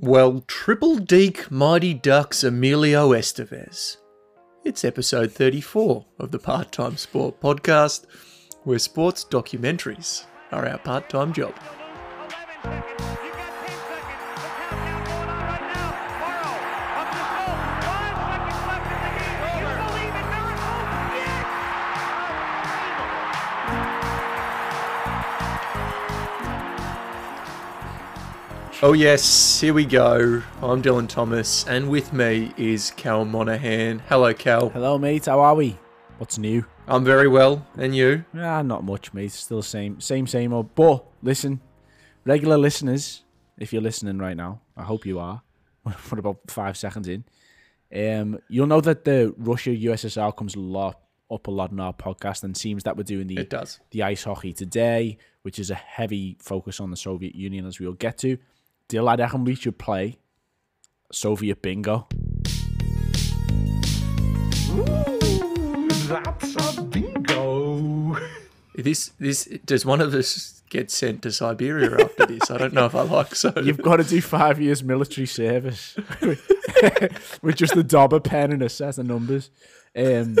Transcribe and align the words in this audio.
Well, 0.00 0.44
triple 0.46 0.98
deke 0.98 1.50
mighty 1.50 1.92
ducks 1.92 2.44
Emilio 2.44 3.10
Estevez. 3.10 3.96
It's 4.64 4.84
episode 4.84 5.32
34 5.32 6.06
of 6.20 6.30
the 6.30 6.38
Part 6.38 6.70
Time 6.70 6.96
Sport 6.96 7.40
podcast, 7.40 8.06
where 8.62 8.78
sports 8.78 9.24
documentaries 9.24 10.26
are 10.52 10.68
our 10.68 10.78
part 10.78 11.08
time 11.08 11.32
job. 11.32 11.52
Oh, 28.80 28.92
yes, 28.92 29.60
here 29.60 29.74
we 29.74 29.84
go. 29.84 30.40
I'm 30.62 30.80
Dylan 30.82 31.08
Thomas, 31.08 31.66
and 31.66 31.90
with 31.90 32.12
me 32.12 32.52
is 32.56 32.92
Cal 32.92 33.24
Monahan. 33.24 33.98
Hello, 34.08 34.32
Cal. 34.32 34.68
Hello, 34.68 34.96
mate. 34.96 35.26
How 35.26 35.40
are 35.40 35.56
we? 35.56 35.76
What's 36.18 36.38
new? 36.38 36.64
I'm 36.86 37.04
very 37.04 37.26
well, 37.26 37.66
and 37.76 37.94
you? 37.94 38.24
Ah, 38.36 38.62
not 38.62 38.84
much, 38.84 39.12
mate. 39.12 39.32
Still 39.32 39.62
same, 39.62 40.00
same, 40.00 40.28
same 40.28 40.52
old. 40.52 40.76
But 40.76 41.04
listen, 41.22 41.60
regular 42.24 42.56
listeners, 42.56 43.24
if 43.58 43.72
you're 43.72 43.82
listening 43.82 44.18
right 44.18 44.36
now, 44.36 44.60
I 44.76 44.84
hope 44.84 45.04
you 45.06 45.18
are. 45.18 45.42
What 45.82 46.18
about 46.18 46.38
five 46.48 46.76
seconds 46.76 47.08
in? 47.08 47.24
Um, 47.92 48.38
you'll 48.48 48.66
know 48.68 48.80
that 48.82 49.04
the 49.04 49.34
Russia 49.38 49.70
USSR 49.70 50.36
comes 50.36 50.54
a 50.54 50.60
lot 50.60 51.00
up 51.30 51.46
a 51.46 51.50
lot 51.50 51.72
in 51.72 51.80
our 51.80 51.92
podcast, 51.92 52.44
and 52.44 52.56
seems 52.56 52.84
that 52.84 52.96
we're 52.96 53.02
doing 53.02 53.26
the 53.26 53.38
It 53.38 53.50
does. 53.50 53.80
the 53.90 54.04
ice 54.04 54.22
hockey 54.22 54.52
today, 54.52 55.18
which 55.42 55.58
is 55.58 55.70
a 55.70 55.74
heavy 55.74 56.36
focus 56.40 56.78
on 56.78 56.90
the 56.92 56.96
Soviet 56.96 57.34
Union, 57.34 57.66
as 57.66 57.80
we'll 57.80 57.92
get 57.92 58.18
to. 58.18 58.38
Deel 58.88 59.06
I 59.06 59.16
reckon 59.16 59.44
we 59.44 59.54
should 59.54 59.78
play 59.78 60.18
Soviet 61.12 61.60
bingo. 61.60 62.08
That's 66.08 66.78
a 66.78 66.82
bingo. 66.82 68.16
This, 68.80 69.08
this, 69.18 69.46
does 69.64 69.84
one 69.84 70.00
of 70.00 70.14
us 70.14 70.62
get 70.70 70.88
sent 70.92 71.22
to 71.22 71.32
Siberia 71.32 71.96
after 72.00 72.26
this? 72.26 72.48
I 72.48 72.58
don't 72.58 72.72
know 72.72 72.86
if 72.86 72.94
I 72.94 73.02
like 73.02 73.34
so. 73.34 73.52
You've 73.64 73.82
got 73.82 73.96
to 73.96 74.04
do 74.04 74.20
five 74.20 74.60
years 74.60 74.84
military 74.84 75.26
service 75.26 75.96
with 77.42 77.56
just 77.56 77.74
the 77.74 77.82
dauber 77.82 78.20
pen 78.20 78.52
and 78.52 78.62
a 78.62 78.68
set 78.68 78.98
of 78.98 79.06
numbers. 79.06 79.50
Um, 79.96 80.36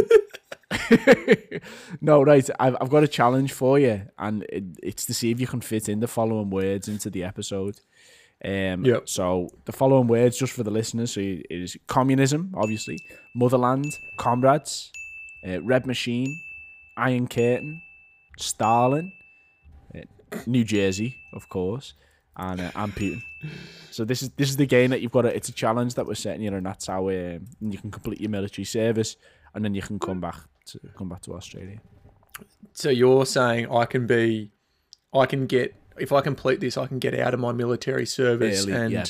no, 2.00 2.22
right. 2.22 2.48
I've, 2.60 2.76
I've 2.80 2.90
got 2.90 3.02
a 3.02 3.08
challenge 3.08 3.50
for 3.50 3.76
you, 3.76 4.02
and 4.20 4.44
it, 4.44 4.64
it's 4.84 5.04
to 5.06 5.14
see 5.14 5.32
if 5.32 5.40
you 5.40 5.48
can 5.48 5.60
fit 5.60 5.88
in 5.88 5.98
the 5.98 6.06
following 6.06 6.50
words 6.50 6.86
into 6.86 7.10
the 7.10 7.24
episode. 7.24 7.80
Um, 8.44 8.84
Yep. 8.84 9.08
So 9.08 9.48
the 9.64 9.72
following 9.72 10.06
words, 10.06 10.38
just 10.38 10.52
for 10.52 10.62
the 10.62 10.70
listeners, 10.70 11.12
so 11.12 11.20
it 11.20 11.46
is 11.50 11.76
communism, 11.86 12.52
obviously, 12.56 12.98
motherland, 13.34 13.86
comrades, 14.16 14.92
uh, 15.46 15.60
red 15.62 15.86
machine, 15.86 16.40
Iron 16.96 17.26
Curtain, 17.26 17.82
Stalin, 18.38 19.12
uh, 19.94 20.00
New 20.46 20.64
Jersey, 20.64 21.16
of 21.32 21.48
course, 21.48 21.94
and 22.36 22.60
uh, 22.60 22.70
and 22.76 22.92
Putin. 22.94 23.22
So 23.90 24.04
this 24.04 24.22
is 24.22 24.30
this 24.30 24.48
is 24.50 24.56
the 24.56 24.66
game 24.66 24.90
that 24.90 25.00
you've 25.00 25.12
got. 25.12 25.22
To, 25.22 25.34
it's 25.34 25.48
a 25.48 25.52
challenge 25.52 25.94
that 25.94 26.06
we're 26.06 26.14
setting 26.14 26.42
you, 26.42 26.50
know, 26.50 26.58
and 26.58 26.66
that's 26.66 26.86
how 26.86 27.08
um, 27.08 27.46
you 27.60 27.78
can 27.78 27.90
complete 27.90 28.20
your 28.20 28.30
military 28.30 28.64
service, 28.64 29.16
and 29.54 29.64
then 29.64 29.74
you 29.74 29.82
can 29.82 29.98
come 29.98 30.20
back 30.20 30.36
to 30.66 30.80
come 30.96 31.08
back 31.08 31.22
to 31.22 31.34
Australia. 31.34 31.80
So 32.72 32.90
you're 32.90 33.26
saying 33.26 33.72
I 33.72 33.84
can 33.86 34.06
be, 34.06 34.52
I 35.12 35.26
can 35.26 35.46
get, 35.46 35.74
if 36.00 36.12
I 36.12 36.20
complete 36.20 36.60
this, 36.60 36.76
I 36.76 36.86
can 36.86 36.98
get 36.98 37.18
out 37.18 37.34
of 37.34 37.40
my 37.40 37.52
military 37.52 38.06
service 38.06 38.64
Early, 38.64 38.72
and 38.72 38.92
yeah. 38.92 39.04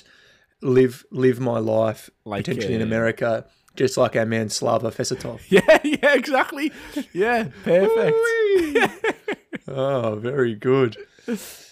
live 0.63 1.05
live 1.11 1.41
my 1.41 1.59
life 1.59 2.11
Like, 2.25 2.45
potentially 2.45 2.75
in 2.75 2.83
uh, 2.83 2.87
America, 2.87 3.47
just 3.77 3.97
like 3.97 4.17
our 4.17 4.27
man 4.27 4.49
Slava 4.49 4.91
Fetisov. 4.91 5.41
Yeah, 5.51 5.79
yeah, 5.85 6.15
exactly. 6.15 6.73
Yeah, 7.13 7.49
perfect. 7.65 8.17
oh, 9.69 10.17
very 10.17 10.55
good. 10.55 10.97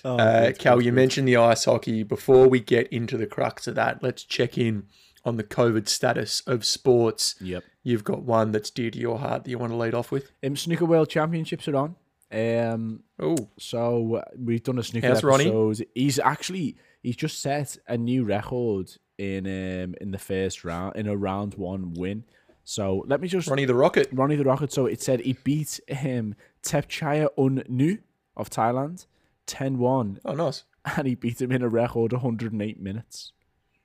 Oh, 0.05 0.17
Uh, 0.19 0.53
Cal, 0.53 0.81
you 0.83 0.93
mentioned 0.93 1.27
the 1.27 1.37
ice 1.37 1.65
hockey. 1.65 2.03
Before 2.03 2.49
we 2.49 2.61
get 2.61 2.87
into 2.93 3.17
the 3.17 3.27
crux 3.27 3.67
of 3.67 3.75
that, 3.75 4.03
let's 4.03 4.23
check 4.23 4.57
in 4.59 4.87
on 5.25 5.37
the 5.37 5.45
COVID 5.45 5.89
status 5.89 6.43
of 6.47 6.65
sports. 6.65 7.35
Yep. 7.41 7.65
You've 7.83 8.05
got 8.05 8.23
one 8.23 8.53
that's 8.53 8.71
dear 8.71 8.91
to 8.91 8.99
your 8.99 9.19
heart 9.19 9.45
that 9.45 9.51
you 9.51 9.59
want 9.59 9.73
to 9.73 9.77
lead 9.77 9.95
off 9.95 10.13
with. 10.13 10.31
Um, 10.45 10.57
snooker 10.57 10.85
World 10.85 11.09
Championships 11.09 11.67
are 11.69 11.77
on. 11.77 11.97
Um, 12.33 13.03
Oh, 13.19 13.37
so 13.59 14.23
we've 14.39 14.63
done 14.63 14.79
a 14.79 14.83
snooker 14.83 15.09
Ronnie? 15.23 15.45
episode. 15.47 15.87
He's 15.95 16.19
actually 16.19 16.77
he's 17.03 17.17
just 17.17 17.41
set 17.41 17.79
a 17.89 17.97
new 17.97 18.25
record 18.25 18.91
in 19.19 19.47
um 19.47 19.95
in 20.01 20.11
the 20.11 20.19
first 20.19 20.65
round 20.65 20.97
in 20.97 21.07
a 21.07 21.17
round 21.17 21.55
one 21.55 21.95
win. 21.95 22.25
So 22.65 23.05
let 23.07 23.21
me 23.21 23.29
just 23.29 23.49
Ronnie 23.49 23.65
the 23.65 23.75
Rocket. 23.75 24.09
Ronnie 24.13 24.37
the 24.37 24.45
Rocket. 24.45 24.73
So 24.73 24.87
it 24.87 25.01
said 25.01 25.21
he 25.21 25.35
beat 25.45 25.81
him 25.89 26.35
Tepchaya 26.63 27.29
Un 27.39 27.63
Nu 27.69 27.99
of 28.37 28.51
Thailand 28.51 29.07
10-1 29.47 30.19
Oh, 30.25 30.35
nice. 30.35 30.65
and 30.97 31.07
he 31.07 31.15
beat 31.15 31.41
him 31.41 31.53
in 31.53 31.63
a 31.63 31.69
record 31.69 32.13
108 32.13 32.81
minutes. 32.81 33.33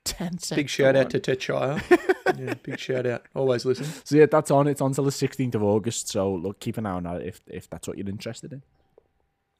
10 0.04 0.38
seconds. 0.38 0.50
Big 0.50 0.68
shout 0.68 0.96
out 0.96 1.10
to 1.10 1.20
Tetshire. 1.20 1.82
yeah, 2.38 2.54
big 2.62 2.78
shout 2.78 3.06
out. 3.06 3.26
Always 3.34 3.64
listen. 3.64 3.86
So 4.04 4.16
yeah, 4.16 4.26
that's 4.26 4.50
on. 4.50 4.66
It's 4.66 4.80
on 4.80 4.92
till 4.92 5.04
the 5.04 5.10
16th 5.10 5.54
of 5.54 5.62
August. 5.62 6.08
So 6.08 6.32
look, 6.32 6.60
keep 6.60 6.76
an 6.78 6.86
eye 6.86 6.92
on 6.92 7.04
that 7.04 7.22
if 7.22 7.40
if 7.46 7.68
that's 7.70 7.86
what 7.86 7.98
you're 7.98 8.08
interested 8.08 8.52
in. 8.52 8.62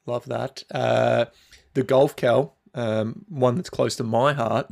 Love 0.05 0.25
that. 0.25 0.63
Uh, 0.69 1.25
the 1.73 1.83
golf, 1.83 2.15
Cal, 2.15 2.55
um, 2.73 3.25
one 3.29 3.55
that's 3.55 3.69
close 3.69 3.95
to 3.95 4.03
my 4.03 4.33
heart. 4.33 4.67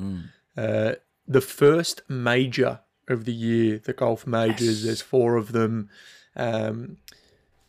Uh, 0.58 0.94
the 1.28 1.42
first 1.42 2.02
major 2.10 2.82
of 3.08 3.26
the 3.26 3.34
year, 3.34 3.80
the 3.84 3.94
golf 3.94 4.28
majors. 4.28 4.84
There's 4.84 5.02
four 5.02 5.38
of 5.38 5.54
them. 5.54 5.90
Um, 6.36 6.98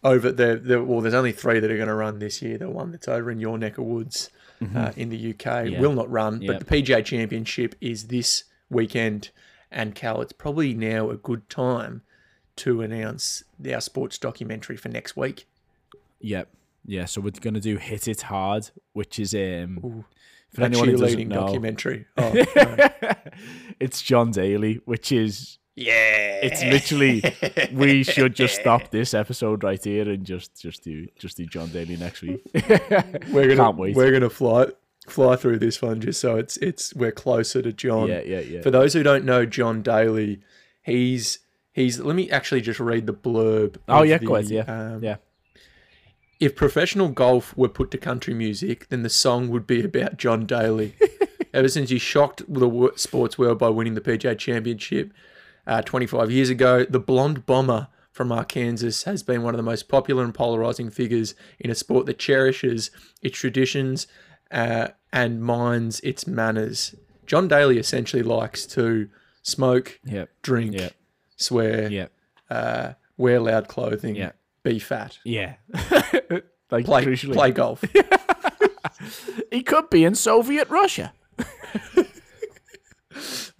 over 0.05 0.33
the, 0.33 0.57
the 0.57 0.83
well, 0.83 1.01
there's 1.01 1.15
only 1.15 1.31
three 1.31 1.61
that 1.61 1.71
are 1.71 1.77
going 1.77 1.89
to 1.89 1.95
run 1.95 2.19
this 2.19 2.43
year. 2.43 2.59
The 2.59 2.69
one 2.69 2.91
that's 2.91 3.07
over 3.07 3.31
in 3.31 3.39
your 3.39 3.57
neck 3.59 3.79
of 3.79 3.85
woods 3.85 4.31
uh, 4.75 4.93
in 4.97 5.09
the 5.09 5.31
UK 5.31 5.69
Yeah. 5.71 5.81
will 5.81 5.93
not 5.93 6.11
run, 6.11 6.43
but 6.47 6.61
the 6.61 6.65
PGA 6.65 7.05
Championship 7.05 7.75
is 7.81 8.09
this 8.09 8.45
weekend. 8.71 9.31
And 9.71 9.95
Cal, 9.95 10.21
it's 10.21 10.33
probably 10.33 10.75
now 10.75 11.09
a 11.11 11.17
good 11.17 11.49
time 11.49 12.03
to 12.56 12.83
announce 12.83 13.43
our 13.73 13.81
sports 13.81 14.19
documentary 14.19 14.77
for 14.77 14.89
next 14.89 15.17
week. 15.17 15.47
Yep. 16.21 16.49
Yeah, 16.84 17.05
so 17.06 17.21
we're 17.21 17.31
gonna 17.31 17.61
do 17.61 17.77
Hit 17.77 18.06
It 18.09 18.23
Hard, 18.23 18.71
which 18.93 19.19
is 19.19 19.34
um 19.34 20.05
for 20.53 20.62
A 20.62 20.65
anyone 20.67 20.89
who 20.89 20.97
doesn't 20.99 21.29
know, 21.29 21.47
documentary. 21.47 22.06
Oh, 22.19 22.33
no. 22.33 22.89
it's 23.81 24.03
John 24.03 24.31
Daly, 24.33 24.81
which 24.84 25.11
is 25.12 25.59
yeah. 25.75 26.41
it's 26.43 26.62
literally 26.62 27.22
we 27.72 28.03
should 28.03 28.34
just 28.34 28.56
stop 28.56 28.88
this 28.91 29.15
episode 29.15 29.65
right 29.65 29.83
here 29.83 30.09
and 30.09 30.25
just 30.25 30.60
just 30.60 30.83
do 30.84 31.06
just 31.19 31.37
do 31.37 31.47
John 31.47 31.69
Daly 31.71 31.97
next 31.97 32.22
week. 32.22 32.43
We're 32.55 33.49
gonna 33.49 33.56
Can't 33.56 33.77
wait. 33.77 33.97
we're 33.97 34.12
gonna 34.12 34.31
fly 34.31 34.66
fly 35.09 35.37
through 35.37 35.59
this 35.59 35.82
one 35.82 36.00
just 36.00 36.21
so 36.21 36.37
it's 36.37 36.56
it's 36.59 36.94
we're 36.94 37.12
closer 37.12 37.61
to 37.62 37.72
John. 37.72 38.09
yeah, 38.09 38.21
yeah, 38.21 38.41
yeah. 38.41 38.61
For 38.62 38.71
those 38.71 38.93
who 38.93 39.03
don't 39.03 39.25
know 39.25 39.44
John 39.47 39.82
Daly, 39.82 40.41
he's 40.82 41.41
he's 41.72 41.99
let 42.00 42.15
me 42.16 42.31
actually 42.31 42.61
just 42.61 42.81
read 42.81 43.06
the 43.06 43.15
blurb. 43.15 43.77
oh 43.88 44.03
yeah, 44.03 44.19
the, 44.19 44.27
quite, 44.27 44.47
yeah. 44.47 44.62
um, 44.62 45.03
yeah. 45.03 45.16
If 46.38 46.56
professional 46.56 47.09
golf 47.09 47.56
were 47.56 47.69
put 47.69 47.91
to 47.93 47.99
country 47.99 48.34
music, 48.34 48.88
then 48.88 49.03
the 49.03 49.09
song 49.09 49.49
would 49.50 49.66
be 49.66 49.84
about 49.84 50.16
John 50.16 50.44
Daly. 50.44 50.94
Ever 51.55 51.69
since 51.69 51.91
he 51.91 51.99
shocked 51.99 52.43
the 52.49 52.93
sports 52.97 53.38
world 53.38 53.59
by 53.59 53.69
winning 53.69 53.94
the 53.94 54.00
PGA 54.00 54.37
Championship 54.37 55.12
uh, 55.67 55.83
25 55.83 56.31
years 56.31 56.50
ago, 56.50 56.84
the 56.84 56.99
blonde 57.00 57.47
bomber 57.47 57.89
from 58.11 58.31
Arkansas 58.33 59.09
has 59.11 59.23
been 59.23 59.43
one 59.43 59.55
of 59.55 59.56
the 59.56 59.62
most 59.62 59.89
popular 59.89 60.23
and 60.25 60.34
polarizing 60.34 60.91
figures 60.91 61.34
in 61.59 61.71
a 61.71 61.75
sport 61.75 62.06
that 62.06 62.19
cherishes 62.19 62.91
its 63.23 63.39
traditions 63.39 64.06
uh, 64.50 64.89
and 65.12 65.43
minds 65.43 66.00
its 66.00 66.27
manners. 66.27 66.95
John 67.27 67.49
Daly 67.49 67.78
essentially 67.78 68.23
likes 68.23 68.67
to 68.67 69.09
smoke, 69.43 69.99
Yeah. 70.05 70.26
drink, 70.43 70.75
Yeah. 70.79 70.91
swear, 71.37 71.88
Yeah. 71.91 72.06
uh, 72.50 72.93
wear 73.17 73.41
loud 73.41 73.69
clothing, 73.69 74.31
be 74.62 74.79
fat, 74.79 75.19
Yeah. 75.25 75.55
like 76.70 76.85
play, 76.85 77.17
play 77.17 77.50
golf. 77.50 77.82
He 79.50 79.62
could 79.62 79.91
be 79.91 80.05
in 80.05 80.14
Soviet 80.14 80.69
Russia. 80.69 81.12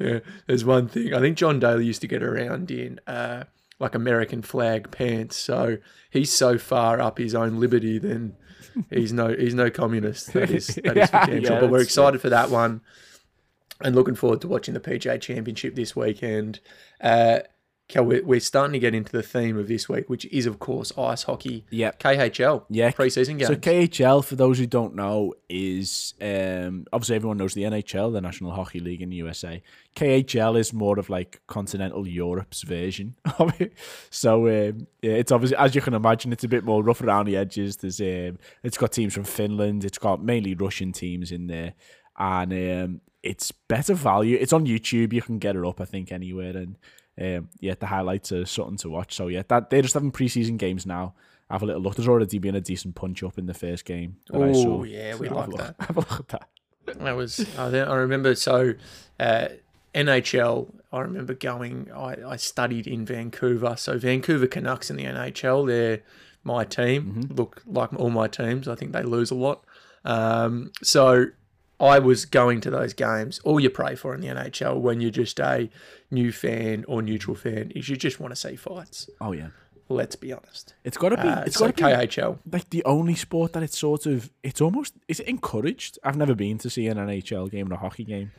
Yeah, 0.02 0.19
there's 0.46 0.64
one 0.64 0.88
thing. 0.88 1.14
I 1.14 1.20
think 1.20 1.37
John 1.37 1.60
Daly 1.60 1.87
used 1.87 2.00
to 2.00 2.08
get 2.08 2.22
around 2.22 2.70
in 2.70 3.00
uh, 3.06 3.44
like 3.78 3.94
American 3.94 4.43
flag 4.43 4.90
pants. 4.90 5.37
So 5.37 5.78
he's 6.10 6.32
so 6.32 6.58
far 6.58 7.00
up 7.00 7.19
his 7.19 7.34
own 7.34 7.60
liberty, 7.60 7.99
then 7.99 8.37
he's 8.90 9.12
no 9.12 9.34
he's 9.34 9.54
no 9.54 9.70
communist. 9.70 10.32
That 10.32 10.50
is 10.50 10.66
that 10.84 10.96
is 10.96 11.10
for 11.10 11.16
Yeah, 11.16 11.26
damn 11.26 11.43
yeah, 11.43 11.49
sure. 11.49 11.60
But 11.60 11.70
we're 11.70 11.82
excited 11.82 12.20
for 12.20 12.31
that 12.31 12.50
one, 12.50 12.81
and 13.81 13.94
looking 13.94 14.14
forward 14.14 14.40
to 14.43 14.49
watching 14.49 14.75
the 14.75 14.81
PGA 14.81 15.20
Championship 15.20 15.75
this 15.75 15.94
weekend. 15.94 16.60
Uh, 17.00 17.40
Cal, 17.92 18.04
we're, 18.04 18.24
we're 18.24 18.40
starting 18.40 18.72
to 18.72 18.78
get 18.78 18.94
into 18.94 19.12
the 19.12 19.22
theme 19.22 19.58
of 19.58 19.68
this 19.68 19.86
week, 19.86 20.08
which 20.08 20.24
is, 20.26 20.46
of 20.46 20.58
course, 20.58 20.96
ice 20.96 21.24
hockey. 21.24 21.66
Yep. 21.68 22.00
KHL. 22.00 22.64
Yeah. 22.70 22.90
Preseason 22.90 23.38
games. 23.38 23.48
So 23.48 23.56
KHL, 23.56 24.24
for 24.24 24.34
those 24.34 24.58
who 24.58 24.66
don't 24.66 24.94
know, 24.94 25.34
is 25.46 26.14
um, 26.22 26.86
obviously 26.90 27.16
everyone 27.16 27.36
knows 27.36 27.52
the 27.52 27.64
NHL, 27.64 28.10
the 28.10 28.22
National 28.22 28.52
Hockey 28.52 28.80
League 28.80 29.02
in 29.02 29.10
the 29.10 29.16
USA. 29.16 29.62
KHL 29.94 30.58
is 30.58 30.72
more 30.72 30.98
of 30.98 31.10
like 31.10 31.42
continental 31.46 32.08
Europe's 32.08 32.62
version 32.62 33.14
of 33.38 33.60
it. 33.60 33.74
So 34.08 34.48
um, 34.48 34.86
yeah, 35.02 35.12
it's 35.12 35.30
obviously, 35.30 35.58
as 35.58 35.74
you 35.74 35.82
can 35.82 35.92
imagine, 35.92 36.32
it's 36.32 36.44
a 36.44 36.48
bit 36.48 36.64
more 36.64 36.82
rough 36.82 37.02
around 37.02 37.26
the 37.26 37.36
edges. 37.36 37.76
There's 37.76 38.00
um, 38.00 38.38
it's 38.62 38.78
got 38.78 38.92
teams 38.92 39.12
from 39.12 39.24
Finland. 39.24 39.84
It's 39.84 39.98
got 39.98 40.24
mainly 40.24 40.54
Russian 40.54 40.92
teams 40.92 41.30
in 41.30 41.46
there, 41.46 41.74
and 42.18 42.52
um, 42.54 43.00
it's 43.22 43.52
better 43.52 43.92
value. 43.92 44.38
It's 44.40 44.54
on 44.54 44.66
YouTube. 44.66 45.12
You 45.12 45.20
can 45.20 45.38
get 45.38 45.56
it 45.56 45.64
up, 45.66 45.78
I 45.78 45.84
think, 45.84 46.10
anywhere. 46.10 46.56
And 46.56 46.78
um, 47.20 47.49
yeah, 47.61 47.75
the 47.79 47.87
highlights 47.87 48.32
are 48.32 48.44
something 48.47 48.76
to 48.79 48.91
watch. 48.91 49.14
So 49.14 49.29
yeah, 49.29 49.43
that 49.49 49.70
they're 49.70 49.82
just 49.82 49.94
having 49.94 50.12
preseason 50.12 50.56
games 50.56 50.87
now. 50.87 51.14
Have 51.50 51.62
a 51.62 51.67
little 51.67 51.82
look. 51.82 51.97
There's 51.97 52.09
already 52.09 52.38
been 52.38 52.55
a 52.55 52.61
decent 52.62 52.94
punch 52.94 53.23
up 53.23 53.37
in 53.38 53.44
the 53.47 53.53
first 53.55 53.85
game. 53.85 54.17
Oh, 54.32 54.85
yeah, 54.85 55.14
we 55.17 55.29
So 55.29 55.35
like 55.35 55.47
a 55.47 55.50
look- 55.50 55.59
that. 55.61 55.75
Have 55.81 55.97
a 55.97 56.00
look 56.00 56.20
at 56.20 56.29
that. 56.29 56.49
That 56.99 57.17
was 57.17 57.41
I, 57.59 57.70
think- 57.70 57.88
I 57.88 57.94
remember 57.97 58.35
so 58.35 58.75
uh, 59.20 59.49
NHL. 59.94 60.73
I 60.93 61.00
remember 61.00 61.35
going. 61.35 61.91
I, 61.94 62.17
I 62.26 62.37
studied 62.37 62.87
in 62.87 63.05
Vancouver, 63.05 63.76
so 63.76 63.99
Vancouver 63.99 64.47
Canucks 64.47 64.91
in 64.91 64.97
the 64.97 65.05
NHL. 65.05 65.67
They're 65.67 66.00
my 66.44 66.64
team. 66.64 67.29
Look 67.31 67.62
like 67.67 67.93
all 67.94 68.11
my 68.11 68.29
teams. 68.29 68.67
I 68.69 68.75
think 68.75 68.93
they 68.93 69.03
lose 69.03 69.31
a 69.31 69.35
lot. 69.35 69.64
Um, 70.05 70.73
so 70.82 71.26
I 71.82 71.99
was 71.99 72.25
going 72.25 72.61
to 72.62 72.70
those 72.70 72.93
games. 72.94 73.40
All 73.40 73.58
you 73.58 73.69
pray 73.69 73.96
for 73.96 74.14
in 74.14 74.20
the 74.20 74.29
NHL 74.29 74.81
when 74.81 75.00
you're 75.00 75.11
just 75.11 75.40
a 75.40 75.69
new 76.11 76.31
fan 76.31 76.84
or 76.87 77.02
neutral 77.02 77.34
fan 77.34 77.73
is 77.75 77.88
you 77.88 77.96
just 77.96 78.20
want 78.20 78.31
to 78.32 78.37
see 78.37 78.55
fights. 78.55 79.11
Oh 79.20 79.32
yeah, 79.32 79.49
Let's 79.88 80.14
be 80.17 80.32
honest. 80.32 80.75
it's 80.84 80.96
got 80.96 81.11
to 81.11 81.17
be. 81.17 81.29
Uh, 81.29 81.43
it's 81.43 81.56
so 81.56 81.67
got 81.67 81.76
to 81.76 81.82
be 81.84 81.90
KHL. 81.90 82.38
like 82.50 82.70
the 82.70 82.84
only 82.84 83.14
sport 83.17 83.52
that 83.55 83.62
it's 83.64 83.79
sort 83.79 84.06
of. 84.06 84.31
It's 84.43 84.61
almost. 84.61 84.94
Is 85.08 85.19
it 85.20 85.26
encouraged? 85.26 85.99
I've 86.05 86.17
never 86.17 86.34
been 86.34 86.56
to 86.58 86.70
see 86.70 86.87
an 86.87 86.99
NHL 86.99 87.50
game 87.50 87.70
or 87.70 87.75
a 87.75 87.79
hockey 87.79 88.05
game. 88.05 88.31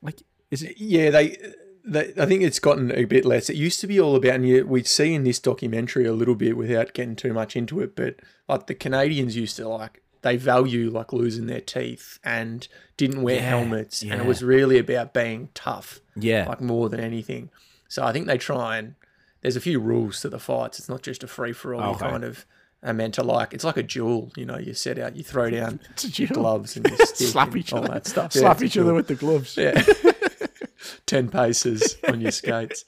Like, 0.00 0.22
is 0.50 0.62
it? 0.62 0.78
Yeah, 0.78 1.10
they, 1.10 1.36
they. 1.84 2.12
I 2.16 2.24
think 2.24 2.42
it's 2.42 2.60
gotten 2.60 2.92
a 2.92 3.04
bit 3.04 3.24
less. 3.24 3.50
It 3.50 3.56
used 3.56 3.80
to 3.80 3.86
be 3.88 4.00
all 4.00 4.14
about, 4.14 4.36
and 4.36 4.48
you, 4.48 4.64
we 4.66 4.84
see 4.84 5.12
in 5.12 5.24
this 5.24 5.40
documentary 5.40 6.06
a 6.06 6.12
little 6.12 6.36
bit 6.36 6.56
without 6.56 6.94
getting 6.94 7.16
too 7.16 7.32
much 7.34 7.56
into 7.56 7.80
it. 7.80 7.96
But 7.96 8.20
like 8.48 8.68
the 8.68 8.74
Canadians 8.74 9.36
used 9.36 9.56
to 9.56 9.68
like, 9.68 10.02
they 10.22 10.36
value 10.36 10.90
like 10.90 11.12
losing 11.12 11.46
their 11.46 11.60
teeth 11.60 12.18
and 12.24 12.66
didn't 12.96 13.22
wear 13.22 13.36
Yeah, 13.36 13.48
helmets, 13.48 14.02
and 14.02 14.12
it 14.14 14.26
was 14.26 14.42
really 14.42 14.78
about 14.78 15.12
being 15.14 15.48
tough, 15.54 16.00
Yeah, 16.16 16.46
like 16.48 16.60
more 16.60 16.88
than 16.88 17.00
anything. 17.00 17.50
So 17.88 18.04
I 18.04 18.12
think 18.12 18.26
they 18.26 18.38
try 18.38 18.78
and 18.78 18.94
there's 19.42 19.56
a 19.56 19.60
few 19.60 19.78
rules 19.78 20.20
to 20.22 20.28
the 20.28 20.38
fights. 20.40 20.78
It's 20.78 20.88
not 20.88 21.02
just 21.02 21.22
a 21.22 21.26
free 21.28 21.52
for 21.52 21.74
all. 21.74 21.90
Okay. 21.94 22.08
kind 22.08 22.24
of 22.24 22.44
are 22.82 22.92
meant 22.92 23.14
to 23.14 23.22
like. 23.22 23.52
It's 23.54 23.64
like 23.64 23.76
a 23.76 23.82
duel. 23.82 24.30
You 24.36 24.44
know, 24.46 24.58
you 24.58 24.74
set 24.74 24.98
out, 24.98 25.16
you 25.16 25.22
throw 25.22 25.50
down 25.50 25.80
It's 25.90 26.04
a 26.04 26.08
your 26.22 26.28
gloves 26.28 26.76
and 26.76 26.86
stick 27.04 27.28
slap 27.28 27.48
and 27.48 27.56
each 27.58 27.72
all 27.72 27.80
other. 27.84 27.94
that 27.94 28.06
stuff. 28.06 28.32
Slap 28.32 28.60
a 28.60 28.64
each 28.64 28.76
other 28.76 28.92
with 28.94 29.06
the 29.08 29.14
gloves. 29.14 29.56
Yeah. 29.56 29.82
10 31.06 31.28
paces 31.28 31.96
on 32.08 32.20
your 32.20 32.30
skates. 32.32 32.84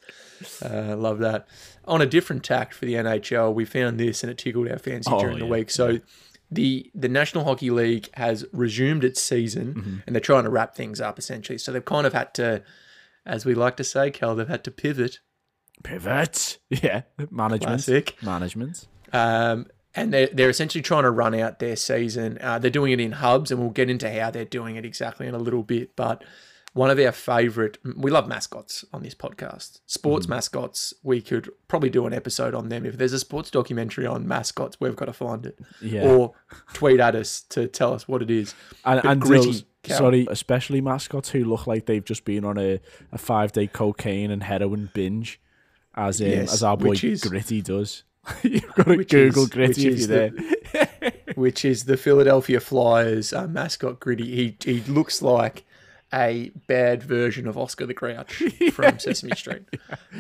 Uh, 0.63 0.97
love 0.97 1.19
that. 1.19 1.47
On 1.85 2.03
a 2.03 2.07
different 2.07 2.45
tact 2.45 2.75
for 2.75 2.85
the 2.85 2.95
NHL, 2.95 3.55
we 3.55 3.65
found 3.65 3.99
this 3.99 4.23
and 4.23 4.31
it 4.31 4.39
tickled 4.39 4.69
our 4.69 4.79
fancy 4.79 5.11
Oh, 5.13 5.21
during 5.21 5.39
the 5.39 5.47
week. 5.47 5.71
So 5.71 6.01
the 6.51 6.91
the 6.95 7.09
National 7.09 7.45
Hockey 7.45 7.71
League 7.71 8.09
has 8.15 8.45
resumed 8.53 9.05
its 9.05 9.21
season 9.21 10.03
and 10.07 10.15
they're 10.15 10.21
trying 10.21 10.45
to 10.45 10.51
wrap 10.51 10.75
things 10.75 11.01
up 11.01 11.19
essentially. 11.19 11.59
So 11.59 11.73
they've 11.73 11.85
kind 11.85 12.07
of 12.07 12.13
had 12.13 12.33
to, 12.35 12.63
as 13.27 13.45
we 13.45 13.55
like 13.55 13.77
to 13.77 13.85
say, 13.85 14.11
Cal, 14.11 14.35
they've 14.35 14.49
had 14.49 14.65
to 14.65 14.71
pivot. 14.71 15.21
Pivot. 15.83 16.59
Yeah, 16.71 17.03
management. 17.31 17.85
Classic. 17.85 18.23
Management. 18.23 18.87
Um, 19.13 19.67
and 19.95 20.13
they're, 20.13 20.29
they're 20.33 20.51
essentially 20.51 20.83
trying 20.83 21.05
to 21.05 21.11
run 21.11 21.35
out 21.35 21.59
their 21.59 21.77
season. 21.77 22.39
Uh, 22.41 22.59
they're 22.59 22.71
doing 22.71 22.93
it 22.93 23.01
in 23.01 23.13
hubs, 23.13 23.51
and 23.51 23.61
we'll 23.61 23.71
get 23.71 23.91
into 23.91 24.09
how 24.11 24.31
they're 24.31 24.45
doing 24.45 24.77
it 24.77 24.85
exactly 24.85 25.27
in 25.27 25.35
a 25.35 25.39
little 25.39 25.63
bit. 25.63 25.97
But 25.97 26.23
one 26.79 26.91
of 26.91 26.99
our 27.01 27.11
favorite, 27.13 27.77
we 27.97 28.11
love 28.11 28.29
mascots 28.29 28.85
on 28.93 29.03
this 29.03 29.15
podcast. 29.15 29.81
Sports 29.87 30.27
Mm-hmm. 30.27 30.35
mascots, 30.35 30.95
we 31.03 31.21
could 31.21 31.51
probably 31.67 31.91
do 31.91 32.07
an 32.07 32.13
episode 32.15 32.55
on 32.55 32.69
them. 32.69 32.87
If 32.87 32.99
there's 32.99 33.13
a 33.13 33.19
sports 33.19 33.51
documentary 33.51 34.07
on 34.07 34.29
mascots, 34.29 34.77
we've 34.81 34.95
got 34.95 35.07
to 35.07 35.13
find 35.13 35.45
it. 35.47 35.59
Yeah. 35.83 36.03
Or 36.09 36.35
tweet 36.75 37.01
at 37.01 37.17
us 37.17 37.41
to 37.51 37.67
tell 37.67 37.93
us 37.95 38.07
what 38.07 38.23
it 38.23 38.31
is. 38.31 38.55
And, 38.85 39.03
But 39.03 39.11
and 39.11 39.21
gritty, 39.21 39.65
sorry, 39.87 40.27
especially 40.31 40.81
mascots 40.81 41.31
who 41.31 41.45
look 41.45 41.67
like 41.67 41.87
they've 41.87 42.05
just 42.05 42.25
been 42.25 42.45
on 42.45 42.57
a, 42.59 42.81
a 43.11 43.19
five 43.19 43.51
day 43.53 43.67
cocaine 43.67 44.31
and 44.31 44.45
heroin 44.45 44.91
binge, 44.95 45.41
as 45.97 46.21
um, 46.21 46.29
Yes, 46.29 46.53
as 46.55 46.63
our 46.63 46.77
boy 46.77 46.93
is- 47.03 47.25
Gritty 47.25 47.61
does. 47.61 48.05
You've 48.43 48.73
got 48.77 48.85
to 48.87 49.05
Google 49.05 49.45
is- 49.45 49.49
Gritty 49.51 49.85
which 49.85 49.95
if 49.95 49.99
is 49.99 50.09
you're 50.09 50.29
the- 50.31 50.57
there. 50.73 51.13
which 51.35 51.65
is 51.65 51.85
the 51.87 51.97
Philadelphia 51.97 52.61
Flyers 52.61 53.33
uh, 53.33 53.49
mascot 53.49 53.99
Gritty. 53.99 54.35
He 54.37 54.57
he 54.65 54.81
looks 54.93 55.23
like 55.23 55.65
a 56.13 56.51
bad 56.67 57.03
version 57.03 57.47
of 57.47 57.57
Oscar 57.59 57.87
the 57.87 57.95
Grouch 57.95 58.33
from 58.73 58.99
Sesame 58.99 59.35
Street. 59.37 59.63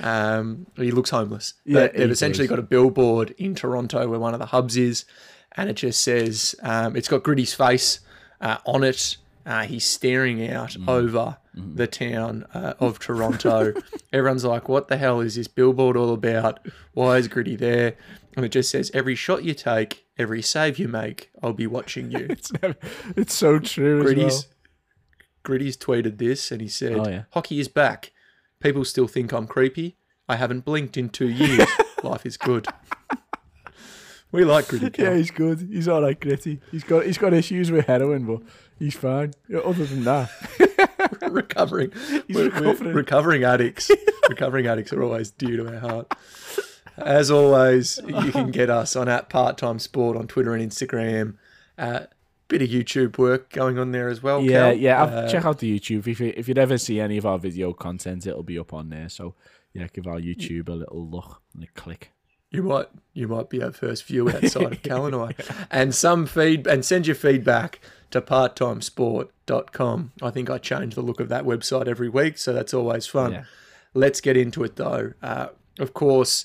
Um, 0.02 0.66
he 0.76 0.90
looks 0.90 1.10
homeless. 1.10 1.54
Yeah, 1.64 1.80
But 1.80 1.94
they've 1.94 2.10
essentially 2.10 2.46
got 2.46 2.58
a 2.58 2.62
billboard 2.62 3.34
in 3.38 3.54
Toronto 3.54 4.06
where 4.08 4.18
one 4.18 4.34
of 4.34 4.40
the 4.40 4.46
hubs 4.46 4.76
is, 4.76 5.04
and 5.56 5.70
it 5.70 5.74
just 5.74 6.02
says 6.02 6.54
um, 6.62 6.94
it's 6.96 7.08
got 7.08 7.22
Gritty's 7.22 7.54
face 7.54 8.00
uh, 8.40 8.58
on 8.66 8.84
it. 8.84 9.16
Uh, 9.46 9.62
he's 9.62 9.84
staring 9.86 10.46
out 10.50 10.70
Mm. 10.72 10.88
over 10.88 11.38
the 11.54 11.86
town 11.88 12.44
uh, 12.54 12.74
of 12.78 12.98
Toronto. 12.98 13.72
Everyone's 14.12 14.44
like, 14.44 14.68
"What 14.68 14.88
the 14.88 14.96
hell 14.98 15.20
is 15.20 15.34
this 15.36 15.48
billboard 15.48 15.96
all 15.96 16.12
about? 16.12 16.60
Why 16.92 17.16
is 17.16 17.26
Gritty 17.28 17.56
there?" 17.56 17.94
And 18.36 18.44
it 18.44 18.50
just 18.50 18.70
says, 18.70 18.90
"Every 18.94 19.14
shot 19.16 19.42
you 19.42 19.54
take, 19.54 20.04
every 20.18 20.42
save 20.42 20.78
you 20.78 20.86
make, 20.86 21.30
I'll 21.42 21.54
be 21.54 21.66
watching 21.66 22.12
you." 22.12 22.26
it's, 22.30 22.52
never, 22.62 22.76
it's 23.16 23.34
so 23.34 23.58
true. 23.58 24.02
Gritty's. 24.02 24.46
Gritty's 25.48 25.78
tweeted 25.78 26.18
this, 26.18 26.50
and 26.52 26.60
he 26.60 26.68
said, 26.68 26.92
Oh, 26.92 27.08
yeah. 27.08 27.22
"Hockey 27.32 27.58
is 27.58 27.68
back. 27.68 28.12
People 28.60 28.84
still 28.84 29.08
think 29.08 29.32
I'm 29.32 29.46
creepy. 29.46 29.96
I 30.28 30.36
haven't 30.36 30.66
blinked 30.66 30.98
in 30.98 31.08
two 31.08 31.30
years. 31.30 31.66
Life 32.02 32.26
is 32.26 32.36
good." 32.36 32.66
We 34.30 34.44
like 34.44 34.68
Gritty. 34.68 35.02
Yeah, 35.02 35.14
he's 35.14 35.30
good. 35.30 35.68
He's 35.72 35.88
all 35.88 36.02
right, 36.02 36.20
Gritty. 36.20 36.60
He's 36.70 36.84
got 36.84 37.06
he's 37.06 37.16
got 37.16 37.32
issues 37.32 37.70
with 37.72 37.86
heroin, 37.86 38.26
but 38.26 38.42
he's 38.78 38.94
fine. 38.94 39.32
Other 39.64 39.86
than 39.86 40.04
that, 40.04 40.28
recovering. 41.30 41.92
He's 42.26 42.36
We're- 42.36 42.50
we're 42.50 42.60
recovering. 42.68 42.94
recovering 42.94 43.44
addicts. 43.44 43.90
recovering 44.28 44.66
addicts 44.66 44.92
are 44.92 45.02
always 45.02 45.30
dear 45.30 45.56
to 45.56 45.68
our 45.72 45.78
heart. 45.80 46.14
As 46.98 47.30
always, 47.30 47.98
you 48.06 48.30
can 48.32 48.50
get 48.50 48.68
us 48.68 48.96
on 48.96 49.08
at 49.08 49.30
Part 49.30 49.56
Time 49.56 49.78
Sport 49.78 50.14
on 50.14 50.26
Twitter 50.26 50.52
and 50.54 50.70
Instagram. 50.70 51.36
Uh, 51.78 52.00
bit 52.48 52.62
of 52.62 52.68
YouTube 52.68 53.18
work 53.18 53.50
going 53.50 53.78
on 53.78 53.92
there 53.92 54.08
as 54.08 54.22
well. 54.22 54.42
yeah, 54.42 54.70
Cal. 54.70 54.72
yeah. 54.74 55.02
Uh, 55.02 55.28
check 55.28 55.44
out 55.44 55.58
the 55.58 55.78
YouTube 55.78 56.06
if 56.06 56.18
you, 56.20 56.32
if 56.36 56.48
you'd 56.48 56.58
ever 56.58 56.78
see 56.78 56.98
any 57.00 57.16
of 57.18 57.26
our 57.26 57.38
video 57.38 57.72
content, 57.72 58.26
it'll 58.26 58.42
be 58.42 58.58
up 58.58 58.72
on 58.72 58.88
there. 58.88 59.08
So 59.08 59.34
yeah, 59.74 59.86
give 59.92 60.06
our 60.06 60.18
YouTube 60.18 60.68
a 60.68 60.72
little 60.72 61.06
look 61.06 61.40
and 61.54 61.62
a 61.62 61.66
click. 61.78 62.10
you 62.50 62.62
might 62.62 62.86
you 63.12 63.28
might 63.28 63.50
be 63.50 63.62
our 63.62 63.72
first 63.72 64.06
view 64.06 64.28
outside 64.34 64.72
of 64.72 64.82
Cal 64.82 65.06
and 65.06 65.14
I. 65.14 65.34
And 65.70 65.94
some 65.94 66.24
feed 66.26 66.66
and 66.66 66.84
send 66.84 67.06
your 67.06 67.16
feedback 67.16 67.80
to 68.10 68.22
parttimesport.com. 69.12 70.12
I 70.22 70.30
think 70.30 70.50
I 70.50 70.58
change 70.58 70.94
the 70.94 71.02
look 71.02 71.20
of 71.20 71.28
that 71.28 71.44
website 71.44 71.86
every 71.88 72.08
week, 72.08 72.38
so 72.38 72.52
that's 72.52 72.72
always 72.74 73.06
fun. 73.06 73.32
Yeah. 73.32 73.44
Let's 73.94 74.20
get 74.20 74.36
into 74.36 74.64
it 74.64 74.76
though. 74.76 75.12
Uh, 75.22 75.48
of 75.78 75.94
course, 75.94 76.44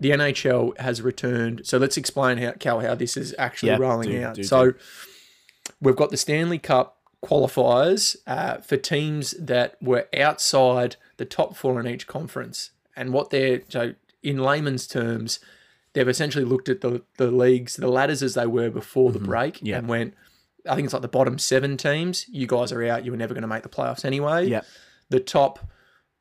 the 0.00 0.10
NHL 0.10 0.78
has 0.78 1.02
returned. 1.02 1.62
So 1.66 1.78
let's 1.78 1.96
explain 1.96 2.38
how 2.38 2.52
Cal 2.52 2.80
how 2.80 2.94
this 2.94 3.16
is 3.16 3.34
actually 3.38 3.70
Yeah, 3.70 3.78
rolling 3.78 4.10
do- 4.10 4.24
out. 4.24 4.34
do- 4.36 4.42
so 4.44 4.72
we've 5.80 5.96
got 5.96 6.10
the 6.10 6.16
Stanley 6.16 6.58
Cup 6.58 6.96
qualifiers 7.24 8.16
uh, 8.26 8.58
for 8.58 8.76
teams 8.76 9.32
that 9.32 9.76
were 9.82 10.06
outside 10.16 10.96
the 11.16 11.24
top 11.24 11.56
four 11.56 11.80
in 11.80 11.86
each 11.86 12.06
conference, 12.06 12.70
and 12.96 13.12
what 13.12 13.30
they're 13.30 13.62
so 13.68 13.94
in 14.22 14.38
layman's 14.38 14.86
terms, 14.86 15.40
they've 15.92 16.08
essentially 16.08 16.44
looked 16.44 16.68
at 16.68 16.80
the 16.80 17.02
the 17.16 17.30
leagues, 17.30 17.76
the 17.76 17.88
ladders 17.88 18.22
as 18.22 18.34
they 18.34 18.46
were 18.46 18.70
before 18.70 19.12
the 19.12 19.18
break, 19.18 19.54
Mm-hmm. 19.56 19.66
Yeah. 19.66 19.78
and 19.78 19.88
went. 19.88 20.14
I 20.68 20.74
think 20.74 20.84
it's 20.84 20.92
like 20.92 21.02
the 21.02 21.08
bottom 21.08 21.38
seven 21.38 21.76
teams. 21.76 22.26
You 22.28 22.46
guys 22.46 22.72
are 22.72 22.84
out. 22.84 23.04
You 23.04 23.12
were 23.12 23.16
never 23.16 23.32
going 23.32 23.42
to 23.42 23.48
make 23.48 23.62
the 23.62 23.68
playoffs 23.70 24.04
anyway. 24.04 24.48
Yeah. 24.48 24.62
The 25.08 25.20
top 25.20 25.60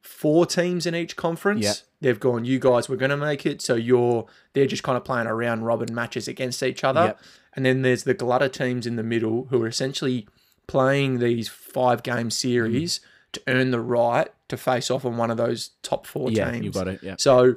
four 0.02 0.46
teams 0.46 0.86
in 0.86 0.96
each 0.96 1.18
conference. 1.18 1.64
Yeah. 1.66 1.74
They've 2.00 2.20
gone, 2.20 2.46
you 2.46 2.58
guys 2.60 2.88
were 2.88 2.96
going 2.96 3.10
to 3.10 3.18
make 3.18 3.46
it. 3.46 3.62
So 3.62 3.76
you're, 3.76 4.26
they're 4.54 4.68
just 4.68 4.84
kind 4.84 4.96
of 4.96 5.04
playing 5.04 5.28
a 5.28 5.36
round 5.36 5.66
robin 5.66 5.94
matches 5.94 6.30
against 6.30 6.64
each 6.64 6.84
other. 6.86 7.06
Yep. 7.08 7.20
And 7.58 7.66
then 7.66 7.82
there's 7.82 8.04
the 8.04 8.14
glutter 8.14 8.48
teams 8.48 8.86
in 8.88 8.96
the 8.96 9.04
middle 9.04 9.48
who 9.50 9.62
are 9.64 9.68
essentially 9.68 10.28
playing 10.68 11.18
these 11.20 11.50
five 11.50 12.04
game 12.04 12.30
series 12.32 13.02
to 13.34 13.42
earn 13.48 13.72
the 13.72 13.82
right 13.82 14.30
to 14.48 14.56
face 14.58 14.90
off 14.92 15.04
on 15.04 15.18
one 15.18 15.30
of 15.32 15.38
those 15.38 15.72
top 15.82 16.06
four 16.06 16.32
Yeah, 16.32 16.50
teams. 16.52 16.64
you 16.66 16.72
got 16.72 16.88
it. 16.88 17.00
Yeah. 17.04 17.16
So, 17.18 17.56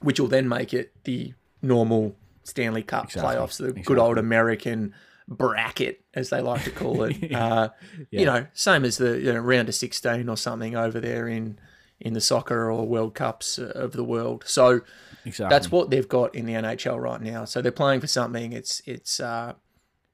which 0.00 0.18
will 0.20 0.28
then 0.28 0.48
make 0.48 0.72
it 0.72 0.92
the 1.04 1.34
normal 1.60 2.14
Stanley 2.44 2.82
Cup 2.82 3.06
Exactly, 3.06 3.34
playoffs, 3.34 3.58
the 3.58 3.72
good 3.72 3.98
old 3.98 4.18
American 4.18 4.94
bracket, 5.26 6.02
as 6.14 6.30
they 6.30 6.40
like 6.40 6.62
to 6.64 6.70
call 6.70 7.02
it. 7.08 7.32
uh, 7.34 7.70
You 8.10 8.26
know, 8.26 8.46
same 8.52 8.84
as 8.84 8.98
the 8.98 9.18
you 9.18 9.32
know, 9.32 9.40
round 9.40 9.68
of 9.68 9.74
16 9.74 10.28
or 10.28 10.36
something 10.36 10.76
over 10.76 11.00
there 11.00 11.26
in 11.26 11.58
in 12.04 12.12
the 12.12 12.20
soccer 12.20 12.70
or 12.70 12.86
World 12.86 13.14
Cups 13.14 13.58
uh, 13.58 13.72
of 13.74 13.92
the 13.92 14.04
world. 14.04 14.44
So 14.46 14.82
Exactly. 15.24 15.52
that's 15.54 15.72
what 15.72 15.90
they've 15.90 16.08
got 16.08 16.34
in 16.34 16.46
the 16.46 16.52
NHL 16.52 17.00
right 17.02 17.20
now. 17.20 17.44
So 17.46 17.60
they're 17.62 17.72
playing 17.72 18.00
for 18.00 18.06
something. 18.06 18.52
It's 18.52 18.80
it's 18.86 19.18
uh, 19.18 19.54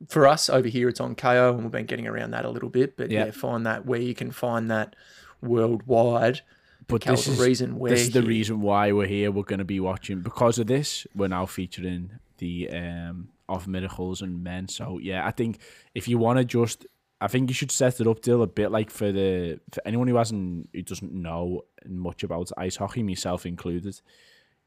for 0.09 0.27
us 0.27 0.49
over 0.49 0.69
here. 0.69 0.89
It's 0.89 1.01
on 1.01 1.15
Kayo, 1.15 1.53
and 1.53 1.63
we've 1.65 1.73
been 1.73 1.85
getting 1.87 2.07
around 2.07 2.31
that 2.31 2.45
a 2.47 2.51
little 2.51 2.71
bit. 2.71 2.97
But 2.97 3.11
yeah, 3.11 3.27
Yeah. 3.27 3.31
find 3.33 3.67
that 3.67 3.85
where 3.85 4.01
you 4.01 4.15
can 4.15 4.31
find 4.31 4.71
that 4.71 4.95
worldwide. 5.43 6.41
But 6.87 7.03
this 7.03 7.27
the 7.27 7.33
is 7.33 7.41
reason 7.41 7.79
this 7.83 8.01
is 8.03 8.11
the 8.11 8.21
here. 8.21 8.29
reason 8.29 8.61
why 8.63 8.91
we're 8.93 9.07
here. 9.07 9.31
We're 9.31 9.45
going 9.45 9.59
to 9.61 9.65
be 9.65 9.81
watching 9.81 10.21
because 10.23 10.59
of 10.59 10.67
this. 10.67 11.07
We're 11.15 11.29
now 11.29 11.47
featuring 11.47 12.13
the 12.39 12.69
um 12.71 13.29
of 13.49 13.67
miracles 13.67 14.23
and 14.23 14.43
men. 14.45 14.69
So 14.69 14.99
yeah, 14.99 15.27
I 15.27 15.31
think 15.33 15.59
if 15.95 16.07
you 16.09 16.19
want 16.19 16.39
to 16.39 16.45
just, 16.45 16.87
I 17.21 17.29
think 17.29 17.50
you 17.50 17.55
should 17.55 17.71
set 17.71 18.00
it 18.00 18.07
up, 18.07 18.23
Dill, 18.23 18.43
a 18.43 18.47
bit 18.47 18.71
like 18.71 18.91
for 18.91 19.12
the 19.12 19.61
for 19.73 19.83
anyone 19.85 20.09
who 20.09 20.17
hasn't 20.17 20.71
who 20.73 20.83
doesn't 20.83 21.12
know 21.12 21.62
much 21.87 22.23
about 22.23 22.50
ice 22.57 22.77
hockey, 22.77 23.03
myself 23.03 23.45
included. 23.47 24.00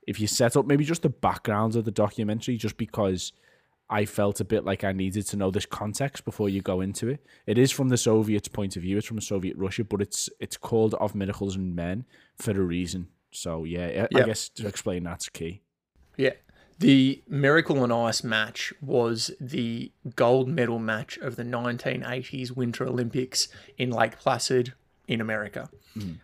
If 0.06 0.20
you 0.20 0.28
set 0.28 0.56
up 0.58 0.66
maybe 0.68 0.84
just 0.84 1.02
the 1.02 1.10
background 1.10 1.76
of 1.76 1.86
the 1.86 1.92
documentary, 1.92 2.58
just 2.58 2.78
because 2.78 3.32
I 3.90 4.06
felt 4.06 4.40
a 4.40 4.46
bit 4.46 4.66
like 4.66 4.84
I 4.84 4.92
needed 4.92 5.26
to 5.28 5.38
know 5.38 5.50
this 5.52 5.66
context 5.66 6.26
before 6.26 6.50
you 6.50 6.62
go 6.62 6.82
into 6.82 7.10
it. 7.10 7.26
It 7.48 7.58
is 7.58 7.72
from 7.72 7.90
the 7.90 7.98
Soviets' 7.98 8.48
point 8.48 8.76
of 8.76 8.82
view. 8.82 8.98
It's 8.98 9.08
from 9.08 9.20
Soviet 9.22 9.56
Russia, 9.58 9.84
but 9.84 10.02
it's 10.02 10.30
it's 10.40 10.58
called 10.58 10.94
"Of 10.96 11.16
Miracles 11.16 11.56
and 11.56 11.76
Men" 11.76 12.06
for 12.38 12.52
a 12.52 12.62
reason. 12.62 13.08
So 13.32 13.64
yeah, 13.64 14.08
I- 14.12 14.20
I 14.20 14.26
guess 14.26 14.50
to 14.50 14.68
explain 14.68 15.04
that's 15.04 15.30
key. 15.30 15.62
Yeah. 16.18 16.34
The 16.84 17.24
Miracle 17.30 17.80
on 17.80 17.94
Ice 17.94 18.26
match 18.26 18.74
was 18.82 19.32
the 19.40 19.90
gold 20.18 20.50
medal 20.50 20.80
match 20.80 21.18
of 21.18 21.38
the 21.38 21.44
1980s 21.44 22.52
Winter 22.52 22.86
Olympics 22.86 23.48
in 23.78 23.90
Lake 23.90 24.20
Placid 24.20 24.74
in 25.08 25.22
America. 25.22 25.70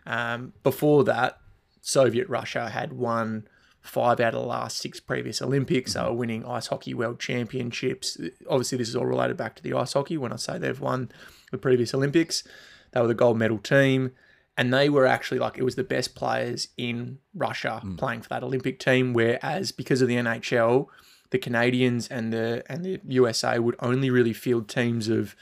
Um, 0.04 0.52
before 0.62 1.02
that, 1.04 1.38
Soviet 1.80 2.28
Russia 2.28 2.68
had 2.68 2.92
won 2.92 3.48
five 3.80 4.20
out 4.20 4.34
of 4.34 4.42
the 4.42 4.46
last 4.46 4.76
six 4.76 5.00
previous 5.00 5.40
Olympics. 5.40 5.94
They 5.94 6.02
were 6.02 6.12
winning 6.12 6.44
ice 6.44 6.66
hockey 6.66 6.92
world 6.92 7.18
championships. 7.18 8.18
Obviously, 8.46 8.76
this 8.76 8.90
is 8.90 8.96
all 8.96 9.06
related 9.06 9.38
back 9.38 9.56
to 9.56 9.62
the 9.62 9.72
ice 9.72 9.94
hockey 9.94 10.18
when 10.18 10.30
I 10.30 10.36
say 10.36 10.58
they've 10.58 10.78
won 10.78 11.10
the 11.50 11.56
previous 11.56 11.94
Olympics. 11.94 12.44
They 12.92 13.00
were 13.00 13.08
the 13.08 13.14
gold 13.14 13.38
medal 13.38 13.56
team. 13.56 14.12
And 14.60 14.74
they 14.74 14.90
were 14.90 15.06
actually 15.06 15.38
like, 15.38 15.56
it 15.56 15.64
was 15.64 15.76
the 15.76 15.84
best 15.84 16.14
players 16.14 16.68
in 16.76 17.18
Russia 17.34 17.80
hmm. 17.82 17.96
playing 17.96 18.20
for 18.20 18.28
that 18.28 18.42
Olympic 18.42 18.78
team. 18.78 19.14
Whereas 19.14 19.72
because 19.72 20.02
of 20.02 20.08
the 20.08 20.16
NHL, 20.16 20.86
the 21.30 21.38
Canadians 21.38 22.08
and 22.08 22.30
the 22.30 22.62
and 22.68 22.84
the 22.84 23.00
USA 23.08 23.58
would 23.58 23.76
only 23.80 24.10
really 24.10 24.34
field 24.34 24.68
teams 24.68 25.08
of 25.08 25.34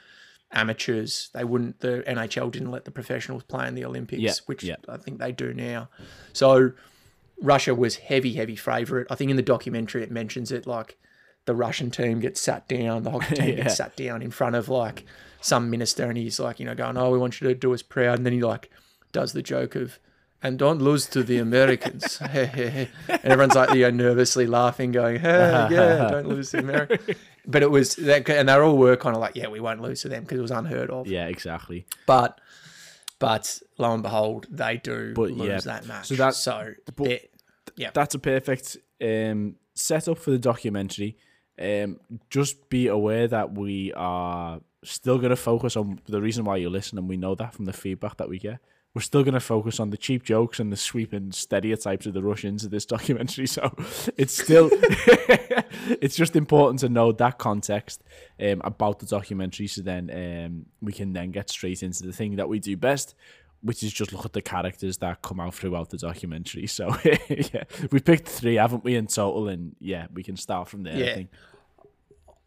amateurs. 0.53 1.31
They 1.35 1.45
wouldn't. 1.45 1.81
The 1.81 2.05
NHL 2.07 2.51
didn't 2.53 2.71
let 2.71 2.85
the 2.85 2.91
professionals 2.91 3.43
play 3.43 3.67
in 3.67 3.75
the 3.75 3.85
Olympics, 3.85 4.23
Yeah, 4.23 4.35
which 4.47 4.63
yeah. 4.63 4.77
I 4.89 4.99
think 4.99 5.19
they 5.19 5.33
do 5.33 5.53
now. 5.53 5.89
So 6.33 6.73
Russia 7.41 7.75
was 7.75 7.97
heavy, 7.97 8.35
heavy 8.35 8.57
favourite. 8.57 9.07
I 9.11 9.15
think 9.15 9.31
in 9.31 9.37
the 9.37 9.43
documentary 9.43 10.03
it 10.03 10.11
mentions 10.11 10.53
it 10.53 10.67
like 10.67 10.97
the 11.47 11.55
Russian 11.55 11.91
team 11.91 12.21
gets 12.21 12.41
sat 12.41 12.69
down, 12.69 13.03
the 13.03 13.11
hockey 13.11 13.35
team 13.41 13.49
Yeah. 13.49 13.65
gets 13.65 13.77
sat 13.77 13.97
down 13.97 14.23
in 14.23 14.31
front 14.31 14.55
of 14.55 14.69
like 14.69 15.05
some 15.41 15.71
minister, 15.71 16.05
and 16.05 16.19
he's 16.19 16.39
like, 16.39 16.61
you 16.61 16.67
know, 16.67 16.75
going, 16.75 16.97
"Oh, 16.97 17.11
we 17.11 17.19
want 17.19 17.41
you 17.41 17.49
to 17.49 17.55
do 17.55 17.73
us 17.75 17.83
proud," 17.83 18.19
and 18.19 18.27
then 18.27 18.33
he 18.33 18.43
like 18.43 18.71
does 19.13 19.33
the 19.33 19.43
joke 19.43 19.75
of. 19.75 19.99
And 20.41 20.57
don't 20.57 20.81
lose 20.81 21.07
to 21.07 21.25
the 21.25 21.39
Americans. 21.39 22.19
and 22.31 22.89
everyone's 23.09 23.57
like, 23.57 23.75
you 23.75 23.83
know, 23.83 23.91
nervously 23.91 24.47
laughing, 24.47 24.93
going, 24.93 25.19
hey, 25.19 25.67
yeah, 25.69 26.09
don't 26.13 26.29
lose 26.29 26.51
to 26.53 26.59
America. 26.61 27.01
But 27.45 27.65
it 27.65 27.71
was, 27.73 27.97
that, 27.97 28.29
and 28.31 28.49
they 28.49 28.53
all 28.53 28.77
were 28.79 28.97
kind 28.97 29.17
of 29.17 29.21
like, 29.21 29.35
yeah, 29.35 29.49
we 29.49 29.59
won't 29.59 29.81
lose 29.81 30.03
to 30.03 30.09
them 30.09 30.23
because 30.23 30.39
it 30.39 30.43
was 30.43 30.53
unheard 30.53 30.91
of. 30.91 31.09
Yeah, 31.09 31.27
exactly. 31.27 31.87
But, 32.07 32.41
but 33.19 33.61
lo 33.79 33.93
and 33.93 34.03
behold, 34.05 34.47
they 34.49 34.77
do 34.77 35.13
But, 35.13 35.33
lose 35.33 35.49
yeah, 35.49 35.59
that 35.73 35.87
match. 35.87 36.07
so 36.07 36.15
So, 36.15 36.23
that- 36.23 36.35
so 36.37 36.73
but- 36.95 37.23
yeah, 37.77 37.91
That's 37.93 38.15
a 38.15 38.19
perfect 38.21 38.77
um, 39.03 39.57
setup 39.75 40.19
for 40.19 40.31
the 40.31 40.39
documentary. 40.39 41.17
Um, 41.61 41.99
just 42.31 42.69
be 42.71 42.87
aware 42.87 43.27
that 43.27 43.55
we 43.59 43.93
are 43.95 44.61
still 44.85 45.19
going 45.19 45.31
to 45.31 45.37
focus 45.37 45.77
on 45.77 46.01
the 46.07 46.21
reason 46.21 46.45
why 46.45 46.59
you 46.59 46.71
listen, 46.71 46.97
and 46.99 47.09
we 47.09 47.17
know 47.17 47.35
that 47.35 47.55
from 47.55 47.65
the 47.65 47.73
feedback 47.73 48.19
that 48.19 48.29
we 48.29 48.39
get. 48.39 48.59
We're 48.99 49.03
still 49.03 49.23
going 49.23 49.35
to 49.35 49.39
focus 49.41 49.79
on 49.79 49.91
the 49.91 49.97
cheap 49.97 50.25
jokes 50.25 50.59
and 50.59 50.73
the 50.73 50.77
sweeping 50.77 51.31
stereotypes 51.31 52.05
of 52.07 52.15
the 52.15 52.23
Russians 52.23 52.65
in 52.65 52.71
this 52.71 52.85
documentary. 52.97 53.47
So 53.47 53.73
it's 54.17 54.37
still, 54.37 54.71
it's 56.03 56.17
just 56.17 56.35
important 56.35 56.81
to 56.81 56.89
know 56.89 57.13
that 57.13 57.39
context 57.39 58.03
um, 58.43 58.61
about 58.65 58.99
the 58.99 59.07
documentary. 59.07 59.69
So 59.69 59.83
then 59.83 60.11
um, 60.13 60.67
we 60.83 60.93
can 60.93 61.13
then 61.13 61.31
get 61.31 61.49
straight 61.49 61.85
into 61.85 62.03
the 62.05 62.13
thing 62.13 62.35
that 62.37 62.49
we 62.49 62.59
do 62.59 62.77
best, 62.77 63.15
which 63.63 63.85
is 63.85 63.93
just 63.93 64.13
look 64.13 64.25
at 64.25 64.33
the 64.33 64.43
characters 64.43 64.97
that 64.99 65.23
come 65.23 65.39
out 65.39 65.55
throughout 65.55 65.91
the 65.91 65.99
documentary. 65.99 66.67
So 66.67 66.93
yeah, 67.29 67.65
we 67.93 68.01
picked 68.01 68.27
three, 68.29 68.57
haven't 68.57 68.83
we, 68.83 68.97
in 68.97 69.07
total? 69.07 69.47
And 69.47 69.77
yeah, 69.79 70.09
we 70.13 70.25
can 70.25 70.37
start 70.37 70.67
from 70.67 70.83
there. 70.83 70.95
I 70.95 70.99
Yeah. 70.99 71.15
think. 71.15 71.31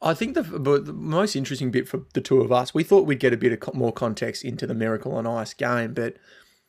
I 0.03 0.15
think 0.15 0.33
the, 0.33 0.41
the 0.41 0.91
most 0.91 1.35
interesting 1.35 1.71
bit 1.71 1.87
for 1.87 2.01
the 2.13 2.21
two 2.21 2.41
of 2.41 2.51
us, 2.51 2.73
we 2.73 2.83
thought 2.83 3.05
we'd 3.05 3.19
get 3.19 3.33
a 3.33 3.37
bit 3.37 3.53
of 3.53 3.59
co- 3.61 3.71
more 3.73 3.93
context 3.93 4.43
into 4.43 4.65
the 4.67 4.73
Miracle 4.73 5.13
on 5.13 5.27
Ice 5.27 5.53
game, 5.53 5.93
but 5.93 6.15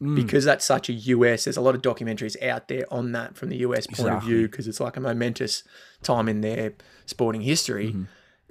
Hmm. 0.03 0.17
because 0.17 0.45
that's 0.45 0.65
such 0.65 0.89
a 0.89 0.93
US, 0.93 1.45
there's 1.45 1.57
a 1.57 1.61
lot 1.61 1.77
of 1.77 1.83
documentaries 1.83 2.41
out 2.43 2.67
there 2.67 2.93
on 2.93 3.13
that 3.13 3.37
from 3.37 3.51
the 3.51 3.59
US 3.59 3.87
point 3.87 4.13
of 4.13 4.25
view 4.25 4.49
because 4.49 4.67
it's 4.67 4.81
like 4.81 4.97
a 4.97 5.01
momentous 5.01 5.63
time 6.03 6.29
in 6.29 6.41
their 6.41 6.73
sporting 7.07 7.43
history. 7.43 7.91
Mm-hmm. 7.91 8.03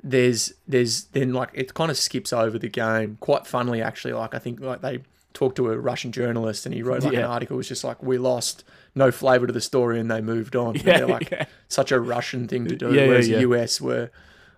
There's, 0.01 0.53
there's 0.65 1.03
then 1.05 1.34
like 1.34 1.50
it 1.53 1.74
kind 1.74 1.91
of 1.91 1.98
skips 1.98 2.31
over 2.31 2.58
the 2.58 2.70
game 2.70 3.17
quite 3.20 3.46
funnily 3.46 3.81
actually. 3.81 4.13
Like 4.13 4.34
I 4.34 4.39
think 4.39 4.62
like 4.62 4.79
they 4.79 5.00
talked 5.34 5.58
to 5.58 5.70
a 5.70 5.77
Russian 5.77 6.13
journalist 6.13 6.65
and 6.65 6.74
he 6.74 6.84
wrote 6.84 7.03
like 7.03 7.15
an 7.15 7.25
article. 7.25 7.55
It 7.55 7.58
was 7.58 7.67
just 7.67 7.84
like 7.84 8.01
we 8.01 8.17
lost 8.17 8.63
no 8.96 9.12
flavor 9.12 9.46
to 9.46 9.51
the 9.51 9.60
story 9.60 10.00
and 10.00 10.10
they 10.10 10.22
moved 10.22 10.55
on. 10.55 10.75
Yeah, 10.75 11.00
they're 11.00 11.08
like 11.08 11.31
yeah. 11.31 11.46
such 11.67 11.91
a 11.91 12.00
Russian 12.00 12.48
thing 12.48 12.65
to 12.67 12.77
do, 12.77 12.93
Yeah, 12.93 13.01
yeah, 13.01 13.08
whereas 13.08 13.27
yeah. 13.27 13.36
the 13.36 13.41
US 13.50 13.81
were 13.81 14.10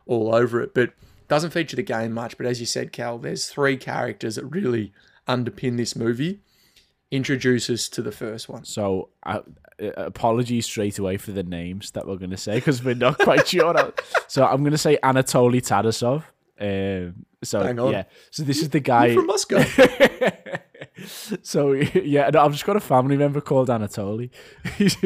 all 0.06 0.36
over 0.36 0.62
it. 0.62 0.76
But 0.76 0.94
doesn't 1.28 1.50
feature 1.50 1.76
the 1.76 1.82
game 1.82 2.12
much. 2.12 2.38
But 2.38 2.46
as 2.46 2.60
you 2.60 2.68
said, 2.68 2.92
Cal, 2.92 3.18
there's 3.18 3.48
three 3.50 3.78
characters 3.78 4.36
that 4.36 4.46
really 4.46 4.94
underpin 5.28 5.78
this 5.78 5.96
movie. 5.96 6.42
Introduce 7.14 7.70
us 7.70 7.90
to 7.90 8.02
the 8.02 8.12
first 8.12 8.50
one. 8.50 8.66
So 8.66 9.10
uh, 9.24 9.42
apologies 9.80 10.66
straight 10.66 10.98
away 10.98 11.18
for 11.18 11.32
the 11.32 11.44
names 11.44 11.92
that 11.92 12.08
we're 12.08 12.16
going 12.18 12.32
to 12.32 12.38
say 12.38 12.56
because 12.56 12.84
we're 12.84 12.96
not 12.96 13.20
quite 13.20 13.48
sure. 13.48 13.72
how- 13.72 13.94
so 14.28 14.44
I'm 14.44 14.62
going 14.64 14.72
to 14.72 14.80
say 14.80 14.98
Anatoly 15.04 15.62
Tarasov. 15.62 16.24
Um, 16.60 17.26
so 17.44 17.62
Hang 17.62 17.78
on. 17.78 17.92
yeah, 17.92 18.04
so 18.32 18.42
this 18.42 18.64
is 18.64 18.70
the 18.70 18.80
guy. 18.80 19.14
From 19.14 19.28
Moscow. 19.28 19.64
so 21.44 21.72
yeah, 21.74 22.30
no, 22.32 22.42
I've 22.42 22.52
just 22.54 22.66
got 22.66 22.78
a 22.78 22.80
family 22.80 23.18
member 23.18 23.42
called 23.42 23.70
Anatoly, 23.70 24.30
He's 24.78 24.98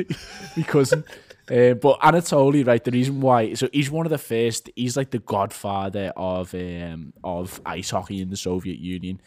my 0.55 0.63
cousin. 0.63 1.03
Uh, 1.49 1.73
but 1.73 1.99
Anatoly, 2.01 2.65
right? 2.65 2.83
The 2.83 2.91
reason 2.91 3.21
why, 3.21 3.53
so 3.53 3.69
he's 3.73 3.89
one 3.89 4.05
of 4.05 4.09
the 4.11 4.17
first. 4.17 4.69
He's 4.75 4.95
like 4.97 5.11
the 5.11 5.19
godfather 5.19 6.13
of 6.15 6.53
um 6.53 7.13
of 7.23 7.59
ice 7.65 7.89
hockey 7.89 8.21
in 8.21 8.29
the 8.29 8.37
Soviet 8.37 8.79
Union. 8.79 9.19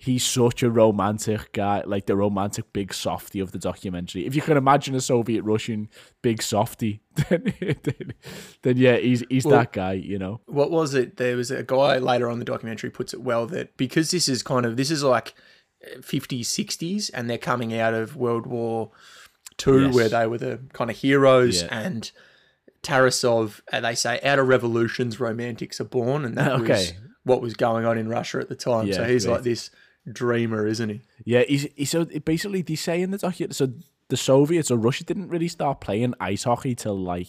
He's 0.00 0.24
such 0.24 0.62
a 0.62 0.70
romantic 0.70 1.52
guy, 1.52 1.82
like 1.84 2.06
the 2.06 2.14
romantic 2.14 2.72
big 2.72 2.94
softy 2.94 3.40
of 3.40 3.50
the 3.50 3.58
documentary. 3.58 4.26
If 4.26 4.36
you 4.36 4.42
can 4.42 4.56
imagine 4.56 4.94
a 4.94 5.00
Soviet 5.00 5.42
Russian 5.42 5.88
big 6.22 6.40
softy, 6.40 7.00
then, 7.28 7.52
then, 7.60 8.12
then 8.62 8.76
yeah, 8.76 8.96
he's 8.96 9.24
he's 9.28 9.42
that 9.44 9.72
guy, 9.72 9.94
you 9.94 10.16
know. 10.18 10.40
what 10.46 10.70
was 10.70 10.94
it? 10.94 11.16
There 11.16 11.36
was 11.36 11.50
a 11.50 11.64
guy 11.64 11.98
later 11.98 12.28
on 12.28 12.34
in 12.34 12.38
the 12.38 12.44
documentary 12.44 12.90
puts 12.90 13.12
it 13.12 13.22
well 13.22 13.46
that 13.48 13.76
because 13.76 14.12
this 14.12 14.28
is 14.28 14.44
kind 14.44 14.64
of 14.64 14.76
this 14.76 14.92
is 14.92 15.02
like 15.02 15.34
50s, 15.98 16.42
60s, 16.42 17.10
and 17.12 17.28
they're 17.28 17.36
coming 17.36 17.74
out 17.76 17.92
of 17.94 18.14
World 18.16 18.46
War 18.46 18.92
Two, 19.56 19.86
Yes. 19.86 19.94
where 19.96 20.08
they 20.08 20.26
were 20.28 20.38
the 20.38 20.60
kind 20.74 20.90
of 20.90 20.96
heroes, 20.96 21.62
Yeah. 21.62 21.68
and 21.76 22.10
Tarasov, 22.84 23.60
uh, 23.72 23.80
they 23.80 23.94
say, 23.96 24.20
out 24.22 24.38
of 24.38 24.46
revolutions, 24.46 25.18
romantics 25.18 25.80
are 25.80 25.84
born, 25.84 26.24
and 26.24 26.36
that 26.36 26.60
was 26.68 26.92
what 27.24 27.42
was 27.42 27.54
going 27.54 27.84
on 27.84 27.98
in 27.98 28.08
Russia 28.08 28.38
at 28.38 28.48
the 28.48 28.54
time. 28.54 28.86
Yeah, 28.86 28.94
so 28.94 29.04
he's 29.04 29.24
great. 29.24 29.34
like 29.34 29.42
this 29.42 29.70
dreamer, 30.10 30.66
isn't 30.66 30.88
he? 30.88 31.00
Yeah, 31.24 31.42
he's, 31.42 31.66
he's 31.76 31.90
so 31.90 32.04
basically 32.04 32.62
they 32.62 32.76
say 32.76 33.02
in 33.02 33.10
the 33.10 33.18
document 33.18 33.54
so 33.54 33.72
the 34.08 34.16
Soviets 34.16 34.70
or 34.70 34.78
Russia 34.78 35.04
didn't 35.04 35.28
really 35.28 35.48
start 35.48 35.80
playing 35.80 36.14
ice 36.20 36.44
hockey 36.44 36.74
till 36.74 36.98
like 36.98 37.28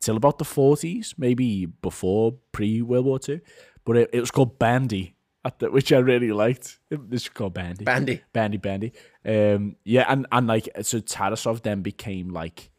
till 0.00 0.16
about 0.16 0.38
the 0.38 0.44
forties, 0.44 1.14
maybe 1.16 1.66
before 1.66 2.34
pre 2.52 2.82
World 2.82 3.06
War 3.06 3.18
Two, 3.18 3.40
but 3.84 3.96
it, 3.96 4.10
it 4.12 4.20
was 4.20 4.30
called 4.30 4.58
bandy, 4.58 5.14
at 5.44 5.58
the, 5.58 5.70
which 5.70 5.92
I 5.92 5.98
really 5.98 6.32
liked. 6.32 6.78
It 6.90 7.08
was 7.08 7.28
called 7.28 7.54
bandy, 7.54 7.84
Bandy. 7.84 8.22
bandy, 8.32 8.58
bandy. 8.58 8.92
Um, 9.24 9.76
yeah, 9.84 10.06
and 10.08 10.26
and 10.32 10.46
like 10.46 10.68
so 10.82 11.00
Tarasov 11.00 11.62
then 11.62 11.82
became 11.82 12.28
like 12.30 12.70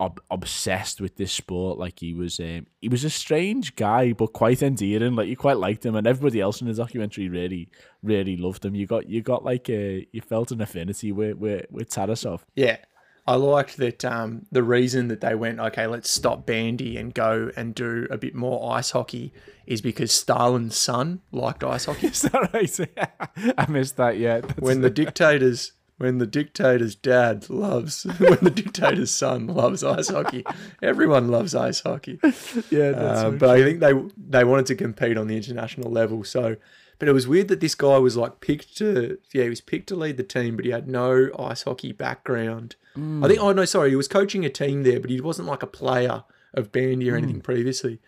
ob- 0.00 0.20
obsessed 0.30 1.00
with 1.00 1.16
this 1.16 1.32
sport. 1.32 1.78
Like 1.78 2.00
he 2.00 2.14
was, 2.14 2.38
um, 2.40 2.66
he 2.80 2.88
was 2.88 3.04
a 3.04 3.10
strange 3.10 3.76
guy, 3.76 4.12
but 4.12 4.32
quite 4.32 4.62
endearing. 4.62 5.14
Like 5.14 5.28
you 5.28 5.36
quite 5.36 5.58
liked 5.58 5.84
him, 5.86 5.94
and 5.96 6.06
everybody 6.06 6.40
else 6.40 6.60
in 6.60 6.66
the 6.68 6.74
documentary 6.74 7.28
really, 7.28 7.68
really 8.02 8.36
loved 8.36 8.64
him. 8.64 8.74
You 8.74 8.86
got, 8.86 9.08
you 9.08 9.22
got 9.22 9.44
like 9.44 9.68
a, 9.70 10.06
you 10.12 10.20
felt 10.20 10.50
an 10.50 10.60
affinity 10.60 11.12
with 11.12 11.36
with, 11.36 11.66
with 11.70 11.90
Tarasov. 11.90 12.40
Yeah. 12.54 12.78
I 13.26 13.36
liked 13.36 13.78
that 13.78 14.04
um, 14.04 14.44
the 14.52 14.62
reason 14.62 15.08
that 15.08 15.22
they 15.22 15.34
went, 15.34 15.58
okay, 15.58 15.86
let's 15.86 16.10
stop 16.10 16.44
bandy 16.44 16.98
and 16.98 17.14
go 17.14 17.50
and 17.56 17.74
do 17.74 18.06
a 18.10 18.18
bit 18.18 18.34
more 18.34 18.74
ice 18.76 18.90
hockey 18.90 19.32
is 19.66 19.80
because 19.80 20.12
Stalin's 20.12 20.76
son 20.76 21.22
liked 21.32 21.64
ice 21.64 21.86
hockey. 21.86 22.06
Is 22.08 22.20
that 22.20 22.52
right? 22.52 23.54
I 23.56 23.70
missed 23.70 23.96
that. 23.96 24.18
Yeah, 24.18 24.40
That's- 24.40 24.58
when 24.58 24.82
the 24.82 24.90
dictators 24.90 25.72
when 25.98 26.18
the 26.18 26.26
dictator's 26.26 26.94
dad 26.94 27.48
loves, 27.48 28.04
when 28.18 28.38
the 28.42 28.50
dictator's 28.50 29.10
son 29.10 29.46
loves 29.46 29.84
ice 29.84 30.08
hockey, 30.08 30.44
everyone 30.82 31.28
loves 31.28 31.54
ice 31.54 31.80
hockey. 31.80 32.18
Yeah, 32.70 32.90
that's 32.92 33.20
Uh, 33.20 33.30
but 33.32 33.50
I 33.50 33.62
think 33.62 33.80
they 33.80 33.92
they 34.16 34.44
wanted 34.44 34.66
to 34.66 34.74
compete 34.74 35.16
on 35.16 35.26
the 35.28 35.36
international 35.36 35.90
level. 35.90 36.24
So, 36.24 36.56
but 36.98 37.08
it 37.08 37.12
was 37.12 37.28
weird 37.28 37.48
that 37.48 37.60
this 37.60 37.74
guy 37.74 37.98
was 37.98 38.16
like 38.16 38.40
picked 38.40 38.76
to 38.78 39.18
yeah 39.32 39.44
he 39.44 39.48
was 39.50 39.60
picked 39.60 39.88
to 39.88 39.96
lead 39.96 40.16
the 40.16 40.22
team, 40.22 40.56
but 40.56 40.64
he 40.64 40.70
had 40.70 40.88
no 40.88 41.30
ice 41.38 41.62
hockey 41.62 41.92
background. 41.92 42.76
I 42.96 43.26
think 43.26 43.40
oh 43.40 43.52
no 43.52 43.64
sorry 43.64 43.90
he 43.90 43.96
was 43.96 44.06
coaching 44.08 44.44
a 44.44 44.50
team 44.50 44.82
there, 44.84 45.00
but 45.00 45.10
he 45.10 45.20
wasn't 45.20 45.48
like 45.48 45.62
a 45.62 45.66
player 45.66 46.22
of 46.54 46.70
bandy 46.70 47.10
or 47.10 47.16
anything 47.16 47.40
previously. 47.40 48.00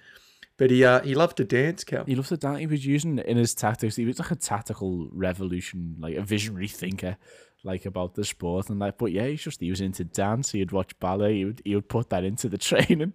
But 0.59 0.71
he 0.71 0.85
uh, 0.85 1.01
he 1.03 1.15
loved 1.15 1.37
to 1.39 1.45
dance, 1.45 1.85
Cal. 1.85 2.05
He 2.05 2.15
loved 2.15 2.29
to 2.31 2.37
dance. 2.37 2.61
He 2.61 2.67
was 2.67 2.87
using 2.87 3.19
in 3.19 3.37
his 3.37 3.53
tactics. 3.55 3.97
He 3.97 4.07
was 4.07 4.19
like 4.19 4.31
a 4.31 4.37
tactical 4.37 5.09
revolution, 5.13 5.97
like 5.99 6.15
a 6.17 6.23
visionary 6.23 6.69
thinker, 6.69 7.19
like 7.67 7.85
about 7.85 8.15
the 8.15 8.25
sport 8.25 8.71
and 8.71 8.79
like. 8.79 8.97
But 8.97 9.13
yeah, 9.13 9.27
he's 9.27 9.43
just 9.43 9.61
he 9.61 9.69
was 9.71 9.81
into 9.83 10.05
dance. 10.05 10.53
He 10.53 10.61
would 10.61 10.73
watch 10.73 10.99
ballet. 11.01 11.35
He 11.35 11.45
would 11.45 11.61
he 11.65 11.75
would 11.75 11.89
put 11.89 12.09
that 12.11 12.25
into 12.25 12.49
the 12.49 12.59
training. 12.71 13.13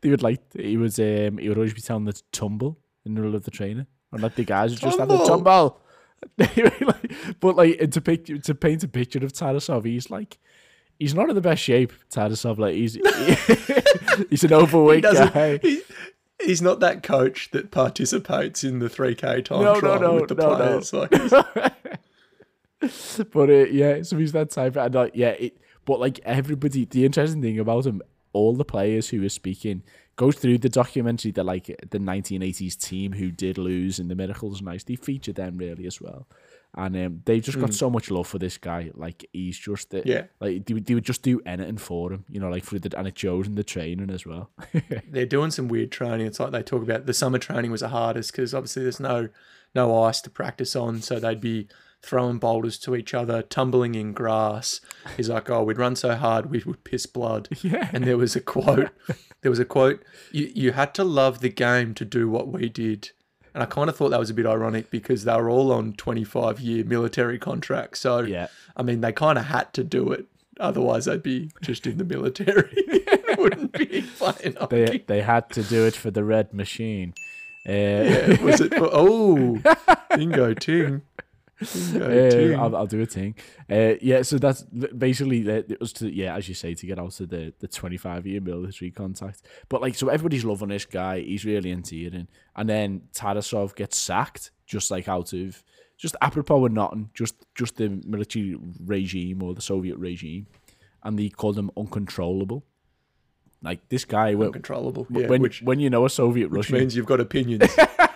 They 0.00 0.10
would 0.10 0.22
like 0.22 0.40
he 0.54 0.76
was 0.76 0.98
um 0.98 1.38
he 1.38 1.48
would 1.48 1.58
always 1.58 1.74
be 1.74 1.80
telling 1.80 2.04
them 2.04 2.14
to 2.14 2.22
tumble 2.32 2.78
in 3.04 3.14
the 3.14 3.20
middle 3.20 3.34
of 3.36 3.44
the 3.44 3.50
training, 3.50 3.86
and 4.12 4.22
like 4.22 4.34
the 4.36 4.44
guys 4.44 4.70
would 4.70 4.80
just 4.80 4.98
have 4.98 5.08
to 5.08 5.24
Tumble. 5.26 5.80
but 7.40 7.56
like 7.56 7.76
and 7.80 7.92
to 7.92 8.00
pic 8.00 8.24
to 8.44 8.54
paint 8.54 8.82
a 8.84 8.88
picture 8.88 9.24
of 9.24 9.32
Tarasov, 9.32 9.84
he's 9.84 10.10
like. 10.10 10.38
He's 10.96 11.12
not 11.12 11.28
in 11.28 11.34
the 11.34 11.40
best 11.40 11.60
shape, 11.60 11.92
Tarasov. 12.08 12.56
Like 12.56 12.74
he's 12.76 12.94
he's 14.30 14.44
an 14.44 14.52
overweight 14.52 15.02
doesn't- 15.02 15.34
guy. 15.34 15.58
he- 15.58 15.82
he's 16.40 16.62
not 16.62 16.78
that 16.80 17.02
coach 17.02 17.50
that 17.50 17.72
participates 17.72 18.62
in 18.62 18.78
the 18.78 18.88
3K 18.88 19.44
time 19.44 19.64
No, 19.64 19.74
no, 19.74 19.80
trial 19.80 20.00
no, 20.00 20.14
with 20.14 20.28
the 20.28 20.34
no, 20.36 20.50
no. 20.50 20.56
players. 20.56 20.92
Like, 20.92 21.12
he's- 21.12 21.32
but 23.32 23.50
uh, 23.50 23.66
yeah, 23.66 24.02
so 24.02 24.16
he's 24.18 24.32
that 24.32 24.50
type. 24.50 24.76
And 24.76 24.94
like, 24.94 25.12
yeah, 25.14 25.30
it, 25.30 25.56
but 25.84 26.00
like 26.00 26.20
everybody, 26.24 26.84
the 26.84 27.04
interesting 27.04 27.42
thing 27.42 27.58
about 27.58 27.86
him, 27.86 28.02
all 28.32 28.54
the 28.54 28.64
players 28.64 29.08
who 29.10 29.24
are 29.24 29.28
speaking 29.28 29.82
goes 30.16 30.36
through 30.36 30.58
the 30.58 30.68
documentary 30.68 31.30
that 31.32 31.44
like 31.44 31.66
the 31.90 31.98
1980s 31.98 32.76
team 32.80 33.12
who 33.12 33.30
did 33.30 33.58
lose 33.58 33.98
in 33.98 34.08
the 34.08 34.14
Miracle 34.14 34.54
on 34.54 34.68
Ice. 34.68 34.84
They 34.84 34.96
feature 34.96 35.32
them 35.32 35.56
really 35.58 35.86
as 35.86 36.00
well. 36.00 36.26
And 36.76 36.96
um, 36.96 37.22
they've 37.24 37.40
just 37.42 37.60
got 37.60 37.72
so 37.72 37.88
much 37.88 38.10
love 38.10 38.26
for 38.26 38.38
this 38.40 38.58
guy. 38.58 38.90
Like 38.94 39.24
he's 39.32 39.56
just 39.56 39.90
the, 39.90 40.02
Yeah. 40.04 40.24
Like 40.40 40.66
they, 40.66 40.74
would- 40.74 40.86
they 40.86 40.94
would 40.94 41.04
just 41.04 41.22
do 41.22 41.40
anything 41.46 41.76
for 41.78 42.12
him, 42.12 42.24
you 42.28 42.40
know, 42.40 42.48
like 42.48 42.64
for 42.64 42.80
the 42.80 42.96
and 42.98 43.06
it 43.06 43.16
shows 43.16 43.46
in 43.46 43.54
the 43.54 43.62
training 43.62 44.10
as 44.10 44.26
well. 44.26 44.50
they're 45.08 45.24
doing 45.26 45.52
some 45.52 45.68
weird 45.68 45.92
training. 45.92 46.26
It's 46.26 46.40
like 46.40 46.50
they 46.50 46.64
talk 46.64 46.82
about 46.82 47.06
the 47.06 47.14
summer 47.14 47.38
training 47.38 47.70
was 47.70 47.82
the 47.82 47.88
hardest 47.90 48.32
because 48.32 48.52
obviously 48.54 48.82
there's 48.82 48.98
no 48.98 49.28
no 49.76 50.02
ice 50.02 50.20
to 50.22 50.30
practice 50.30 50.74
on, 50.74 51.00
so 51.02 51.20
they'd 51.20 51.40
be 51.40 51.68
throwing 52.04 52.38
boulders 52.38 52.78
to 52.80 52.94
each 52.94 53.14
other, 53.14 53.42
tumbling 53.42 53.94
in 53.94 54.12
grass. 54.12 54.80
He's 55.16 55.28
like, 55.28 55.48
"Oh, 55.50 55.62
we'd 55.64 55.78
run 55.78 55.96
so 55.96 56.14
hard 56.14 56.50
we 56.50 56.62
would 56.66 56.84
piss 56.84 57.06
blood." 57.06 57.48
Yeah. 57.62 57.88
And 57.92 58.04
there 58.04 58.18
was 58.18 58.36
a 58.36 58.40
quote. 58.40 58.90
There 59.42 59.50
was 59.50 59.58
a 59.58 59.64
quote. 59.64 60.02
You 60.32 60.50
you 60.54 60.72
had 60.72 60.94
to 60.94 61.04
love 61.04 61.40
the 61.40 61.48
game 61.48 61.94
to 61.94 62.04
do 62.04 62.28
what 62.28 62.48
we 62.48 62.68
did. 62.68 63.10
And 63.54 63.62
I 63.62 63.66
kind 63.66 63.88
of 63.88 63.96
thought 63.96 64.08
that 64.10 64.18
was 64.18 64.30
a 64.30 64.34
bit 64.34 64.46
ironic 64.46 64.90
because 64.90 65.22
they 65.24 65.36
were 65.36 65.48
all 65.48 65.70
on 65.70 65.92
25 65.92 66.58
year 66.60 66.84
military 66.84 67.38
contracts. 67.38 68.00
So, 68.00 68.18
Yeah. 68.20 68.48
I 68.76 68.82
mean, 68.82 69.00
they 69.00 69.12
kind 69.12 69.38
of 69.38 69.44
had 69.44 69.72
to 69.74 69.84
do 69.84 70.10
it. 70.10 70.26
Otherwise, 70.58 71.04
they'd 71.04 71.22
be 71.22 71.50
just 71.62 71.86
in 71.86 71.98
the 71.98 72.04
military. 72.04 72.76
Wouldn't 73.38 73.72
be 73.72 74.02
playing 74.18 74.56
they 74.70 75.04
they 75.06 75.20
had 75.22 75.50
to 75.50 75.62
do 75.62 75.86
it 75.86 75.94
for 75.94 76.10
the 76.10 76.24
red 76.24 76.52
machine. 76.52 77.14
Uh, 77.66 77.72
Yeah, 77.72 78.42
was 78.42 78.60
it 78.60 78.74
for 78.74 78.88
oh 78.92 79.60
bingo 80.16 80.52
ting 80.54 81.02
Uh, 81.94 82.56
I'll, 82.60 82.76
I'll 82.76 82.86
do 82.86 83.00
a 83.02 83.06
thing. 83.06 83.34
Uh, 83.70 83.94
yeah, 84.00 84.22
so 84.22 84.38
that's 84.38 84.62
basically 84.62 85.42
the- 85.42 85.70
it 85.72 85.80
was 85.80 85.92
to 85.94 86.12
yeah, 86.12 86.34
as 86.36 86.48
you 86.48 86.54
say, 86.54 86.74
to 86.74 86.86
get 86.86 86.98
out 86.98 87.18
of 87.20 87.28
the 87.28 87.52
the 87.60 87.68
twenty 87.68 87.96
five 87.96 88.26
year 88.26 88.40
military 88.40 88.90
contact. 88.90 89.42
But 89.68 89.80
like, 89.80 89.94
so 89.94 90.08
everybody's 90.08 90.44
loving 90.44 90.68
this 90.68 90.84
guy. 90.84 91.20
He's 91.20 91.44
really 91.44 91.70
into 91.70 91.96
it, 91.96 92.14
and 92.14 92.28
and 92.56 92.68
then 92.68 93.02
Tarasov 93.14 93.74
gets 93.74 93.96
sacked 93.96 94.50
just 94.66 94.90
like 94.90 95.08
out 95.08 95.32
of 95.32 95.62
just 95.96 96.16
apropos 96.20 96.64
of 96.66 96.72
nothing, 96.72 97.10
just 97.14 97.34
just 97.54 97.76
the 97.76 97.88
military 98.06 98.56
regime 98.84 99.42
or 99.42 99.54
the 99.54 99.62
Soviet 99.62 99.96
regime, 99.96 100.46
and 101.02 101.18
they 101.18 101.28
called 101.28 101.56
him 101.58 101.70
uncontrollable. 101.76 102.64
Like 103.62 103.88
this 103.88 104.04
guy, 104.04 104.34
when, 104.34 104.48
uncontrollable 104.48 105.06
yeah 105.10 105.26
when 105.28 105.40
which, 105.40 105.62
when 105.62 105.80
you 105.80 105.88
know 105.88 106.04
a 106.04 106.10
Soviet 106.10 106.50
which 106.50 106.58
Russian, 106.70 106.78
means 106.78 106.96
you've 106.96 107.06
got 107.06 107.20
opinions 107.20 107.64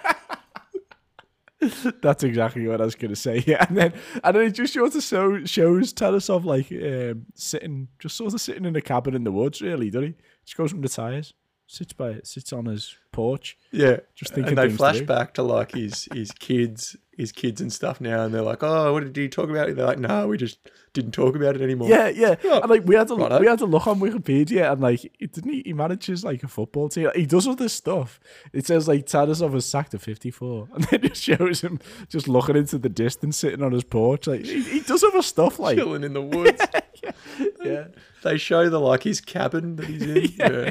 That's 2.02 2.22
exactly 2.22 2.66
what 2.68 2.80
I 2.80 2.84
was 2.84 2.94
gonna 2.94 3.16
say. 3.16 3.42
Yeah, 3.46 3.64
and 3.68 3.76
then 3.76 3.92
and 4.22 4.36
then 4.36 4.44
it 4.44 4.50
just 4.52 4.74
sort 4.74 4.94
of 4.94 5.02
show, 5.02 5.44
shows 5.44 5.92
Tarasov 5.92 6.44
like 6.44 6.70
um, 6.72 7.26
sitting, 7.34 7.88
just 7.98 8.16
sort 8.16 8.32
of 8.34 8.40
sitting 8.40 8.64
in 8.64 8.76
a 8.76 8.80
cabin 8.80 9.14
in 9.14 9.24
the 9.24 9.32
woods. 9.32 9.60
Really, 9.60 9.90
doesn't 9.90 10.08
he? 10.08 10.14
Just 10.44 10.56
goes 10.56 10.70
from 10.70 10.82
the 10.82 10.88
tires, 10.88 11.34
sits 11.70 11.92
by, 11.92 12.16
sits 12.24 12.52
on 12.52 12.64
his 12.64 12.96
porch. 13.12 13.56
yeah 13.72 13.98
Just 14.14 14.32
thinking 14.34 14.58
and 14.58 14.70
they 14.70 14.76
flash 14.76 14.96
through. 14.98 15.06
back 15.06 15.34
to 15.34 15.42
like 15.42 15.72
his 15.72 16.08
his 16.12 16.30
kids 16.32 16.96
his 17.16 17.30
kids 17.32 17.60
and 17.60 17.72
stuff 17.72 18.00
now 18.00 18.22
and 18.24 18.32
they're 18.32 18.42
like 18.42 18.62
oh 18.62 18.92
what 18.92 19.02
did 19.02 19.16
he 19.16 19.28
talk 19.28 19.50
about 19.50 19.74
they're 19.74 19.84
like 19.86 19.98
no 19.98 20.28
we 20.28 20.36
just 20.38 20.58
didn't 20.94 21.10
talk 21.12 21.34
about 21.36 21.56
it 21.56 21.60
anymore 21.62 21.88
Yeah, 21.88 22.08
yeah. 22.08 22.36
Oh, 22.44 22.60
and 22.60 22.70
like 22.70 22.84
we 22.86 22.94
had 22.94 23.08
to 23.08 23.16
righto. 23.16 23.40
we 23.40 23.46
had 23.46 23.58
to 23.58 23.66
look 23.66 23.86
on 23.86 23.98
Wikipedia 24.00 24.70
and 24.72 24.80
like 24.80 25.04
it 25.20 25.32
didn't 25.32 25.50
he, 25.52 25.62
he 25.66 25.72
manages 25.74 26.24
like 26.24 26.42
a 26.42 26.48
football 26.48 26.88
team. 26.88 27.10
He 27.14 27.26
does 27.26 27.46
all 27.46 27.54
this 27.56 27.72
stuff. 27.74 28.18
It 28.52 28.66
says 28.66 28.88
like 28.88 29.04
Tarasov 29.06 29.50
was 29.50 29.66
sacked 29.66 29.94
at 29.94 30.00
fifty 30.00 30.30
four, 30.30 30.68
and 30.74 30.84
then 30.84 31.04
it 31.04 31.16
shows 31.16 31.60
him 31.60 31.78
just 32.08 32.28
looking 32.28 32.56
into 32.56 32.78
the 32.78 32.88
distance, 32.88 33.36
sitting 33.36 33.62
on 33.62 33.72
his 33.72 33.84
porch. 33.84 34.26
Like 34.28 34.44
he, 34.44 34.62
he 34.62 34.80
does 34.80 35.02
other 35.04 35.22
stuff. 35.22 35.58
Like 35.58 35.76
chilling 35.76 36.04
in 36.04 36.12
the 36.14 36.22
woods 36.22 36.62
yeah, 37.64 37.88
they 38.22 38.38
show 38.38 38.68
the 38.70 38.80
like 38.80 39.02
his 39.02 39.20
cabin 39.20 39.76
that 39.76 39.86
he's 39.86 40.02
in 40.02 40.32
yeah. 40.38 40.70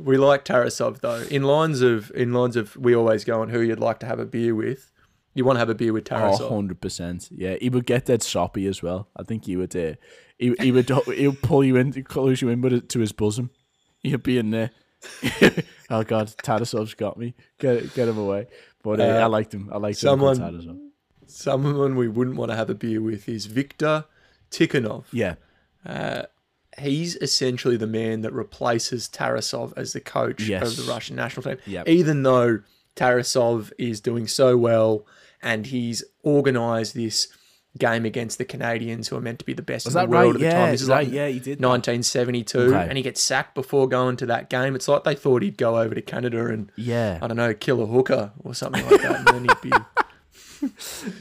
We 0.00 0.16
like 0.16 0.44
Tarasov 0.44 1.00
though. 1.00 1.22
In 1.30 1.42
lines 1.42 1.80
of 1.82 2.10
in 2.14 2.32
lines 2.32 2.56
of 2.56 2.76
we 2.76 2.94
always 2.94 3.24
go 3.24 3.40
on 3.42 3.48
who 3.50 3.60
you'd 3.60 3.80
like 3.80 3.98
to 4.00 4.06
have 4.06 4.18
a 4.18 4.26
beer 4.26 4.54
with. 4.54 4.90
You 5.34 5.44
want 5.44 5.56
to 5.56 5.60
have 5.60 5.68
a 5.70 5.74
beer 5.74 5.92
with 5.92 6.04
Tarasov. 6.04 6.40
Oh, 6.50 6.62
100%. 6.62 7.28
Yeah, 7.30 7.54
he 7.60 7.68
would 7.70 7.86
get 7.86 8.06
that 8.06 8.22
soppy 8.24 8.66
as 8.66 8.82
well. 8.82 9.08
I 9.16 9.22
think 9.22 9.44
he 9.44 9.56
would 9.56 9.76
uh, 9.76 9.94
he, 10.38 10.54
he 10.60 10.72
would 10.72 10.90
he 11.14 11.28
would 11.28 11.42
pull 11.42 11.62
you 11.62 11.76
in, 11.76 11.92
close 12.04 12.42
you 12.42 12.48
in 12.48 12.60
but 12.60 12.88
to 12.88 12.98
his 12.98 13.12
bosom. 13.12 13.50
He'd 14.00 14.22
be 14.22 14.38
in 14.38 14.50
there. 14.50 14.70
oh 15.90 16.02
god, 16.02 16.28
Tarasov's 16.42 16.94
got 16.94 17.16
me. 17.18 17.34
Get 17.58 17.94
get 17.94 18.08
him 18.08 18.18
away. 18.18 18.46
But 18.82 19.00
uh, 19.00 19.04
I 19.04 19.22
Uh, 19.22 19.28
liked 19.28 19.54
him. 19.54 19.68
I 19.72 19.78
liked 19.78 19.98
someone- 19.98 20.36
him. 20.40 20.54
Tarasov. 20.54 20.78
Someone 21.30 21.94
we 21.96 22.08
wouldn't 22.08 22.36
want 22.36 22.50
to 22.50 22.56
have 22.56 22.70
a 22.70 22.74
beer 22.74 23.02
with 23.02 23.28
is 23.28 23.44
Viktor 23.46 24.06
Tikhonov. 24.50 25.04
Yeah. 25.12 25.34
He's 26.78 27.16
essentially 27.16 27.76
the 27.76 27.86
man 27.86 28.20
that 28.22 28.32
replaces 28.32 29.08
Tarasov 29.08 29.72
as 29.76 29.92
the 29.92 30.00
coach 30.00 30.42
Yes. 30.42 30.78
of 30.78 30.84
the 30.86 30.90
Russian 30.90 31.16
national 31.16 31.42
team. 31.42 31.56
Yep. 31.66 31.88
Even 31.88 32.22
though 32.22 32.60
Tarasov 32.96 33.72
is 33.78 34.00
doing 34.00 34.26
so 34.26 34.56
well 34.56 35.06
and 35.42 35.66
he's 35.66 36.02
organised 36.24 36.94
this 36.94 37.28
game 37.76 38.04
against 38.04 38.38
the 38.38 38.44
Canadians, 38.44 39.06
who 39.08 39.16
are 39.16 39.20
meant 39.20 39.38
to 39.38 39.44
be 39.44 39.52
the 39.52 39.62
best 39.62 39.86
Was 39.86 39.94
in 39.94 40.02
the 40.02 40.08
world 40.08 40.34
right? 40.34 40.34
at 40.34 40.40
the 40.40 40.46
Yeah, 40.46 40.62
time. 40.64 40.70
This 40.72 40.82
is 40.82 40.88
right. 40.88 41.06
like 41.06 41.14
Yeah, 41.14 41.28
he 41.28 41.38
did 41.38 41.60
1972, 41.60 42.58
Okay. 42.58 42.86
and 42.88 42.96
he 42.96 43.02
gets 43.04 43.22
sacked 43.22 43.54
before 43.54 43.86
going 43.88 44.16
to 44.16 44.26
that 44.26 44.50
game. 44.50 44.74
It's 44.74 44.88
like 44.88 45.04
they 45.04 45.14
thought 45.14 45.42
he'd 45.42 45.56
go 45.58 45.78
over 45.78 45.94
to 45.94 46.02
Canada 46.02 46.46
and 46.46 46.72
Yeah. 46.76 47.18
I 47.22 47.28
don't 47.28 47.36
know, 47.36 47.54
kill 47.54 47.80
a 47.82 47.86
hooker 47.86 48.32
or 48.42 48.54
something 48.54 48.84
like 48.90 49.02
that, 49.02 49.18
and 49.18 49.26
then 49.28 49.42
he'd 49.44 49.70
be. 49.70 49.76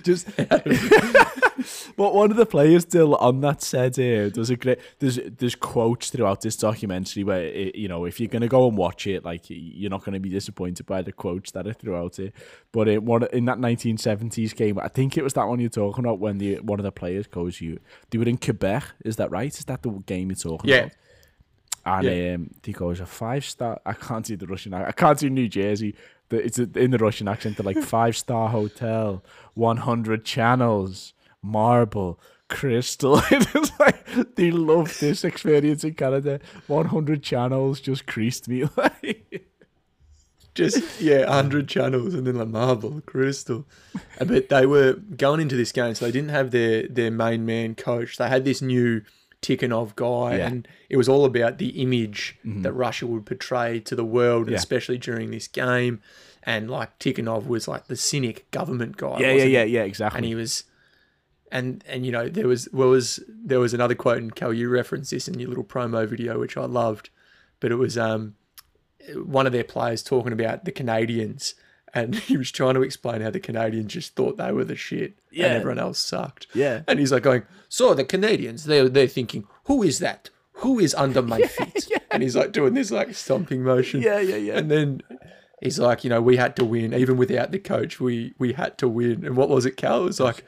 Just 0.03 0.27
but 1.97 2.13
one 2.13 2.31
of 2.31 2.37
the 2.37 2.45
players 2.45 2.83
still 2.83 3.15
on 3.15 3.41
that 3.41 3.61
said 3.61 3.93
uh, 3.93 4.29
there's 4.33 4.49
a 4.49 4.55
great 4.55 4.79
there's 4.99 5.19
there's 5.37 5.55
quotes 5.55 6.09
throughout 6.09 6.41
this 6.41 6.55
documentary 6.55 7.23
where 7.23 7.43
it, 7.43 7.75
you 7.75 7.87
know 7.87 8.05
if 8.05 8.19
you're 8.19 8.29
gonna 8.29 8.47
go 8.47 8.67
and 8.67 8.77
watch 8.77 9.07
it 9.07 9.23
like 9.25 9.43
you're 9.47 9.89
not 9.89 10.03
gonna 10.03 10.19
be 10.19 10.29
disappointed 10.29 10.85
by 10.85 11.01
the 11.01 11.11
quotes 11.11 11.51
that 11.51 11.67
are 11.67 11.73
throughout 11.73 12.19
it. 12.19 12.33
But 12.71 12.87
in 12.87 13.05
one 13.05 13.23
in 13.33 13.45
that 13.45 13.57
1970s 13.57 14.55
game, 14.55 14.79
I 14.79 14.87
think 14.87 15.17
it 15.17 15.23
was 15.23 15.33
that 15.33 15.47
one 15.47 15.59
you're 15.59 15.69
talking 15.69 16.03
about 16.05 16.19
when 16.19 16.37
the 16.37 16.55
one 16.59 16.79
of 16.79 16.83
the 16.83 16.91
players 16.91 17.27
goes 17.27 17.59
you 17.61 17.79
they 18.09 18.17
were 18.17 18.25
in 18.25 18.37
Quebec. 18.37 18.83
Is 19.05 19.15
that 19.17 19.31
right? 19.31 19.53
Is 19.57 19.65
that 19.65 19.83
the 19.83 19.89
game 20.05 20.29
you're 20.29 20.35
talking 20.35 20.69
Yeah. 20.69 20.77
about? 20.77 20.91
And 21.85 22.05
Yeah. 22.05 22.33
um, 22.35 22.49
he 22.63 22.73
goes 22.73 22.99
a 22.99 23.05
five 23.05 23.45
star. 23.45 23.79
I 23.85 23.93
can't 23.93 24.25
do 24.25 24.35
the 24.35 24.45
Russian. 24.45 24.73
I 24.73 24.91
can't 24.91 25.17
do 25.17 25.29
New 25.29 25.47
Jersey. 25.47 25.95
The- 26.29 26.43
It's 26.45 26.59
in 26.59 26.91
the 26.91 26.97
Russian 26.97 27.27
accent. 27.27 27.57
They're 27.57 27.65
like 27.65 27.81
five 27.81 28.17
star 28.17 28.49
hotel, 28.49 29.23
one 29.53 29.77
hundred 29.77 30.25
channels, 30.25 31.13
marble, 31.41 32.19
crystal. 32.49 33.21
it's 33.31 33.79
like 33.79 34.35
they 34.35 34.51
love 34.51 34.97
this 34.99 35.23
experience 35.23 35.83
in 35.83 35.93
Canada. 35.93 36.39
One 36.67 36.87
hundred 36.87 37.23
channels 37.23 37.79
just 37.79 38.05
creased 38.07 38.47
me. 38.47 38.65
Like 38.75 39.49
just 40.55 40.99
yeah, 40.99 41.31
hundred 41.31 41.67
channels 41.67 42.15
and 42.15 42.25
then 42.25 42.35
like 42.35 42.47
marble, 42.47 43.01
crystal. 43.05 43.65
But 44.17 44.49
they 44.49 44.65
were 44.65 44.93
going 44.93 45.39
into 45.39 45.55
this 45.55 45.71
game, 45.71 45.93
so 45.93 46.05
they 46.05 46.11
didn't 46.11 46.29
have 46.31 46.49
their 46.51 46.87
their 46.87 47.11
main 47.11 47.45
man 47.45 47.75
coach. 47.75 48.17
They 48.17 48.27
had 48.27 48.43
this 48.43 48.61
new 48.61 49.03
Tikhonov 49.41 49.95
guy, 49.95 50.37
Yeah. 50.37 50.47
and 50.47 50.67
it 50.89 50.97
was 50.97 51.07
all 51.07 51.25
about 51.25 51.57
the 51.57 51.81
image 51.81 52.37
that 52.43 52.73
Russia 52.73 53.05
would 53.07 53.25
portray 53.25 53.79
to 53.81 53.95
the 53.95 54.03
world, 54.05 54.49
Yeah. 54.49 54.57
especially 54.57 54.97
during 54.97 55.31
this 55.31 55.47
game. 55.47 55.99
And 56.43 56.69
like 56.71 56.97
Tikhonov 56.99 57.45
was 57.47 57.67
like 57.67 57.87
the 57.87 57.95
cynic 57.95 58.49
government 58.51 58.97
guy. 58.97 59.19
yeah, 59.19 59.33
yeah, 59.33 59.43
yeah, 59.43 59.63
yeah. 59.63 59.83
Exactly. 59.83 60.17
and 60.17 60.25
he 60.25 60.33
was 60.35 60.63
and 61.51 61.83
and 61.87 62.05
you 62.05 62.11
know 62.11 62.27
there 62.27 62.47
was 62.47 62.67
well 62.73 62.89
was 62.89 63.21
there 63.29 63.59
was 63.59 63.73
another 63.73 63.95
quote 63.95 64.17
and 64.17 64.35
Cal 64.35 64.51
you 64.53 64.67
referenced 64.69 65.11
this 65.11 65.27
in 65.29 65.39
your 65.39 65.47
little 65.49 65.63
promo 65.63 66.05
video 66.07 66.39
which 66.39 66.57
I 66.57 66.65
loved, 66.65 67.09
but 67.59 67.71
it 67.71 67.75
was 67.75 67.97
um 67.97 68.35
one 69.15 69.45
of 69.45 69.53
their 69.53 69.63
players 69.63 70.03
talking 70.03 70.33
about 70.33 70.65
the 70.65 70.71
Canadians. 70.71 71.53
And 71.97 72.15
he 72.29 72.37
was 72.37 72.51
trying 72.51 72.75
to 72.75 72.81
explain 72.83 73.21
how 73.21 73.29
the 73.29 73.39
Canadians 73.39 73.93
just 73.93 74.15
thought 74.15 74.37
they 74.37 74.51
were 74.51 74.65
the 74.65 74.75
shit, 74.75 75.13
Yeah. 75.31 75.45
and 75.47 75.55
everyone 75.57 75.79
else 75.79 75.99
sucked. 75.99 76.47
Yeah. 76.53 76.81
and 76.87 76.99
he's 76.99 77.11
like 77.11 77.23
going, 77.23 77.43
"So 77.69 77.93
the 77.93 78.03
Canadians, 78.05 78.65
they're 78.65 78.87
they're 78.89 79.07
thinking, 79.07 79.47
who 79.65 79.83
is 79.83 79.99
that? 79.99 80.29
Who 80.63 80.79
is 80.79 80.93
under 80.95 81.21
my 81.21 81.41
feet?" 81.57 81.87
And 82.11 82.23
he's 82.23 82.35
like 82.35 82.51
doing 82.51 82.73
this 82.73 82.91
like 82.91 83.13
stomping 83.15 83.63
motion. 83.63 84.01
Yeah, 84.01 84.19
yeah, 84.19 84.35
yeah. 84.37 84.57
And 84.57 84.69
then 84.71 85.01
he's 85.61 85.79
like, 85.79 86.03
you 86.03 86.09
know, 86.09 86.21
we 86.21 86.37
had 86.37 86.55
to 86.57 86.65
win, 86.65 86.93
even 86.93 87.17
without 87.17 87.51
the 87.51 87.59
coach. 87.59 87.99
We 87.99 88.33
we 88.37 88.53
had 88.53 88.77
to 88.79 88.87
win. 88.87 89.25
And 89.25 89.35
what 89.35 89.49
was 89.49 89.65
it, 89.65 89.77
Cal? 89.77 90.01
It 90.01 90.05
was 90.05 90.19
like, 90.19 90.43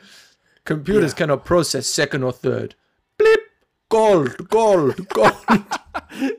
computers 0.65 1.13
cannot 1.13 1.45
process 1.45 1.88
second 1.88 2.23
or 2.23 2.31
third. 2.31 2.75
Blip, 3.17 3.39
gold, 3.89 4.49
gold, 4.49 5.08
gold. 5.10 5.36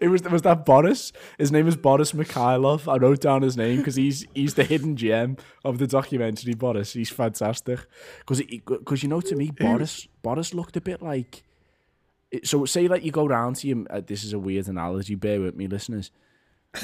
It 0.01 0.09
was 0.09 0.23
was 0.23 0.43
that 0.43 0.67
Boris. 0.67 1.13
His 1.39 1.53
name 1.53 1.69
is 1.69 1.77
Boris 1.77 2.13
Mikhailov. 2.13 2.93
I 2.93 2.97
wrote 2.97 3.21
down 3.21 3.43
his 3.43 3.57
name 3.57 3.79
because 3.79 3.95
he's 3.95 4.27
he's 4.35 4.55
the 4.55 4.65
hidden 4.65 4.97
gem 4.97 5.37
of 5.65 5.79
the 5.79 5.87
documentary. 5.87 6.55
Boris, 6.55 6.93
he's 6.93 7.11
fantastic. 7.11 7.81
Because 8.19 8.43
because 8.67 9.03
you 9.03 9.09
know 9.09 9.21
to 9.21 9.37
me, 9.37 9.51
Boris 9.51 10.09
Boris 10.23 10.55
looked 10.55 10.77
a 10.77 10.81
bit 10.81 11.03
like. 11.03 11.45
So 12.45 12.65
say 12.65 12.89
like 12.89 13.05
you 13.05 13.13
go 13.13 13.27
round 13.27 13.57
to 13.57 13.69
him. 13.69 13.87
Uh, 13.91 14.01
this 14.05 14.25
is 14.25 14.33
a 14.33 14.39
weird 14.39 14.69
analogy. 14.69 15.15
Bear 15.15 15.41
with 15.41 15.55
me, 15.55 15.67
listeners. 15.67 16.11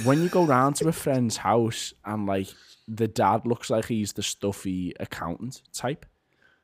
When 0.04 0.22
you 0.22 0.28
go 0.28 0.44
round 0.44 0.76
to 0.76 0.88
a 0.88 0.92
friend's 0.92 1.38
house 1.38 1.92
and 2.04 2.26
like 2.26 2.48
the 2.86 3.08
dad 3.08 3.46
looks 3.46 3.68
like 3.68 3.86
he's 3.86 4.12
the 4.12 4.22
stuffy 4.22 4.92
accountant 5.00 5.62
type. 5.72 6.06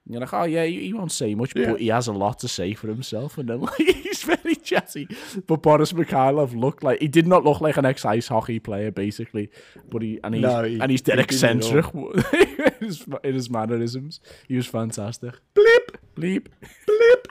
And 0.05 0.15
you're 0.15 0.21
like, 0.21 0.35
oh 0.35 0.45
yeah, 0.45 0.65
he, 0.65 0.81
he 0.87 0.93
won't 0.93 1.13
say 1.13 1.35
much, 1.37 1.53
Yeah. 1.55 1.73
but 1.73 1.81
he 1.81 1.89
has 1.89 2.09
a 2.09 2.13
lot 2.13 2.41
to 2.41 2.49
say 2.49 2.75
for 2.75 2.89
himself, 2.89 3.39
and 3.39 3.49
then 3.49 3.61
like 3.69 3.77
he's 3.77 4.23
very 4.25 4.57
chatty. 4.57 5.07
But 5.47 5.63
Boris 5.63 5.93
Mikhailov 5.93 6.55
looked 6.59 6.83
like 6.83 7.01
he 7.01 7.07
did 7.09 7.27
not 7.27 7.45
look 7.45 7.61
like 7.61 7.77
an 7.77 7.85
ex 7.85 8.05
ice 8.05 8.27
hockey 8.29 8.59
player, 8.59 8.91
basically. 8.91 9.51
But 9.89 10.03
he 10.03 10.19
and 10.25 10.35
he's 10.35 10.43
No, 10.43 10.65
he- 10.65 10.81
and 10.81 10.91
he's 10.91 11.03
dead 11.03 11.19
he 11.21 11.25
didn't 11.27 11.65
at 11.65 11.85
all. 11.95 12.11
eccentric 12.19 12.73
in, 12.83 12.87
his, 12.89 13.07
in 13.23 13.35
his 13.35 13.49
mannerisms. 13.51 14.21
He 14.49 14.57
was 14.57 14.67
fantastic. 14.67 15.35
Blip, 15.55 15.99
Bleep. 16.17 16.47
blip. 16.87 17.29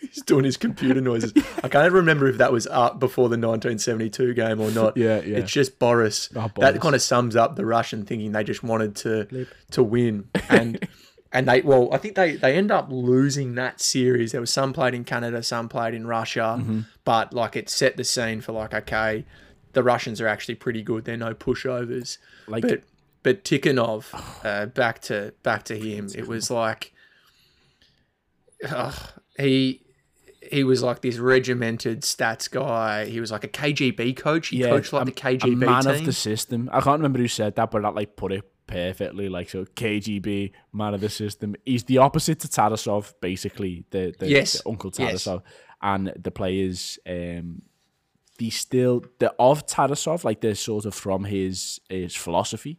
He's 0.00 0.22
doing 0.22 0.44
his 0.44 0.56
computer 0.56 1.00
noises. 1.00 1.32
I 1.64 1.68
can't 1.68 1.92
remember 1.92 2.28
if 2.28 2.38
that 2.38 2.52
was 2.52 2.68
up 2.68 3.00
before 3.00 3.24
the 3.28 3.36
1972 3.36 4.32
game 4.34 4.60
or 4.60 4.70
not. 4.70 4.96
Yeah, 4.96 5.20
yeah. 5.22 5.38
It's 5.38 5.50
just 5.50 5.80
Boris. 5.80 6.30
Oh, 6.36 6.48
That 6.58 6.80
kind 6.80 6.94
of 6.94 7.02
sums 7.02 7.34
up 7.34 7.56
the 7.56 7.66
Russian 7.66 8.04
thinking 8.06 8.30
they 8.30 8.44
just 8.44 8.62
wanted 8.62 8.94
to 8.96 9.46
to 9.72 9.82
win 9.82 10.28
and 10.48 10.86
and 11.32 11.46
they 11.48 11.60
well 11.62 11.88
I 11.92 11.98
think 11.98 12.14
they 12.14 12.36
they 12.36 12.54
end 12.54 12.70
up 12.70 12.88
losing 12.90 13.54
that 13.56 13.80
series. 13.80 14.32
There 14.32 14.40
was 14.40 14.52
some 14.52 14.72
played 14.72 14.94
in 14.94 15.04
Canada, 15.04 15.42
some 15.42 15.68
played 15.68 15.94
in 15.94 16.06
Russia, 16.06 16.56
Mm-hmm. 16.58 16.80
but 17.04 17.32
like 17.34 17.56
it 17.56 17.68
set 17.68 17.96
the 17.96 18.04
scene 18.04 18.40
for 18.40 18.52
like 18.52 18.72
okay, 18.74 19.24
the 19.74 19.82
Russians 19.82 20.20
are 20.20 20.26
actually 20.28 20.54
pretty 20.56 20.82
good. 20.82 21.04
They're 21.04 21.16
no 21.16 21.34
pushovers. 21.34 22.18
Like- 22.46 22.62
but 22.62 22.82
but 23.22 23.44
Tikhonov, 23.44 24.06
uh, 24.44 24.66
back 24.66 25.00
to 25.02 25.34
back 25.42 25.64
to 25.64 25.78
him. 25.78 26.08
It 26.14 26.26
was 26.26 26.50
like 26.50 26.92
he 29.38 29.82
he 30.50 30.64
was 30.64 30.82
like 30.82 31.02
this 31.02 31.18
regimented 31.18 32.02
stats 32.02 32.50
guy. 32.50 33.04
He 33.06 33.20
was 33.20 33.30
like 33.30 33.44
a 33.44 33.48
KGB 33.48 34.16
coach. 34.16 34.48
He 34.48 34.62
coached 34.62 34.92
like 34.92 35.02
a- 35.02 35.04
the 35.06 35.12
KGB 35.12 35.52
a 35.52 35.56
man 35.56 35.82
team. 35.82 35.90
of 35.94 36.04
the 36.06 36.12
system. 36.12 36.68
I 36.72 36.80
can't 36.80 36.98
remember 37.00 37.18
who 37.18 37.28
said 37.28 37.56
that, 37.56 37.70
but 37.70 37.82
that 37.82 37.94
like 37.94 38.16
put 38.16 38.32
it 38.32 38.50
perfectly. 38.68 39.28
Like 39.28 39.50
so, 39.50 39.64
KGB 39.64 40.52
man 40.72 40.94
of 40.94 41.00
the 41.00 41.08
system. 41.08 41.56
He's 41.64 41.82
the 41.84 41.98
opposite 41.98 42.38
to 42.40 42.48
Tarasov, 42.48 43.14
basically. 43.20 43.84
The, 43.90 44.14
the, 44.16 44.28
Yes. 44.28 44.62
the 44.62 44.68
Uncle 44.70 44.92
Yes. 44.96 45.26
And 45.82 46.12
the 46.16 46.30
players. 46.30 47.00
Um, 47.04 47.62
the 48.38 48.50
still 48.50 49.04
the 49.18 49.34
of 49.40 49.66
Tarasov, 49.66 50.22
like 50.22 50.40
they're 50.40 50.54
sort 50.54 50.84
of 50.84 50.94
from 50.94 51.24
his 51.24 51.80
his 51.88 52.14
philosophy, 52.14 52.78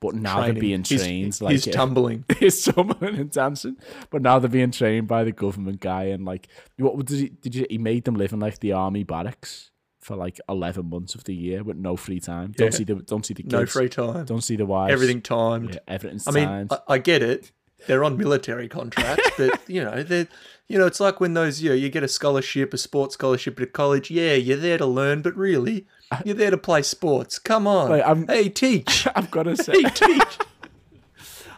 but 0.00 0.14
now 0.14 0.36
they're 0.42 0.52
Training. 0.52 0.60
being 0.60 0.84
He's- 0.84 1.02
trained 1.02 1.40
like 1.40 1.52
he's 1.52 1.64
tumbling. 1.78 2.24
he's 2.38 2.62
tumbling 2.62 3.14
and 3.18 3.30
dancing, 3.30 3.76
but 4.10 4.20
now 4.20 4.38
they're 4.38 4.50
being 4.50 4.70
trained 4.70 5.08
by 5.08 5.24
the 5.24 5.32
government 5.32 5.80
guy, 5.80 6.04
and 6.12 6.26
like, 6.26 6.48
what 6.76 7.06
did 7.06 7.18
he? 7.20 7.28
Did 7.30 7.54
you? 7.54 7.66
He 7.70 7.78
made 7.78 8.04
them 8.04 8.16
live 8.16 8.34
in 8.34 8.40
like 8.40 8.58
the 8.60 8.72
army 8.72 9.02
barracks 9.02 9.70
for 10.00 10.16
like 10.16 10.40
eleven 10.48 10.88
months 10.90 11.14
of 11.14 11.24
the 11.24 11.34
year 11.34 11.62
with 11.62 11.76
no 11.76 11.96
free 11.96 12.20
time. 12.20 12.52
Don't 12.56 12.72
see 12.72 12.84
the 12.84 12.96
don't 12.96 13.24
see 13.24 13.34
the 13.34 13.42
kids. 13.42 13.52
No 13.52 13.66
free 13.66 13.88
time. 13.88 14.24
Don't 14.24 14.42
see 14.42 14.56
the 14.56 14.66
wives. 14.66 14.92
Everything 14.92 15.22
timed. 15.22 15.74
Yeah, 15.74 15.80
everything's 15.88 16.26
I 16.26 16.30
mean, 16.30 16.46
timed. 16.46 16.72
I, 16.72 16.78
I 16.88 16.98
get 16.98 17.22
it. 17.22 17.52
They're 17.86 18.02
on 18.02 18.16
military 18.16 18.68
contracts, 18.68 19.30
but 19.38 19.60
you 19.68 19.84
know, 19.84 20.02
they're 20.02 20.28
you 20.68 20.78
know, 20.78 20.86
it's 20.86 21.00
like 21.00 21.18
when 21.18 21.34
those 21.34 21.62
you 21.62 21.70
know, 21.70 21.74
you 21.74 21.88
get 21.88 22.02
a 22.02 22.08
scholarship, 22.08 22.74
a 22.74 22.78
sports 22.78 23.14
scholarship 23.14 23.58
at 23.60 23.72
college. 23.72 24.10
Yeah, 24.10 24.34
you're 24.34 24.58
there 24.58 24.76
to 24.78 24.86
learn, 24.86 25.22
but 25.22 25.34
really, 25.34 25.86
you're 26.24 26.34
there 26.34 26.50
to 26.50 26.58
play 26.58 26.82
sports. 26.82 27.38
Come 27.38 27.66
on, 27.66 27.90
Like, 27.90 28.28
hey, 28.28 28.50
teach, 28.50 29.08
I've 29.14 29.30
got 29.30 29.44
to 29.44 29.56
say, 29.62 29.72
hey, 29.82 29.88
teach. 29.90 30.38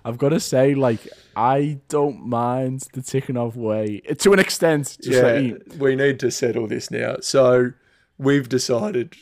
I've 0.04 0.16
got 0.16 0.30
to 0.30 0.40
say, 0.40 0.74
like, 0.74 1.08
I 1.36 1.80
don't 1.88 2.24
mind 2.26 2.86
the 2.92 3.00
Tikhonov 3.00 3.56
way 3.56 4.00
to 4.00 4.32
an 4.32 4.38
extent. 4.38 4.96
Just 5.02 5.22
yeah, 5.22 5.32
like, 5.32 5.62
we 5.78 5.96
need 5.96 6.20
to 6.20 6.30
settle 6.30 6.68
this 6.68 6.90
now. 6.90 7.16
So 7.20 7.72
we've 8.20 8.48
decided 8.48 9.14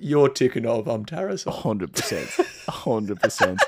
you're 0.00 0.28
Tikhonov, 0.28 0.86
I'm 0.86 1.04
Tarasov. 1.04 1.62
Hundred 1.62 1.92
percent, 1.92 2.28
hundred 2.68 3.20
percent. 3.20 3.60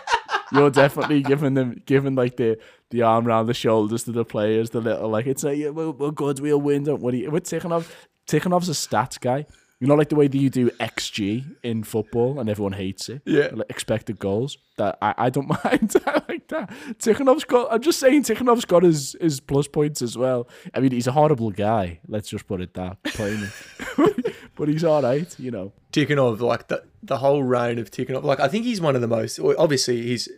You're 0.53 0.71
definitely 0.71 1.23
giving 1.23 1.55
them, 1.55 1.83
giving 1.87 2.15
like 2.15 2.37
the 2.37 2.59
the 2.91 3.03
arm 3.03 3.27
around 3.27 3.47
the 3.47 3.55
shoulders 3.55 4.05
to 4.05 4.13
the 4.13 4.25
players, 4.25 4.71
the 4.71 4.81
little 4.81 5.09
like 5.09 5.27
it's 5.27 5.43
like 5.43 5.59
yeah, 5.59 5.71
we're, 5.71 5.91
we're 5.91 6.11
good, 6.11 6.41
we'll 6.41 6.61
win. 6.61 6.85
Don't 6.85 7.01
worry. 7.01 7.27
With 7.27 7.45
Tikhonov, 7.45 7.91
Tikhonov's 8.27 8.69
a 8.69 8.73
stats 8.73 9.19
guy. 9.19 9.47
You 9.81 9.87
know, 9.87 9.95
like 9.95 10.11
the 10.11 10.15
way 10.15 10.29
that 10.29 10.37
you 10.37 10.51
do 10.51 10.69
XG 10.73 11.57
in 11.63 11.85
football, 11.85 12.39
and 12.39 12.51
everyone 12.51 12.73
hates 12.73 13.09
it. 13.09 13.23
Yeah. 13.25 13.49
like 13.53 13.71
expected 13.71 14.19
goals. 14.19 14.59
That 14.77 14.99
I, 15.01 15.15
I 15.17 15.31
don't 15.31 15.49
mind. 15.65 15.95
I 16.05 16.23
like 16.29 16.49
that. 16.49 16.69
Tikhonov's 16.99 17.45
got. 17.45 17.73
I'm 17.73 17.81
just 17.81 17.99
saying, 17.99 18.25
Tikhonov's 18.25 18.67
got 18.67 18.83
his 18.83 19.17
his 19.21 19.41
plus 19.41 19.69
points 19.69 20.03
as 20.03 20.19
well. 20.19 20.49
I 20.75 20.81
mean, 20.81 20.93
he's 20.93 21.07
a 21.07 21.13
horrible 21.13 21.51
guy. 21.51 22.01
Let's 22.07 22.29
just 22.29 22.47
put 22.47 22.61
it 22.61 22.75
that 22.75 23.03
plainly. 23.05 23.49
but 24.61 24.69
he's 24.69 24.85
all 24.85 25.01
right. 25.01 25.35
You 25.41 25.51
know. 25.51 25.73
Tikhonov, 25.91 26.39
like 26.41 26.69
the 26.69 26.85
the 27.03 27.17
whole 27.17 27.43
reign 27.43 27.79
of 27.79 27.91
Tikhonov, 27.91 28.25
like 28.25 28.41
I 28.41 28.47
think 28.47 28.67
he's 28.67 28.79
one 28.79 28.95
of 28.95 29.01
the 29.01 29.09
most. 29.09 29.41
Obviously, 29.41 30.03
he's 30.03 30.29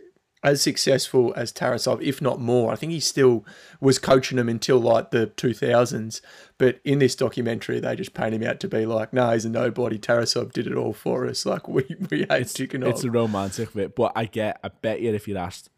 as 0.45 0.63
successful 0.63 1.35
as 1.37 1.53
Tarasov, 1.53 2.01
if 2.01 2.23
not 2.23 2.41
more. 2.41 2.73
I 2.73 2.77
think 2.77 2.93
he 2.93 3.01
still 3.01 3.45
was 3.81 3.99
coaching 3.99 4.39
him 4.39 4.49
until 4.49 4.79
like 4.79 5.11
the 5.11 5.27
two 5.27 5.53
thousands. 5.53 6.23
But 6.57 6.81
in 6.85 7.01
this 7.01 7.17
documentary, 7.17 7.81
they 7.81 7.97
just 7.97 8.15
paint 8.15 8.35
him 8.35 8.45
out 8.45 8.61
to 8.61 8.69
be 8.69 8.87
like, 8.87 9.13
no, 9.13 9.33
he's 9.33 9.45
a 9.45 9.49
nobody. 9.49 9.99
Tarasov 9.99 10.53
did 10.53 10.69
it 10.69 10.77
all 10.77 10.93
for 10.93 11.27
us. 11.27 11.45
Like 11.53 11.67
we 11.67 11.85
we 12.09 12.19
hate 12.19 12.47
Tikhonov. 12.47 12.91
It's 12.91 13.03
a 13.03 13.11
romantic 13.11 13.75
bit, 13.75 13.97
but 13.97 14.13
I 14.15 14.27
get. 14.27 14.61
I 14.63 14.69
bet 14.69 15.01
you 15.01 15.13
if 15.13 15.27
you'd 15.27 15.37
asked 15.37 15.69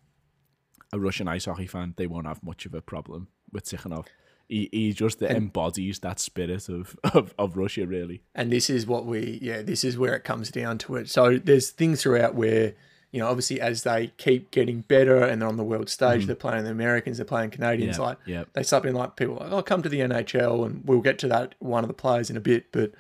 a 0.93 1.01
Russian 1.01 1.29
ice 1.29 1.47
hockey 1.47 1.67
fan, 1.67 1.95
they 1.97 2.07
won't 2.07 2.27
have 2.27 2.43
much 2.43 2.67
of 2.67 2.75
a 2.75 2.83
problem 2.83 3.29
with 3.51 3.65
Tikhonov. 3.65 4.05
He, 4.49 4.69
he 4.73 4.93
just 4.93 5.23
embodies 5.23 6.01
that 6.01 6.21
spirit 6.21 6.69
of, 6.69 6.97
of, 7.15 7.35
of 7.39 7.57
Russia, 7.57 7.87
really. 7.87 8.23
and 8.35 8.53
this 8.53 8.69
is 8.69 8.87
what 8.87 9.07
we 9.07 9.39
yeah 9.41 9.63
this 9.63 9.85
is 9.85 9.97
where 9.97 10.15
it 10.15 10.23
comes 10.25 10.51
down 10.51 10.79
to 10.79 10.97
it 10.97 11.09
so 11.09 11.39
there's 11.39 11.71
things 11.71 12.03
throughout 12.03 12.35
where 12.35 12.75
you 13.11 13.21
know 13.21 13.29
obviously 13.29 13.61
as 13.61 13.85
they 13.85 14.09
keep 14.19 14.51
getting 14.51 14.81
better 14.83 15.23
and 15.23 15.41
they're 15.41 15.49
on 15.49 15.57
the 15.57 15.65
world 15.65 15.89
stage 15.89 16.27
they're 16.27 16.35
playing 16.37 16.65
the 16.65 16.71
americans 16.71 17.17
they're 17.17 17.25
playing 17.25 17.51
canadians. 17.51 17.97
Yeah, 17.97 18.05
like 18.05 18.19
yeah. 18.27 18.45
they 18.53 18.63
start 18.63 18.83
being 18.83 18.95
like 18.95 19.17
people 19.17 19.37
like 19.37 19.51
oh 19.51 19.63
come 19.63 19.83
to 19.83 19.89
the 19.89 20.01
nhl 20.01 20.67
and 20.67 20.83
we'll 20.85 21.01
get 21.01 21.19
to 21.21 21.29
that 21.29 21.55
one 21.59 21.83
of 21.85 21.89
the 21.89 21.95
players 21.95 22.29
in 22.29 22.37
a 22.37 22.41
bit 22.41 22.71
but 22.73 22.93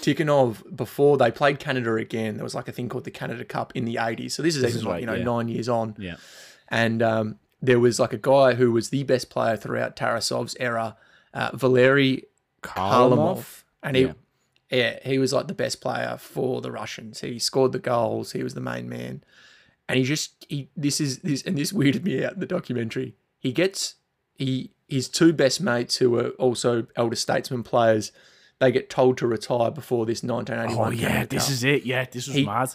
Tikhonov, 0.00 0.76
before 0.76 1.16
they 1.16 1.30
played 1.30 1.58
Canada 1.58 1.94
again, 1.94 2.34
there 2.34 2.44
was 2.44 2.54
like 2.54 2.68
a 2.68 2.72
thing 2.72 2.88
called 2.88 3.04
the 3.04 3.10
Canada 3.10 3.44
Cup 3.44 3.72
in 3.76 3.84
the 3.84 3.94
80s. 3.96 4.32
So 4.32 4.42
this 4.42 4.56
is 4.56 4.64
even 4.64 4.84
like, 4.84 4.92
right, 4.92 5.00
you 5.00 5.06
know, 5.06 5.14
yeah. 5.14 5.24
nine 5.24 5.48
years 5.48 5.68
on 5.68 5.94
Yeah. 5.98 6.16
and 6.68 7.02
um, 7.02 7.38
there 7.66 7.80
was 7.80 7.98
like 8.00 8.12
a 8.12 8.18
guy 8.18 8.54
who 8.54 8.72
was 8.72 8.90
the 8.90 9.02
best 9.04 9.30
player 9.30 9.56
throughout 9.56 9.96
Tarasov's 9.96 10.56
era, 10.60 10.96
uh, 11.34 11.50
Valery 11.54 12.24
Kharlamov, 12.62 13.64
and 13.82 13.96
he, 13.96 14.02
Yeah. 14.04 14.12
yeah. 14.70 14.98
he 15.04 15.18
was 15.18 15.32
like 15.32 15.48
the 15.48 15.54
best 15.54 15.80
player 15.80 16.16
for 16.18 16.60
the 16.60 16.70
Russians. 16.72 17.20
He 17.20 17.38
scored 17.38 17.72
the 17.72 17.78
goals. 17.78 18.32
He 18.32 18.42
was 18.42 18.54
the 18.54 18.60
main 18.60 18.88
man, 18.88 19.22
and 19.88 19.98
he 19.98 20.04
just 20.04 20.46
he 20.48 20.68
this 20.76 21.00
is 21.00 21.18
this 21.20 21.42
and 21.42 21.56
this 21.56 21.72
weirded 21.72 22.04
me 22.04 22.24
out 22.24 22.34
in 22.34 22.40
the 22.40 22.46
documentary. 22.46 23.14
He 23.38 23.52
gets 23.52 23.94
he 24.34 24.72
his 24.88 25.08
two 25.08 25.32
best 25.32 25.60
mates 25.60 25.96
who 25.96 26.10
were 26.10 26.30
also 26.30 26.86
elder 26.96 27.16
statesman 27.16 27.62
players. 27.62 28.12
They 28.58 28.72
get 28.72 28.88
told 28.88 29.18
to 29.18 29.26
retire 29.26 29.70
before 29.70 30.06
this 30.06 30.22
1981. 30.22 30.88
Oh, 30.88 30.90
yeah, 30.90 31.26
this 31.26 31.50
is 31.50 31.62
it. 31.62 31.84
Yeah, 31.84 32.06
this 32.10 32.26
was 32.26 32.36
He- 32.36 32.46
mad. 32.46 32.70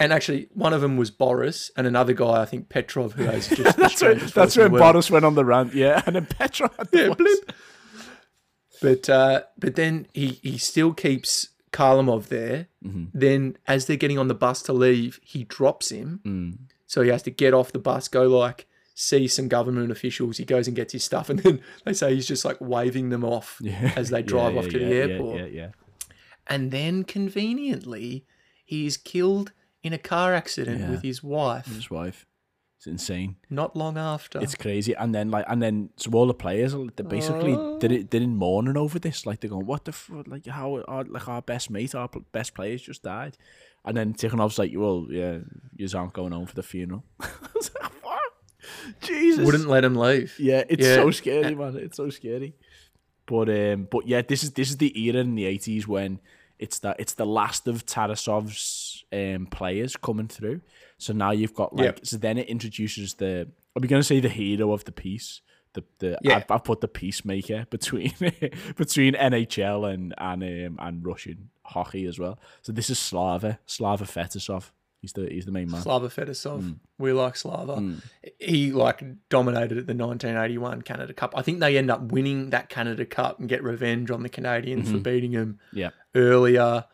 And 0.00 0.12
actually, 0.12 0.48
one 0.54 0.72
of 0.72 0.80
them 0.80 0.96
was 0.96 1.10
Boris, 1.10 1.70
and 1.76 1.86
another 1.86 2.14
guy, 2.14 2.40
I 2.40 2.46
think 2.46 2.68
Petrov, 2.70 3.12
who 3.12 3.24
has 3.24 3.48
just 3.48 3.62
That's 3.76 3.78
when, 3.78 3.90
strangest 3.90 4.34
that's 4.34 4.54
voice 4.54 4.56
in 4.56 4.62
when 4.72 4.72
the 4.72 4.82
world. 4.82 4.92
Boris 4.94 5.10
went 5.10 5.24
on 5.26 5.34
the 5.34 5.44
rant, 5.44 5.74
yeah. 5.74 6.02
And 6.06 6.16
then 6.16 6.26
Petra 6.26 6.70
had 6.78 6.90
the 6.90 6.98
Yeah, 6.98 7.06
voice. 7.08 7.16
blip. 7.18 7.52
But 8.82 9.10
uh, 9.10 9.42
but 9.58 9.74
then 9.76 10.06
he 10.14 10.40
he 10.42 10.56
still 10.56 10.94
keeps 10.94 11.50
Kharlamov 11.72 12.28
there. 12.28 12.68
Mm-hmm. 12.84 13.04
Then 13.12 13.58
as 13.66 13.84
they're 13.86 13.96
getting 13.96 14.18
on 14.18 14.28
the 14.28 14.34
bus 14.34 14.62
to 14.62 14.72
leave, 14.72 15.20
he 15.22 15.44
drops 15.44 15.90
him. 15.90 16.20
Mm. 16.24 16.58
So 16.86 17.02
he 17.02 17.10
has 17.10 17.22
to 17.24 17.30
get 17.30 17.52
off 17.52 17.72
the 17.72 17.78
bus, 17.78 18.08
go 18.08 18.26
like 18.26 18.66
see 18.94 19.28
some 19.28 19.48
government 19.48 19.92
officials. 19.92 20.38
He 20.38 20.44
goes 20.46 20.66
and 20.66 20.74
gets 20.74 20.94
his 20.94 21.04
stuff, 21.04 21.28
and 21.30 21.38
then 21.40 21.60
they 21.84 21.92
say 21.92 22.14
he's 22.14 22.26
just 22.26 22.44
like 22.46 22.56
waving 22.58 23.10
them 23.10 23.22
off 23.24 23.58
Yeah. 23.60 23.92
as 23.96 24.08
they 24.08 24.22
drive 24.22 24.54
yeah, 24.54 24.58
off 24.60 24.68
to 24.68 24.80
yeah, 24.80 24.88
the 24.88 24.94
airport. 24.94 25.38
Yeah, 25.40 25.46
yeah. 25.46 25.68
And 26.46 26.70
then 26.70 27.04
conveniently, 27.04 28.24
he 28.64 28.86
is 28.86 28.96
killed 28.96 29.52
in 29.82 29.92
a 29.92 29.98
car 29.98 30.34
accident 30.34 30.80
Yeah. 30.80 30.90
with 30.90 31.02
his 31.02 31.22
wife 31.22 31.66
His 31.66 31.90
wife. 31.90 32.26
It's 32.76 32.86
insane. 32.86 33.36
not 33.50 33.76
long 33.76 33.98
after. 33.98 34.40
It's 34.40 34.54
crazy. 34.54 34.94
And 34.94 35.14
then 35.14 35.30
like, 35.30 35.44
and 35.48 35.60
then 35.62 35.90
so 35.96 36.10
all 36.12 36.26
the 36.26 36.32
players 36.32 36.74
are 36.74 36.86
they 36.96 37.02
basically 37.04 37.54
did 37.78 37.92
it 37.92 38.08
did 38.08 38.22
in 38.22 38.36
mourning 38.36 38.78
over 38.78 38.98
this. 38.98 39.26
Like 39.26 39.40
they're 39.40 39.50
going, 39.50 39.66
what 39.66 39.84
the 39.84 39.90
f-? 39.92 40.10
like 40.26 40.46
how 40.46 40.82
our 40.88 41.04
like 41.04 41.28
our 41.28 41.42
best 41.42 41.68
mate, 41.70 41.94
our 41.94 42.08
pl- 42.08 42.24
best 42.32 42.54
players 42.54 42.80
just 42.80 43.02
died. 43.02 43.36
And 43.84 43.96
then 43.98 44.14
Tikhonov's 44.14 44.58
like, 44.58 44.72
well, 44.74 45.06
yeah, 45.10 45.40
you 45.76 45.88
aren't 45.94 46.14
going 46.14 46.32
home 46.32 46.46
for 46.46 46.54
the 46.54 46.62
funeral. 46.62 47.04
I 47.20 47.28
was 47.54 47.70
like, 47.82 47.92
what? 48.02 48.20
Jesus. 49.02 49.44
Wouldn't 49.44 49.68
let 49.68 49.84
him 49.84 49.94
leave. 49.94 50.34
Yeah, 50.38 50.64
it's 50.66 50.86
Yeah. 50.86 50.94
so 50.96 51.10
scary, 51.10 51.54
man. 51.54 51.76
It's 51.76 51.98
so 51.98 52.08
scary. 52.08 52.54
But 53.26 53.50
um, 53.50 53.88
but 53.90 54.06
yeah, 54.08 54.22
this 54.22 54.42
is 54.42 54.52
this 54.52 54.70
is 54.70 54.78
the 54.78 54.98
era 55.06 55.20
in 55.20 55.34
the 55.34 55.44
eighties 55.44 55.86
when 55.86 56.18
it's 56.60 56.78
the 56.78 56.94
it's 56.98 57.14
the 57.14 57.26
last 57.26 57.66
of 57.66 57.84
Tarasov's 57.86 59.04
um 59.12 59.46
players 59.46 59.96
coming 59.96 60.28
through. 60.28 60.60
So 60.98 61.12
now 61.12 61.32
you've 61.32 61.54
got 61.54 61.74
like 61.74 62.00
so 62.04 62.16
then 62.18 62.38
it 62.38 62.48
introduces 62.48 63.14
the 63.14 63.48
are 63.74 63.80
we 63.80 63.88
gonna 63.88 64.02
say 64.02 64.20
the 64.20 64.28
hero 64.28 64.72
of 64.72 64.84
the 64.84 64.92
piece? 64.92 65.40
The 65.72 65.82
the 65.98 66.18
Yeah. 66.22 66.36
I've, 66.36 66.50
I've 66.50 66.64
put 66.64 66.80
the 66.80 66.88
peacemaker 66.88 67.66
between 67.70 68.12
between 68.76 69.14
NHL 69.14 69.92
and 69.92 70.14
and 70.18 70.42
um, 70.42 70.76
and 70.78 71.04
Russian 71.04 71.50
hockey 71.64 72.04
as 72.06 72.18
well. 72.18 72.38
So 72.62 72.72
this 72.72 72.90
is 72.90 72.98
Slava 72.98 73.58
Slava 73.66 74.04
Fetisov. 74.04 74.70
He's 75.00 75.12
the 75.14 75.26
he's 75.30 75.46
the 75.46 75.52
main 75.52 75.70
man. 75.70 75.80
Slava 75.80 76.08
Fetisov. 76.08 76.60
Hmm. 76.60 76.72
We 76.98 77.12
like 77.12 77.34
Slava. 77.36 77.82
He 78.38 78.70
like 78.72 79.02
dominated 79.30 79.78
at 79.78 79.86
the 79.86 79.94
1981 79.94 80.82
Canada 80.82 81.12
Cup. 81.14 81.32
I 81.36 81.42
think 81.42 81.60
they 81.60 81.78
end 81.78 81.90
up 81.90 82.12
winning 82.12 82.50
that 82.50 82.68
Canada 82.68 83.06
Cup 83.06 83.40
and 83.40 83.48
get 83.48 83.62
revenge 83.62 84.10
on 84.10 84.22
the 84.22 84.28
Canadians 84.28 84.88
Mm-hmm. 84.88 84.96
for 84.98 85.02
beating 85.02 85.32
them 85.32 85.58
Yeah. 85.72 85.90
earlier. 86.14 86.84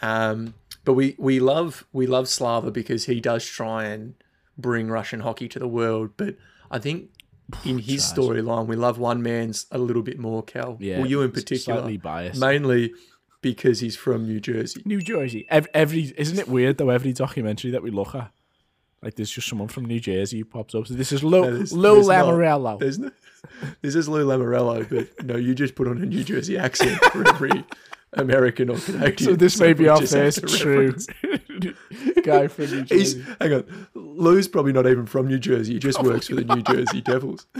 Um, 0.00 0.54
but 0.84 0.92
we 0.94 1.16
we 1.18 1.40
love 1.40 1.84
we 1.92 2.06
love 2.06 2.28
Slava 2.28 2.70
because 2.70 3.06
he 3.06 3.20
does 3.20 3.44
try 3.44 3.84
and 3.86 4.14
bring 4.56 4.88
Russian 4.88 5.20
hockey 5.20 5.48
to 5.48 5.58
the 5.58 5.68
world. 5.68 6.10
But 6.16 6.36
I 6.70 6.78
think 6.78 7.10
in 7.64 7.78
his 7.78 8.02
storyline, 8.04 8.66
we 8.66 8.76
love 8.76 8.98
one 8.98 9.22
man's 9.22 9.66
a 9.72 9.78
little 9.78 10.02
bit 10.02 10.18
more, 10.18 10.42
Cal. 10.42 10.76
Yeah, 10.80 10.98
well, 10.98 11.06
you 11.06 11.22
in 11.22 11.32
particular, 11.32 11.80
slightly 11.80 11.96
biased. 11.96 12.40
mainly 12.40 12.92
because 13.54 13.80
he's 13.80 13.96
from 13.96 14.26
New 14.26 14.40
Jersey. 14.40 14.82
New 14.84 15.00
Jersey. 15.00 15.46
Every, 15.48 15.70
every 15.74 16.14
isn't 16.16 16.38
it 16.38 16.48
weird 16.48 16.78
though? 16.78 16.90
Every 16.90 17.12
documentary 17.12 17.70
that 17.72 17.82
we 17.82 17.90
look 17.90 18.14
at, 18.14 18.30
like 19.02 19.14
there's 19.14 19.30
just 19.30 19.48
someone 19.48 19.68
from 19.68 19.84
New 19.84 20.00
Jersey 20.00 20.38
who 20.38 20.44
pops 20.44 20.74
up. 20.74 20.86
So 20.86 20.94
this 20.94 21.12
is 21.12 21.22
Lou 21.22 21.42
No, 21.42 21.50
there's- 21.52 21.72
Lou 21.72 21.94
there's 21.96 22.08
not. 22.08 22.24
Lamoriello. 22.26 22.78
There's 22.80 22.98
no, 23.00 23.10
this 23.82 23.94
is 23.94 24.08
Lou 24.08 24.26
Lamoriello, 24.26 24.88
but 24.88 25.24
no, 25.26 25.36
you 25.36 25.54
just 25.54 25.74
put 25.74 25.86
on 25.88 25.98
a 26.02 26.06
New 26.06 26.24
Jersey 26.24 26.58
accent 26.58 26.98
for 27.12 27.28
every 27.28 27.64
American 28.14 28.70
or 28.70 28.78
Canadian. 28.78 29.18
So 29.18 29.36
this 29.36 29.60
may 29.60 29.72
be 29.74 29.88
our 29.88 30.00
first 30.04 30.46
true 30.48 30.94
guy 32.24 32.48
from 32.48 32.64
New 32.70 32.84
He's 32.88 33.14
Jersey. 33.14 33.24
hang 33.40 33.52
on. 33.52 33.86
Lou's 33.94 34.48
probably 34.48 34.72
not 34.72 34.86
even 34.86 35.06
from 35.06 35.26
New 35.28 35.38
Jersey. 35.38 35.74
He 35.74 35.78
just 35.78 36.02
works 36.02 36.28
for 36.28 36.34
the 36.36 36.44
New 36.44 36.62
Jersey 36.62 37.00
Devils. 37.02 37.46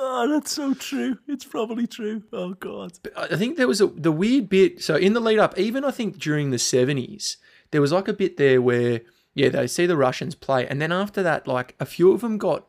Oh, 0.00 0.28
that's 0.28 0.52
so 0.52 0.74
true. 0.74 1.18
It's 1.26 1.44
probably 1.44 1.88
true. 1.88 2.22
Oh 2.32 2.54
God. 2.54 2.92
I 3.16 3.36
think 3.36 3.56
there 3.56 3.66
was 3.66 3.80
a 3.80 3.88
the 3.88 4.12
weird 4.12 4.48
bit. 4.48 4.80
So 4.80 4.94
in 4.94 5.12
the 5.12 5.20
lead 5.20 5.40
up, 5.40 5.58
even 5.58 5.84
I 5.84 5.90
think 5.90 6.18
during 6.18 6.50
the 6.50 6.58
seventies, 6.58 7.36
there 7.72 7.80
was 7.80 7.90
like 7.90 8.06
a 8.06 8.12
bit 8.12 8.36
there 8.36 8.62
where 8.62 9.00
yeah 9.34 9.48
they 9.48 9.66
see 9.66 9.86
the 9.86 9.96
Russians 9.96 10.36
play, 10.36 10.68
and 10.68 10.80
then 10.80 10.92
after 10.92 11.20
that, 11.24 11.48
like 11.48 11.74
a 11.80 11.84
few 11.84 12.12
of 12.12 12.20
them 12.20 12.38
got 12.38 12.68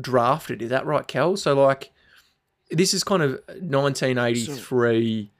drafted. 0.00 0.62
Is 0.62 0.70
that 0.70 0.84
right, 0.84 1.06
Cal? 1.06 1.36
So 1.36 1.54
like 1.54 1.92
this 2.70 2.92
is 2.92 3.04
kind 3.04 3.22
of 3.22 3.40
nineteen 3.62 4.18
eighty 4.18 4.46
three. 4.46 5.30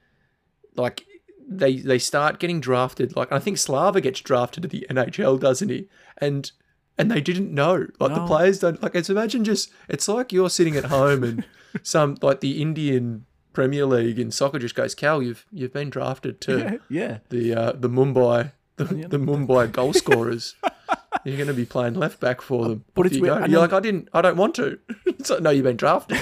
like 0.77 1.05
they 1.49 1.79
they 1.79 1.99
start 1.99 2.39
getting 2.39 2.61
drafted. 2.61 3.17
Like 3.17 3.33
I 3.33 3.41
think 3.41 3.59
Slava 3.59 4.01
gets 4.01 4.21
drafted 4.21 4.63
to 4.63 4.69
the 4.69 4.87
NHL, 4.89 5.41
doesn't 5.41 5.69
he? 5.69 5.89
And 6.19 6.53
and 6.99 7.11
they 7.11 7.21
didn't 7.21 7.53
know. 7.53 7.87
Like 7.99 8.15
the 8.15 8.27
players 8.27 8.59
don't 8.61 8.83
like 8.83 8.95
it's 8.95 9.11
imagine 9.11 9.45
just 9.45 9.71
it's 9.89 10.09
like 10.09 10.33
you're 10.33 10.51
sitting 10.51 10.77
at 10.77 10.87
home 10.87 11.23
and 11.25 11.45
some 11.83 12.17
like 12.23 12.41
the 12.41 12.61
Indian 12.63 13.27
Premier 13.53 13.87
League 13.87 14.19
in 14.19 14.31
soccer 14.31 14.59
just 14.59 14.75
goes, 14.75 14.95
Cal, 14.95 15.23
you've 15.23 15.47
you've 15.53 15.73
been 15.73 15.91
drafted 15.91 16.41
to 16.43 16.59
Yeah. 16.59 16.77
Yeah. 16.89 17.19
the 17.31 17.55
uh, 17.55 17.73
the 17.73 17.89
Mumbai 17.89 18.53
the, 18.77 18.85
the 18.85 19.19
Mumbai 19.19 19.71
goal 19.71 19.93
scorers. 20.05 20.57
You're 21.25 21.37
going 21.37 21.49
to 21.49 21.55
be 21.55 21.65
playing 21.65 21.95
left 21.95 22.21
back 22.21 22.43
for 22.43 22.69
them. 22.69 22.85
But 22.95 23.07
it's 23.07 23.17
you 23.17 23.23
weird, 23.23 23.51
You're 23.51 23.61
like, 23.61 23.73
I 23.73 23.81
didn't, 23.81 24.09
I 24.13 24.21
don't 24.21 24.37
want 24.37 24.55
to. 24.57 24.79
it's 25.07 25.31
like, 25.31 25.41
no, 25.41 25.51
you've 25.51 25.65
been 25.65 25.77
drafted. 25.77 26.19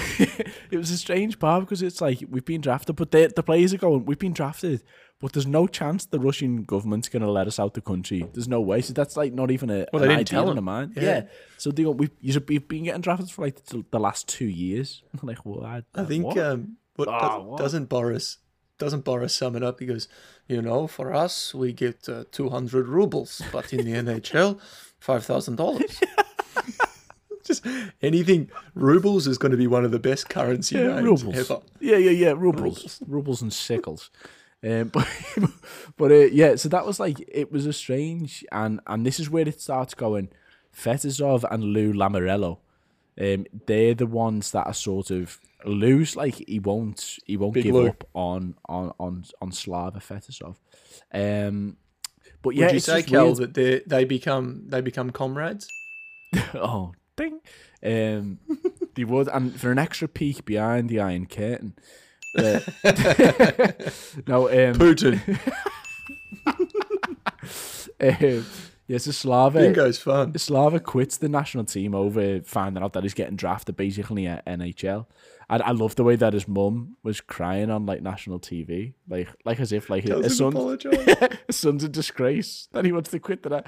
It 0.71 0.77
was 0.77 0.91
a 0.91 0.99
strange 0.99 1.39
part 1.39 1.65
because 1.65 1.83
it's 1.83 2.01
like 2.01 2.23
we've 2.29 2.45
been 2.45 2.61
drafted, 2.61 2.97
but 2.97 3.11
the 3.11 3.43
players 3.45 3.75
are 3.75 3.79
going, 3.79 4.05
we've 4.05 4.19
been 4.19 4.33
drafted, 4.35 4.83
but 5.23 5.33
there's 5.33 5.47
no 5.47 5.67
chance 5.67 6.05
the 6.05 6.19
Russian 6.21 6.65
government's 6.65 7.09
going 7.09 7.23
to 7.23 7.31
let 7.31 7.47
us 7.47 7.59
out 7.59 7.73
the 7.73 7.81
country. 7.81 8.27
There's 8.35 8.49
no 8.49 8.61
way. 8.61 8.83
So 8.83 8.93
that's 8.93 9.17
like 9.17 9.33
not 9.33 9.51
even 9.51 9.71
a 9.71 9.87
Well, 9.93 10.03
an 10.03 10.09
they 10.09 10.17
didn't 10.17 10.21
idea 10.21 10.25
tell 10.41 10.51
in 10.51 10.57
them. 10.57 10.65
mind. 10.67 10.93
Yeah. 10.97 11.03
Yeah. 11.03 11.23
So 11.57 11.71
they 11.71 11.85
go, 11.85 11.93
we've 11.93 12.11
you've 12.21 12.47
we've 12.49 12.69
been 12.69 12.85
getting 12.85 13.01
drafted 13.01 13.31
for 13.31 13.43
like 13.43 13.65
the, 13.67 13.83
the 13.91 13.99
last 14.01 14.29
two 14.29 14.45
years. 14.45 15.03
I'm 15.23 15.27
like, 15.27 15.47
well, 15.47 15.65
I, 15.65 15.83
I 15.95 16.05
think 16.05 16.27
what? 16.27 16.37
um, 16.39 16.77
what, 16.97 17.07
does, 17.07 17.43
what? 17.45 17.59
doesn't 17.59 17.89
Boris 17.89 18.37
doesn't 18.79 19.05
Boris 19.05 19.35
sum 19.35 19.55
it 19.57 19.63
up? 19.63 19.79
He 19.81 19.87
goes, 19.87 20.09
you 20.49 20.61
know, 20.61 20.87
for 20.89 21.15
us 21.15 21.55
we 21.55 21.73
get 21.73 22.09
uh, 22.09 22.25
two 22.33 22.51
hundred 22.51 22.89
rubles, 22.89 23.41
but 23.53 23.73
in 23.73 23.87
the 23.87 23.93
NHL, 24.21 24.61
five 24.99 25.25
thousand 25.25 25.57
dollars. 25.57 26.01
Just 27.45 27.67
anything 28.01 28.51
rubles 28.75 29.27
is 29.27 29.37
going 29.37 29.51
to 29.51 29.57
be 29.59 29.67
one 29.67 29.85
of 29.85 29.91
the 29.91 29.99
best 29.99 30.29
currency 30.29 30.77
Yeah, 30.77 31.01
names 31.01 31.25
rubles. 31.25 31.51
ever. 31.51 31.61
Yeah, 31.81 31.97
yeah, 31.97 32.11
yeah. 32.13 32.35
Rubles, 32.37 33.03
rubles, 33.07 33.43
and 33.43 33.53
sickles. 33.53 34.11
Um, 34.65 34.89
but 34.93 35.09
but 35.97 36.13
uh, 36.13 36.27
yeah, 36.27 36.57
so 36.57 36.69
that 36.69 36.87
was 36.87 37.01
like 37.01 37.25
it 37.29 37.51
was 37.53 37.67
a 37.67 37.73
strange 37.73 38.45
and 38.53 38.81
and 38.87 39.05
this 39.05 39.19
is 39.21 39.31
where 39.31 39.49
it 39.49 39.61
starts 39.61 39.95
going. 39.95 40.29
Fetisov 40.75 41.45
and 41.51 41.65
Lou 41.65 41.93
Lamoriello, 41.93 42.59
um, 43.21 43.47
they're 43.67 43.95
the 43.95 44.07
ones 44.07 44.53
that 44.53 44.67
are 44.67 44.73
sort 44.73 45.11
of 45.11 45.39
Lou's 45.65 46.17
like 46.17 46.43
he 46.49 46.59
won't 46.59 47.19
he 47.27 47.37
won't 47.37 47.55
Big 47.55 47.65
give 47.65 47.75
Lou. 47.75 47.89
up 47.89 48.09
on 48.15 48.55
on 48.69 48.93
on 48.99 49.25
on 49.41 49.53
Slava 49.53 50.01
Fetisov. 50.01 50.57
Um, 51.13 51.77
but 52.43 52.55
yeah, 52.57 52.67
Would 52.67 52.75
you 52.75 52.81
say, 52.81 53.03
Kel, 53.03 53.35
that 53.35 53.55
they 53.55 53.83
they 53.87 54.05
become 54.05 54.65
they 54.67 54.81
become 54.81 55.11
comrades? 55.11 55.69
oh, 56.55 56.93
ding. 57.17 57.41
Um, 57.85 58.39
they 58.95 59.05
would, 59.05 59.29
and 59.29 59.59
for 59.59 59.71
an 59.71 59.79
extra 59.79 60.09
peek 60.09 60.45
behind 60.45 60.89
the 60.89 61.01
Iron 61.01 61.27
Curtain. 61.27 61.75
The- 62.35 64.23
no, 64.27 64.49
um, 64.49 64.75
Putin, 64.77 65.21
um, 68.01 68.47
yes, 68.87 69.07
a 69.07 69.13
Slava. 69.13 69.59
bingo's 69.61 69.99
fun. 69.99 70.37
Slava 70.39 70.81
quits 70.81 71.17
the 71.19 71.29
national 71.29 71.65
team 71.65 71.95
over 71.95 72.41
finding 72.43 72.83
out 72.83 72.93
that 72.95 73.03
he's 73.03 73.15
getting 73.15 73.37
drafted 73.37 73.77
basically 73.77 74.27
at 74.27 74.45
NHL. 74.47 75.07
And 75.51 75.63
I 75.63 75.73
love 75.73 75.97
the 75.97 76.05
way 76.05 76.17
that 76.17 76.33
his 76.33 76.49
mum 76.49 76.97
was 77.03 77.21
crying 77.21 77.71
on 77.71 77.85
like 77.85 78.01
national 78.01 78.41
TV, 78.41 78.95
like 79.09 79.29
like 79.45 79.61
as 79.61 79.71
if 79.73 79.91
like 79.91 80.05
his 80.05 80.13
Doesn't 80.13 80.47
apologise. 80.49 81.05
his 81.47 81.57
son's 81.57 81.85
a 81.85 81.89
disgrace 81.89 82.69
that 82.73 82.85
he 82.87 82.93
wants 82.93 83.11
to 83.11 83.19
quit 83.19 83.43
that. 83.43 83.67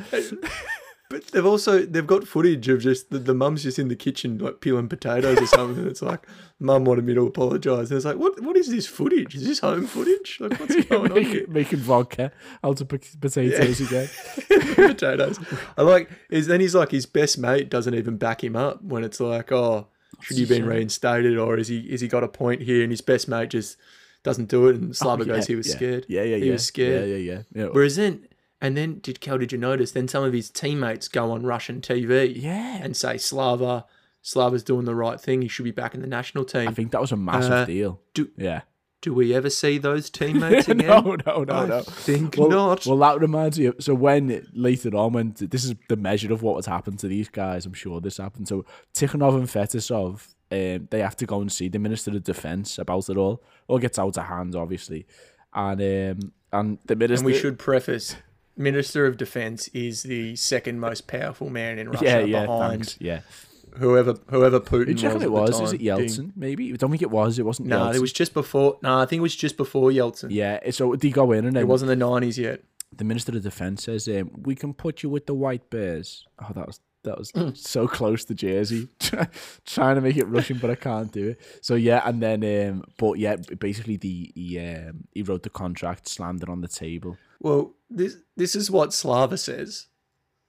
But 1.11 1.27
they've 1.29 1.45
also 1.45 1.81
they've 1.85 2.07
got 2.07 2.27
footage 2.27 2.67
of 2.69 2.81
just 2.81 3.11
the, 3.11 3.19
the 3.19 3.35
mum's 3.35 3.63
just 3.63 3.79
in 3.79 3.89
the 3.89 3.95
kitchen 3.95 4.39
like 4.39 4.61
peeling 4.61 4.89
potatoes 4.89 5.39
or 5.39 5.47
something, 5.47 5.79
and 5.81 5.87
it's 5.89 6.01
like 6.03 6.27
mum 6.59 6.85
wanted 6.87 7.05
me 7.05 7.13
to 7.15 7.27
apologise, 7.27 7.91
and 7.91 7.97
it's 7.99 8.07
like 8.07 8.17
what 8.17 8.41
what 8.43 8.57
is 8.57 8.69
this 8.71 8.87
footage? 8.87 9.35
Is 9.35 9.45
this 9.47 9.59
home 9.61 9.87
footage? 9.87 10.39
Like 10.41 10.59
what's 10.59 10.75
going 10.87 11.13
on 11.13 11.23
here? 11.23 11.47
making, 11.47 11.79
vodka 11.81 12.33
out 12.65 12.81
of 12.81 12.89
pot- 12.89 13.07
potatoes 13.21 13.81
again. 13.81 14.09
potatoes. 14.75 15.39
I 15.77 15.83
like 15.83 16.11
is 16.31 16.47
then 16.47 16.61
he's 16.61 16.75
like 16.75 16.91
his 16.91 17.07
best 17.07 17.39
mate 17.39 17.69
doesn't 17.69 17.95
even 17.95 18.17
back 18.17 18.43
him 18.43 18.57
up 18.57 18.83
when 18.83 19.05
it's 19.05 19.21
like 19.21 19.53
oh 19.53 19.89
should 20.21 20.39
you 20.39 20.47
been 20.47 20.65
reinstated 20.65 21.37
or 21.39 21.59
is 21.59 21.69
he 21.69 21.81
is 21.81 22.01
he 22.01 22.09
got 22.09 22.25
a 22.25 22.29
point 22.29 22.63
here 22.63 22.83
and 22.83 22.91
his 22.91 23.01
best 23.03 23.29
mate 23.29 23.51
just 23.51 23.77
doesn't 24.23 24.49
do 24.49 24.69
it 24.69 24.77
and 24.77 24.97
Slava 24.97 25.25
goes 25.27 25.47
he 25.47 25.55
was 25.55 25.67
Oh, 25.67 25.71
yeah. 25.71 25.77
scared 25.77 26.07
Yeah, 26.09 26.23
yeah, 26.23 26.37
yeah. 26.37 26.45
he 26.45 26.51
was 26.51 26.65
scared 26.67 27.09
Yeah, 27.09 27.17
yeah, 27.17 27.33
yeah. 27.35 27.43
yeah. 27.65 27.69
whereas 27.73 27.97
then 27.97 28.27
and 28.65 28.77
then 28.77 28.99
did 29.01 29.21
Kel 29.21 29.39
did 29.39 29.53
you 29.53 29.59
notice 29.59 29.93
then 29.93 30.09
some 30.09 30.25
of 30.25 30.33
his 30.33 30.49
teammates 30.51 31.07
go 31.09 31.31
on 31.31 31.43
Russian 31.45 31.81
TV 31.81 32.33
Yeah. 32.35 32.79
and 32.83 32.97
say 32.97 33.19
Slava 33.19 33.85
Slava's 34.23 34.63
doing 34.65 34.87
the 34.87 34.95
right 34.95 35.21
thing 35.21 35.43
he 35.43 35.49
should 35.49 35.65
be 35.65 35.71
back 35.71 35.95
in 35.95 36.01
the 36.01 36.07
national 36.07 36.45
team 36.45 36.69
I 36.69 36.73
think 36.73 36.91
that 36.93 37.01
was 37.01 37.13
a 37.13 37.17
massive 37.17 37.53
Uh, 37.53 37.65
deal. 37.67 38.01
do- 38.15 38.31
yeah. 38.39 38.63
do 39.03 39.13
we 39.13 39.35
ever 39.35 39.51
see 39.51 39.77
those 39.77 40.09
teammates 40.21 40.67
again 40.69 40.87
no, 40.89 41.17
no, 41.27 41.45
no, 41.45 41.53
I 41.55 41.67
no. 41.67 41.83
think 41.83 42.37
well, 42.39 42.49
not 42.49 42.87
Well, 42.87 42.97
that 42.99 43.21
reminds 43.21 43.59
me. 43.59 43.67
Of, 43.67 43.77
so 43.81 43.95
when 43.95 44.47
later 44.55 44.97
on, 44.97 45.13
when 45.13 45.35
this 45.39 45.63
is 45.65 45.75
the 45.91 45.97
measure 45.97 46.33
of 46.33 46.41
what 46.43 46.57
has 46.57 46.65
happened 46.67 46.99
to 47.01 47.09
these 47.09 47.29
guys, 47.29 47.67
I'm 47.67 47.75
sure 47.75 48.01
this 48.01 48.17
happened. 48.17 48.49
So 48.49 48.65
Tikhonov 48.95 49.35
and 49.37 49.47
Fetisov, 49.47 50.29
um, 50.51 50.89
they 50.91 51.01
have 51.01 51.17
to 51.17 51.27
go 51.27 51.41
and 51.43 51.53
see 51.53 51.69
the 51.69 51.79
Minister 51.79 52.11
of 52.13 52.23
Defence 52.25 52.79
about 52.79 53.11
it 53.11 53.19
all. 53.19 53.43
All 53.69 53.79
gets 53.79 53.99
out 53.99 54.17
of 54.17 54.25
hand, 54.25 54.55
obviously, 54.57 55.07
and 55.53 55.81
um, 56.23 56.33
and 56.53 56.79
the 56.87 56.97
minister. 56.97 57.27
And 57.27 57.35
we 57.35 57.39
should 57.39 57.59
preface 57.59 58.17
Minister 58.57 59.07
of 59.07 59.17
Defense 59.17 59.69
is 59.69 60.03
the 60.05 60.37
second 60.37 60.81
most 60.81 61.07
powerful 61.07 61.51
man 61.51 61.79
in 61.79 61.89
Russia 61.91 62.05
Yeah, 62.05 62.19
yeah, 62.21 62.47
behind 62.47 62.71
thanks. 62.87 62.97
Yeah, 63.01 63.21
whoever 63.77 64.15
whoever 64.29 64.61
Putin 64.61 64.87
Who 64.89 64.95
do 64.95 65.03
you 65.03 65.09
reckon 65.09 65.33
was. 65.33 65.51
it 65.59 65.63
was? 65.63 65.73
Is 65.73 65.81
it 65.81 65.81
Yeltsin? 65.81 66.33
Maybe. 66.37 66.73
I 66.73 66.77
don't 66.77 66.91
think 66.91 67.03
it 67.03 67.11
was. 67.11 67.39
It 67.39 67.45
wasn't. 67.45 67.69
No, 67.69 67.81
Yeltsin. 67.87 67.95
it 67.97 68.01
was 68.01 68.13
just 68.13 68.35
before. 68.35 68.79
No, 68.83 68.99
I 69.01 69.07
think 69.07 69.19
it 69.19 69.23
was 69.23 69.35
just 69.37 69.57
before 69.57 69.91
Yeltsin. 69.91 70.29
Yeah. 70.31 70.61
So 70.71 70.95
they 70.95 71.11
go 71.11 71.33
in 71.33 71.45
and 71.47 71.57
It 71.57 71.67
wasn't 71.67 71.89
the 71.89 71.97
nineties 71.97 72.39
yet. 72.39 72.63
the 72.97 73.05
minister 73.05 73.37
of 73.37 73.43
defense 73.43 73.83
says, 73.85 74.07
um, 74.09 74.31
"We 74.43 74.55
can 74.55 74.73
put 74.73 75.03
you 75.03 75.09
with 75.11 75.27
the 75.27 75.35
white 75.35 75.69
bears." 75.71 76.27
Oh, 76.39 76.53
that 76.55 76.67
was 76.67 76.79
that 77.05 77.17
was 77.19 77.33
Mm. 77.33 77.57
so 77.57 77.87
close 77.89 78.25
to 78.27 78.35
Jersey. 78.35 78.89
Trying 79.67 79.95
to 79.97 80.01
make 80.01 80.17
it 80.17 80.25
Russian, 80.27 80.59
but 80.59 80.71
I 80.71 80.75
can't 80.75 81.11
do 81.13 81.29
it. 81.31 81.41
So 81.63 81.75
yeah, 81.75 82.03
and 82.05 82.23
then 82.23 82.43
um, 82.71 82.85
but 82.99 83.15
yeah, 83.19 83.37
basically 83.59 83.97
the 83.97 84.33
he 84.35 84.59
um, 84.59 85.05
he 85.13 85.23
wrote 85.23 85.43
the 85.43 85.51
contract, 85.51 86.09
slammed 86.09 86.43
it 86.43 86.49
on 86.49 86.61
the 86.61 86.69
table. 86.69 87.17
Well, 87.41 87.75
this 87.89 88.17
this 88.37 88.55
is 88.55 88.71
what 88.71 88.93
Slava 88.93 89.37
says. 89.39 89.87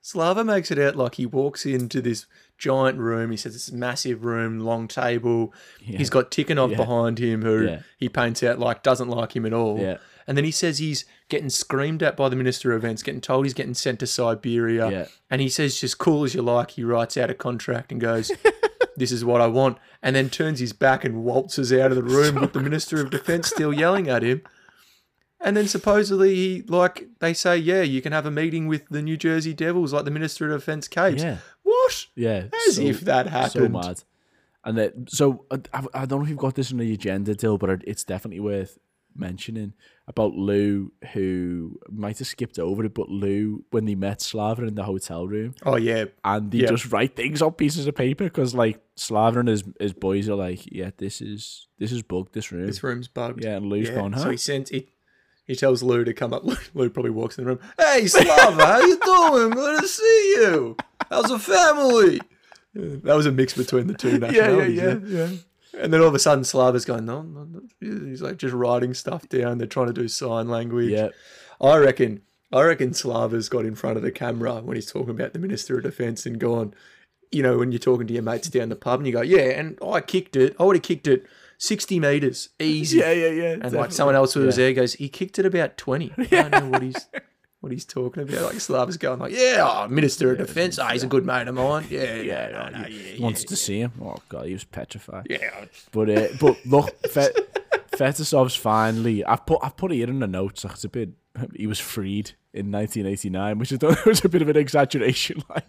Slava 0.02 0.44
makes 0.44 0.70
it 0.70 0.78
out 0.78 0.96
like 0.96 1.16
he 1.16 1.26
walks 1.26 1.66
into 1.66 2.00
this 2.00 2.28
giant 2.60 3.00
room. 3.00 3.32
He 3.32 3.38
says 3.38 3.56
it's 3.56 3.70
a 3.70 3.76
massive 3.76 4.24
room, 4.24 4.60
long 4.60 4.88
table. 4.88 5.52
He's 5.82 6.12
got 6.12 6.30
Tikhonov 6.30 6.72
Yeah. 6.72 6.78
behind 6.78 7.18
him, 7.18 7.42
who 7.42 7.66
Yeah. 7.66 7.82
he 7.98 8.08
paints 8.08 8.44
out 8.44 8.60
like 8.60 8.84
doesn't 8.84 9.10
like 9.10 9.36
him 9.36 9.48
at 9.48 9.54
all. 9.54 9.80
Yeah. 9.80 9.98
And 10.28 10.36
then 10.36 10.44
he 10.46 10.52
says 10.52 10.80
he's 10.80 11.06
getting 11.30 11.50
screamed 11.50 12.02
at 12.02 12.18
by 12.18 12.30
the 12.30 12.36
Minister 12.36 12.72
of 12.74 12.84
Events, 12.84 13.04
getting 13.04 13.22
told 13.22 13.46
he's 13.46 13.54
getting 13.54 13.74
sent 13.76 14.00
to 14.00 14.08
Siberia. 14.08 14.90
Yeah. 14.90 15.06
And 15.30 15.40
he 15.42 15.50
says, 15.50 15.80
just 15.80 15.98
cool 16.00 16.24
as 16.24 16.34
you 16.34 16.42
like. 16.42 16.72
He 16.72 16.84
writes 16.84 17.16
out 17.18 17.30
a 17.30 17.36
contract 17.36 17.92
and 17.92 18.02
goes, 18.02 18.32
this 18.98 19.12
is 19.12 19.24
what 19.24 19.42
I 19.42 19.48
want. 19.48 19.78
And 20.02 20.16
then 20.16 20.30
turns 20.30 20.60
his 20.60 20.74
back 20.74 21.06
and 21.06 21.24
waltzes 21.24 21.72
out 21.72 21.92
of 21.92 21.96
the 21.98 22.04
room 22.04 22.36
with 22.42 22.54
the 22.54 22.60
Minister 22.70 23.02
of 23.02 23.12
Defense 23.12 23.50
still 23.50 23.72
yelling 23.74 24.10
at 24.10 24.24
him. 24.24 24.42
And 25.42 25.56
then 25.56 25.68
supposedly 25.68 26.34
he 26.34 26.62
like 26.68 27.08
they 27.20 27.34
say, 27.34 27.58
yeah, 27.58 27.82
you 27.82 28.02
can 28.02 28.12
have 28.14 28.26
a 28.26 28.32
meeting 28.32 28.68
with 28.68 28.88
the 28.90 29.02
New 29.02 29.18
Jersey 29.18 29.54
Devils, 29.54 29.94
like 29.94 30.06
the 30.06 30.12
Minister 30.12 30.52
of 30.52 30.60
Defense 30.62 30.88
capes. 30.88 31.22
Yeah. 31.22 31.38
What? 31.62 32.06
Yeah, 32.16 32.46
As 32.68 32.80
if 32.80 33.02
that 33.02 33.28
happened. 33.28 33.52
So 33.52 33.68
mad. 33.70 34.04
And 34.64 34.76
then, 34.78 35.06
so 35.08 35.46
I, 35.52 35.60
I- 35.74 36.02
I 36.02 36.06
don't 36.08 36.20
know 36.20 36.24
if 36.24 36.30
you've 36.30 36.38
got 36.40 36.56
this 36.56 36.72
on 36.72 36.80
the 36.80 36.92
agenda, 36.94 37.36
Dill, 37.36 37.60
but 37.60 37.70
it's 37.86 38.04
definitely 38.04 38.40
worth 38.40 38.80
mentioning 39.16 39.74
about 40.08 40.34
Lou, 40.36 40.92
who 41.14 41.80
might 41.90 42.20
have 42.20 42.28
skipped 42.28 42.60
over 42.60 42.84
it, 42.86 42.94
but 42.94 43.10
Lou, 43.10 43.64
when 43.72 43.86
they 43.86 43.96
met 43.96 44.22
Slava 44.22 44.64
in 44.66 44.76
the 44.76 44.84
hotel 44.84 45.28
room, 45.28 45.56
Oh 45.64 45.78
yeah. 45.78 46.06
and 46.24 46.52
they 46.52 46.60
Yeah. 46.60 46.68
just 46.70 46.92
write 46.92 47.16
things 47.16 47.42
on 47.42 47.54
pieces 47.54 47.88
of 47.88 47.96
paper 47.96 48.26
because, 48.26 48.54
like, 48.54 48.80
Slava 48.96 49.40
and 49.40 49.50
his, 49.50 49.64
his 49.80 49.94
boys 49.94 50.30
are 50.30 50.36
like, 50.36 50.62
yeah, 50.72 50.92
this 50.98 51.22
is 51.22 51.68
this 51.80 51.92
is 51.92 52.02
bugged, 52.04 52.34
this 52.34 52.52
room. 52.52 52.68
This 52.68 52.84
room's 52.84 53.08
bugged. 53.08 53.44
Yeah, 53.44 53.58
and 53.58 53.66
Lou's 53.68 53.90
going, 53.90 54.16
So 54.18 54.24
huh? 54.26 54.30
he 54.32 54.38
sends 54.38 54.70
he, 54.70 54.88
he 55.46 55.56
tells 55.56 55.82
Lou 55.84 56.04
to 56.04 56.14
come 56.14 56.34
up. 56.34 56.44
Lou 56.74 56.90
probably 56.90 57.12
walks 57.12 57.38
in 57.38 57.44
the 57.46 57.50
room. 57.50 57.60
Hey 57.80 58.06
Slava, 58.08 58.66
how 58.66 58.80
you 58.82 58.98
doing? 59.00 59.50
Good 59.52 59.82
to 59.82 59.88
see 59.88 60.34
you. 60.38 60.78
How's 61.10 61.26
the 61.30 61.40
family? 61.40 62.22
That 62.78 63.16
was 63.16 63.26
a 63.26 63.32
mix 63.32 63.54
between 63.54 63.88
the 63.88 63.94
two 63.94 64.10
yeah, 64.22 64.32
yeah, 64.32 64.48
nationalities. 64.68 64.78
yeah, 64.78 64.98
yeah. 65.30 65.30
And 65.80 65.94
then 65.94 66.02
all 66.02 66.08
of 66.08 66.16
a 66.16 66.20
sudden, 66.20 66.44
Slava's 66.44 66.86
going, 66.86 67.06
no, 67.06 67.22
no, 67.22 67.44
no. 67.46 67.62
He's 67.82 68.22
like 68.22 68.38
just 68.38 68.54
writing 68.54 68.94
stuff 68.94 69.28
down. 69.30 69.58
They're 69.58 69.68
trying 69.68 69.88
to 69.88 69.94
do 69.94 70.08
sign 70.08 70.48
language. 70.48 70.90
Yeah. 70.92 71.10
I 71.62 71.78
reckon, 71.78 72.22
I 72.52 72.62
reckon 72.64 72.94
Slava's 72.94 73.50
got 73.50 73.66
in 73.66 73.76
front 73.76 73.98
of 73.98 74.04
the 74.04 74.12
camera 74.12 74.62
when 74.62 74.76
he's 74.76 74.92
talking 74.92 75.10
about 75.10 75.34
the 75.34 75.40
Minister 75.40 75.78
of 75.78 75.84
Defence 75.84 76.26
and 76.26 76.40
gone, 76.40 76.74
you 77.32 77.42
know, 77.44 77.58
when 77.58 77.72
you're 77.72 77.80
talking 77.80 78.08
to 78.08 78.14
your 78.14 78.24
mates 78.24 78.48
down 78.50 78.70
the 78.70 78.76
pub 78.76 79.00
and 79.00 79.08
you 79.08 79.14
go, 79.14 79.22
yeah, 79.22 79.60
and 79.60 79.78
I 79.86 80.02
kicked 80.02 80.36
it. 80.36 80.56
I 80.60 80.64
would 80.64 80.76
have 80.78 80.84
kicked 80.84 81.08
it 81.08 81.26
60 81.58 82.00
metres, 82.00 82.50
easy. 82.60 83.00
Yeah, 83.00 83.12
yeah, 83.12 83.30
yeah. 83.30 83.58
And 83.62 83.72
like 83.74 83.92
someone 83.92 84.16
else 84.16 84.34
who 84.34 84.42
was 84.42 84.58
Yeah. 84.58 84.66
there 84.66 84.74
goes, 84.74 84.94
he 84.94 85.10
kicked 85.10 85.40
it 85.40 85.46
about 85.46 85.78
20. 85.78 86.14
I 86.18 86.24
don't 86.26 86.52
know 86.52 86.68
what 86.70 86.82
he's 86.84 87.08
what 87.66 87.72
he's 87.72 87.84
talking 87.84 88.22
about. 88.22 88.44
Like 88.44 88.62
Slava's 88.62 88.98
going 88.98 89.20
like, 89.20 89.34
yeah, 89.34 89.68
oh, 89.68 89.88
Minister 89.88 90.32
of 90.32 90.38
Defence. 90.38 90.78
Oh, 90.78 90.86
he's 90.86 91.02
a 91.02 91.08
good 91.08 91.26
mate 91.26 91.48
of 91.48 91.56
mine. 91.56 91.88
Yeah, 91.90 92.16
yeah, 92.16 92.50
no, 92.50 92.80
no, 92.80 92.88
yeah, 92.88 93.20
wants 93.20 93.42
yeah, 93.42 93.48
to 93.48 93.56
see 93.56 93.80
him. 93.80 93.92
Oh 94.00 94.18
god, 94.30 94.46
he 94.46 94.54
was 94.54 94.64
petrified. 94.64 95.26
yeah. 95.30 95.66
But 95.92 96.10
uh, 96.12 96.28
but 96.40 96.64
look, 96.68 96.96
Fe- 97.08 97.34
Fetisov's 97.94 98.56
finally. 98.56 99.26
I've 99.26 99.48
put 99.48 99.62
I've 99.64 99.76
put 99.76 99.92
it 99.92 100.08
in 100.08 100.20
the 100.20 100.28
notes. 100.28 100.64
Like 100.64 100.74
it's 100.74 100.84
a 100.84 100.90
bit. 100.90 101.10
He 101.56 101.66
was 101.66 101.80
freed 101.80 102.34
in 102.54 102.72
1989, 102.72 103.58
which 103.58 103.74
I 103.74 103.78
thought 103.78 104.06
was 104.06 104.24
a 104.24 104.30
bit 104.30 104.44
of 104.44 104.48
an 104.48 104.58
exaggeration. 104.58 105.42
Like, 105.50 105.66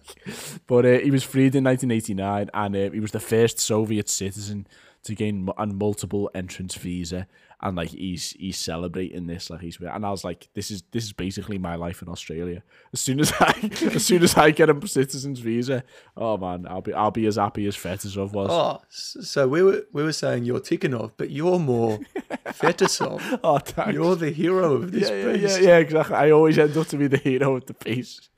but 0.66 0.84
uh, 0.84 0.98
he 0.98 1.10
was 1.10 1.24
freed 1.24 1.54
in 1.54 1.64
1989, 1.64 2.50
and 2.52 2.76
uh, 2.76 2.90
he 2.90 3.00
was 3.00 3.12
the 3.12 3.20
first 3.20 3.58
Soviet 3.58 4.10
citizen 4.10 4.66
to 5.06 5.14
gain 5.14 5.44
mu- 5.44 5.52
a 5.56 5.66
multiple 5.66 6.30
entrance 6.34 6.74
visa. 6.74 7.18
Eh? 7.18 7.24
And 7.62 7.74
like 7.74 7.88
he's 7.88 8.32
he's 8.32 8.58
celebrating 8.58 9.26
this, 9.26 9.48
like 9.48 9.62
he's 9.62 9.78
and 9.80 10.04
I 10.04 10.10
was 10.10 10.24
like, 10.24 10.50
this 10.52 10.70
is 10.70 10.82
this 10.90 11.04
is 11.04 11.14
basically 11.14 11.56
my 11.56 11.74
life 11.74 12.02
in 12.02 12.08
Australia. 12.08 12.62
As 12.92 13.00
soon 13.00 13.18
as 13.18 13.32
I 13.40 13.70
as 13.94 14.04
soon 14.04 14.22
as 14.22 14.36
I 14.36 14.50
get 14.50 14.68
a 14.68 14.86
citizen's 14.86 15.38
visa, 15.38 15.82
oh 16.18 16.36
man, 16.36 16.66
I'll 16.68 16.82
be 16.82 16.92
I'll 16.92 17.10
be 17.10 17.26
as 17.26 17.36
happy 17.36 17.66
as 17.66 17.74
Fetisov 17.74 18.32
was. 18.32 18.50
Oh, 18.50 18.82
so 18.90 19.48
we 19.48 19.62
were 19.62 19.86
we 19.90 20.02
were 20.02 20.12
saying 20.12 20.44
you're 20.44 20.60
Tikhonov, 20.60 21.12
but 21.16 21.30
you're 21.30 21.58
more 21.58 21.98
Fetisov. 22.48 23.40
Oh, 23.42 23.56
thanks. 23.58 23.94
You're 23.94 24.16
the 24.16 24.30
hero 24.30 24.74
of 24.74 24.92
this 24.92 25.08
yeah, 25.08 25.16
yeah, 25.16 25.32
piece. 25.32 25.58
yeah, 25.58 25.66
yeah, 25.66 25.76
exactly. 25.78 26.14
I 26.14 26.30
always 26.32 26.58
end 26.58 26.76
up 26.76 26.88
to 26.88 26.98
be 26.98 27.06
the 27.06 27.16
hero 27.16 27.56
of 27.56 27.64
the 27.64 27.74
piece. 27.74 28.28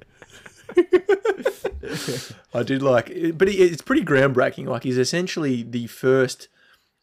I 2.55 2.63
did 2.63 2.83
like, 2.83 3.11
it, 3.11 3.39
but 3.39 3.49
it's 3.49 3.83
pretty 3.83 4.05
groundbreaking. 4.05 4.67
Like 4.67 4.85
he's 4.85 4.99
essentially 4.99 5.63
the 5.63 5.87
first, 5.87 6.49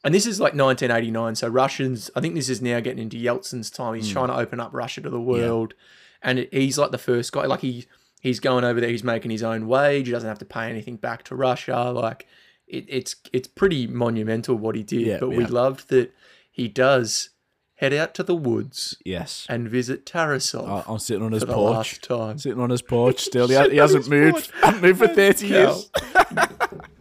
and 0.06 0.14
this 0.14 0.28
is 0.28 0.40
like 0.40 0.54
1989. 0.54 1.36
So 1.36 1.48
Russians, 1.48 2.12
I 2.16 2.22
think 2.22 2.36
this 2.36 2.48
is 2.48 2.62
now 2.62 2.80
getting 2.80 3.00
into 3.00 3.18
Yeltsin's 3.18 3.72
time. 3.72 3.96
He's 3.96 4.08
hmm. 4.08 4.14
trying 4.14 4.28
to 4.28 4.38
open 4.38 4.60
up 4.60 4.70
Russia 4.72 5.02
to 5.02 5.10
the 5.10 5.20
world, 5.20 5.74
and 6.22 6.40
it, 6.40 6.54
he's 6.54 6.78
like 6.78 6.92
the 6.92 7.00
first 7.00 7.32
guy. 7.32 7.46
Like 7.46 7.62
he 7.62 7.88
he's 8.22 8.40
going 8.40 8.64
over 8.64 8.80
there. 8.80 8.92
He's 8.92 9.04
making 9.04 9.32
his 9.32 9.42
own 9.42 9.68
wage. 9.68 10.06
He 10.06 10.12
doesn't 10.12 10.30
have 10.30 10.40
to 10.40 10.46
pay 10.46 10.70
anything 10.70 10.98
back 10.98 11.24
to 11.24 11.36
Russia. 11.36 11.92
Like 11.92 12.28
it, 12.68 12.86
it's 12.88 13.16
it's 13.34 13.48
pretty 13.48 13.88
monumental 13.88 14.56
what 14.56 14.76
he 14.76 14.84
did. 14.84 15.08
Yeah, 15.08 15.18
but 15.20 15.30
we 15.30 15.44
yeah. 15.44 15.50
loved 15.50 15.90
that 15.90 16.14
he 16.52 16.68
does 16.68 17.32
head 17.78 17.92
out 17.92 18.14
to 18.14 18.24
the 18.24 18.36
woods 18.36 18.98
Yes. 19.04 19.46
and 19.50 19.68
visit 19.68 20.06
Tarasov 20.06 20.68
I- 20.68 20.92
I'm 20.92 21.00
sitting 21.00 21.24
on 21.24 21.34
his 21.34 21.44
porch. 21.44 21.76
last 21.76 22.04
time. 22.04 22.38
Sitting 22.38 22.62
on 22.62 22.70
his 22.70 22.82
porch 22.82 23.20
still. 23.26 23.48
He, 23.48 23.72
he 23.72 23.78
hasn't 23.78 24.08
moved. 24.08 24.52
porch. 24.62 24.82
moved 24.82 25.00
for 25.00 25.08
30 25.08 25.48
years. 25.48 25.92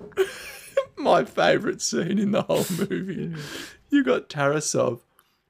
my 1.04 1.24
favorite 1.24 1.80
scene 1.80 2.18
in 2.18 2.32
the 2.32 2.42
whole 2.42 2.64
movie. 2.78 3.34
You 3.90 4.02
got 4.02 4.28
Tarasov. 4.28 5.00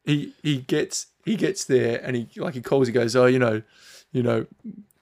He 0.05 0.35
he 0.43 0.59
gets 0.59 1.07
he 1.25 1.37
gets 1.37 1.65
there 1.65 1.99
and 2.05 2.15
he 2.17 2.29
like 2.37 2.55
he 2.55 2.61
calls. 2.61 2.89
He 2.89 2.93
goes, 2.93 3.17
oh, 3.17 3.25
you 3.27 3.39
know, 3.39 3.63
you 4.13 4.23
know, 4.23 4.47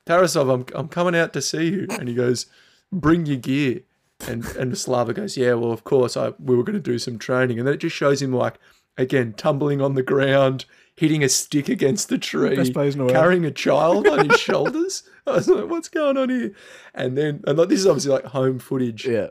Tarasov, 0.07 0.53
I'm 0.53 0.65
I'm 0.79 0.89
coming 0.89 1.17
out 1.17 1.33
to 1.33 1.43
see 1.43 1.69
you. 1.71 1.87
And 1.91 2.09
he 2.09 2.15
goes, 2.15 2.47
bring 2.93 3.27
your 3.27 3.39
gear. 3.39 3.81
And 4.29 4.45
and 4.57 4.79
Slava 4.79 5.13
goes, 5.13 5.37
yeah, 5.37 5.55
well, 5.55 5.73
of 5.73 5.83
course, 5.83 6.17
I 6.17 6.33
we 6.39 6.55
were 6.55 6.63
going 6.63 6.75
to 6.75 6.81
do 6.81 6.99
some 7.01 7.19
training. 7.19 7.59
And 7.59 7.67
then 7.67 7.75
it 7.75 7.79
just 7.81 7.97
shows 7.97 8.23
him 8.23 8.33
like 8.33 8.59
again 8.97 9.33
tumbling 9.33 9.81
on 9.81 9.95
the 9.95 10.03
ground, 10.05 10.67
hitting 10.95 11.25
a 11.25 11.29
stick 11.29 11.69
against 11.69 12.09
the 12.09 12.19
tree, 12.19 12.55
Best 12.55 12.73
players 12.75 12.95
in 12.95 12.99
the 12.99 13.05
world. 13.07 13.17
carrying 13.17 13.45
a 13.45 13.51
child 13.51 14.07
on 14.07 14.29
his 14.29 14.39
shoulders. 14.49 15.03
I 15.27 15.33
was 15.33 15.49
like, 15.49 15.69
what's 15.69 15.89
going 15.89 16.17
on 16.17 16.29
here? 16.29 16.53
And 16.95 17.19
then 17.19 17.43
and 17.49 17.59
like 17.59 17.69
this 17.69 17.81
is 17.81 17.87
obviously 17.89 18.13
like 18.13 18.27
home 18.27 18.61
footage 18.61 19.07
Yeah. 19.09 19.29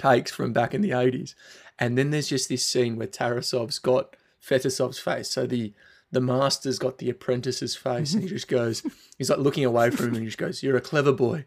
Takes 0.00 0.30
from 0.30 0.52
back 0.52 0.74
in 0.74 0.80
the 0.80 0.90
80s. 0.90 1.34
And 1.78 1.96
then 1.96 2.10
there's 2.10 2.28
just 2.28 2.48
this 2.48 2.66
scene 2.66 2.96
where 2.96 3.06
Tarasov's 3.06 3.78
got 3.78 4.16
Fetisov's 4.42 4.98
face. 4.98 5.30
So 5.30 5.46
the 5.46 5.72
the 6.12 6.20
master's 6.20 6.80
got 6.80 6.98
the 6.98 7.08
apprentice's 7.08 7.76
face 7.76 8.14
and 8.14 8.24
he 8.24 8.28
just 8.28 8.48
goes, 8.48 8.82
he's 9.18 9.30
like 9.30 9.38
looking 9.38 9.64
away 9.64 9.90
from 9.90 10.06
him 10.06 10.14
and 10.14 10.22
he 10.22 10.26
just 10.26 10.38
goes, 10.38 10.62
You're 10.62 10.76
a 10.76 10.80
clever 10.80 11.12
boy. 11.12 11.44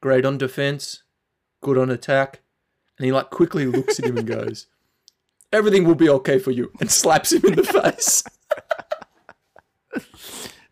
Great 0.00 0.24
on 0.24 0.38
defense, 0.38 1.04
good 1.60 1.78
on 1.78 1.90
attack. 1.90 2.40
And 2.98 3.06
he 3.06 3.12
like 3.12 3.30
quickly 3.30 3.66
looks 3.66 3.98
at 3.98 4.06
him 4.06 4.18
and 4.18 4.26
goes, 4.26 4.66
Everything 5.52 5.84
will 5.84 5.94
be 5.94 6.08
okay 6.08 6.38
for 6.38 6.50
you 6.50 6.72
and 6.80 6.90
slaps 6.90 7.32
him 7.32 7.44
in 7.44 7.56
the 7.56 7.62
face. 7.62 8.24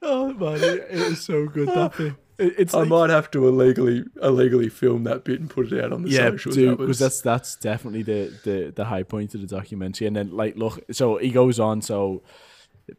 Oh, 0.03 0.33
man. 0.33 0.55
It, 0.55 0.87
it 0.91 1.11
was 1.11 1.21
so 1.21 1.47
good, 1.47 1.69
that 1.69 1.95
bit. 1.97 2.15
It- 2.41 2.55
it's 2.59 2.75
I 2.75 2.81
like, 2.81 2.89
might 2.89 3.11
have 3.11 3.31
to 3.33 3.47
illegally 3.47 4.05
illegally 4.23 4.69
film 4.69 5.05
that 5.05 5.25
bit 5.25 5.41
and 5.41 5.51
put 5.51 5.73
it 5.73 5.85
out 5.85 5.93
on 5.93 6.03
the 6.03 6.11
yeah, 6.11 6.31
socials. 6.31 6.55
dude, 6.55 6.79
because 6.79 6.99
that's 6.99 7.21
that's 7.21 7.57
definitely 7.57 8.03
the, 8.03 8.33
the 8.45 8.73
the 8.75 8.85
high 8.87 9.03
point 9.03 9.35
of 9.35 9.41
the 9.41 9.47
documentary. 9.47 10.07
And 10.07 10.17
then 10.17 10.31
like, 10.31 10.57
look, 10.57 10.81
so 10.91 11.19
he 11.19 11.31
goes 11.31 11.61
on. 11.61 11.83
So 11.83 12.23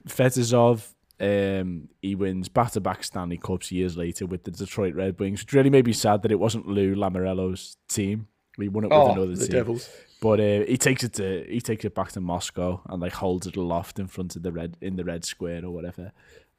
Fetisov, 0.08 0.94
um, 1.20 1.90
he 2.02 2.16
wins 2.16 2.50
back-to-back 2.50 3.04
Stanley 3.04 3.38
Cups 3.38 3.72
years 3.72 3.98
later 3.98 4.26
with 4.26 4.44
the 4.44 4.52
Detroit 4.52 4.96
Red 4.96 5.20
Wings. 5.20 5.42
Which 5.42 5.54
really 5.54 5.70
made 5.70 5.86
me 5.86 5.94
sad 5.94 6.22
that 6.22 6.32
it 6.32 6.40
wasn't 6.40 6.68
Lou 6.68 6.96
Lamoriello's 6.96 7.78
team. 7.90 8.28
We 8.58 8.68
won 8.68 8.84
it 8.84 8.88
with 8.88 8.98
oh, 8.98 9.12
another 9.12 9.36
the 9.36 9.48
team. 9.48 9.56
Devils. 9.56 9.90
But 10.22 10.40
uh, 10.40 10.66
he 10.68 10.78
takes 10.78 11.04
it 11.04 11.14
to 11.14 11.46
he 11.50 11.62
takes 11.62 11.84
it 11.84 11.96
back 11.96 12.12
to 12.12 12.22
Moscow 12.22 12.82
and 12.90 13.02
like 13.02 13.14
holds 13.14 13.48
it 13.48 13.56
aloft 13.56 13.98
in 13.98 14.08
front 14.08 14.36
of 14.36 14.44
the 14.44 14.52
red 14.52 14.78
in 14.82 14.96
the 14.96 15.04
red 15.04 15.26
square 15.26 15.66
or 15.66 15.72
whatever. 15.72 16.12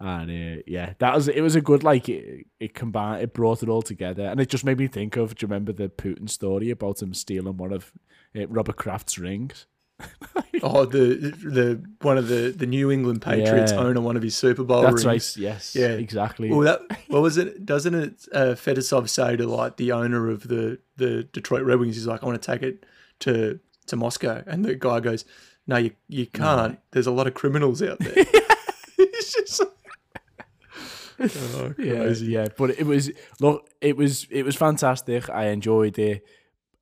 And 0.04 0.58
uh, 0.58 0.62
yeah, 0.66 0.94
that 0.98 1.14
was 1.14 1.28
it. 1.28 1.40
Was 1.42 1.54
a 1.54 1.60
good 1.60 1.84
like 1.84 2.08
it, 2.08 2.46
it 2.58 2.74
combined. 2.74 3.22
It 3.22 3.32
brought 3.32 3.62
it 3.62 3.68
all 3.68 3.82
together, 3.82 4.24
and 4.24 4.40
it 4.40 4.48
just 4.48 4.64
made 4.64 4.78
me 4.78 4.88
think 4.88 5.16
of. 5.16 5.36
Do 5.36 5.44
you 5.44 5.48
remember 5.48 5.72
the 5.72 5.88
Putin 5.88 6.28
story 6.28 6.70
about 6.70 7.00
him 7.00 7.14
stealing 7.14 7.56
one 7.56 7.72
of 7.72 7.92
uh, 8.36 8.48
Robert 8.48 8.76
Kraft's 8.76 9.16
rings? 9.18 9.66
Oh, 10.64 10.84
the 10.84 11.14
the 11.42 11.82
one 12.02 12.18
of 12.18 12.28
the 12.28 12.54
the 12.56 12.66
New 12.66 12.90
England 12.92 13.20
Patriots 13.22 13.72
Yeah. 13.72 13.78
owner 13.78 14.00
one 14.00 14.16
of 14.16 14.22
his 14.22 14.36
Super 14.36 14.62
Bowl 14.62 14.82
That's 14.82 15.04
rings. 15.04 15.36
right. 15.36 15.42
Yes. 15.42 15.74
Yeah. 15.74 15.88
Exactly. 15.88 16.50
Well, 16.50 16.60
that 16.60 16.82
what 17.08 17.20
was 17.22 17.36
it? 17.36 17.66
Doesn't 17.66 17.94
it? 17.94 18.28
Uh, 18.32 18.54
Fetisov 18.54 19.08
say 19.08 19.34
to 19.36 19.46
like 19.46 19.76
the 19.76 19.90
owner 19.90 20.30
of 20.30 20.46
the 20.46 20.78
the 20.98 21.24
Detroit 21.32 21.62
Red 21.64 21.80
Wings, 21.80 21.96
he's 21.96 22.06
like, 22.06 22.22
I 22.22 22.26
want 22.26 22.40
to 22.40 22.46
take 22.52 22.62
it 22.62 22.86
to 23.20 23.58
to 23.86 23.96
Moscow, 23.96 24.44
and 24.46 24.64
the 24.64 24.74
guy 24.76 25.00
goes, 25.00 25.24
No, 25.66 25.78
you 25.78 25.92
you 26.08 26.26
can't. 26.26 26.78
There's 26.92 27.08
a 27.08 27.12
lot 27.12 27.26
of 27.26 27.34
criminals 27.34 27.82
out 27.82 27.98
there. 27.98 28.12
it's 28.98 29.32
just 29.34 29.62
oh, 31.22 31.74
yeah, 31.78 32.08
yeah. 32.08 32.48
But 32.56 32.70
it 32.70 32.86
was 32.86 33.10
look, 33.40 33.68
it 33.80 33.96
was 33.96 34.26
it 34.30 34.44
was 34.44 34.56
fantastic. 34.56 35.28
I 35.30 35.46
enjoyed 35.46 35.98
it. 35.98 36.24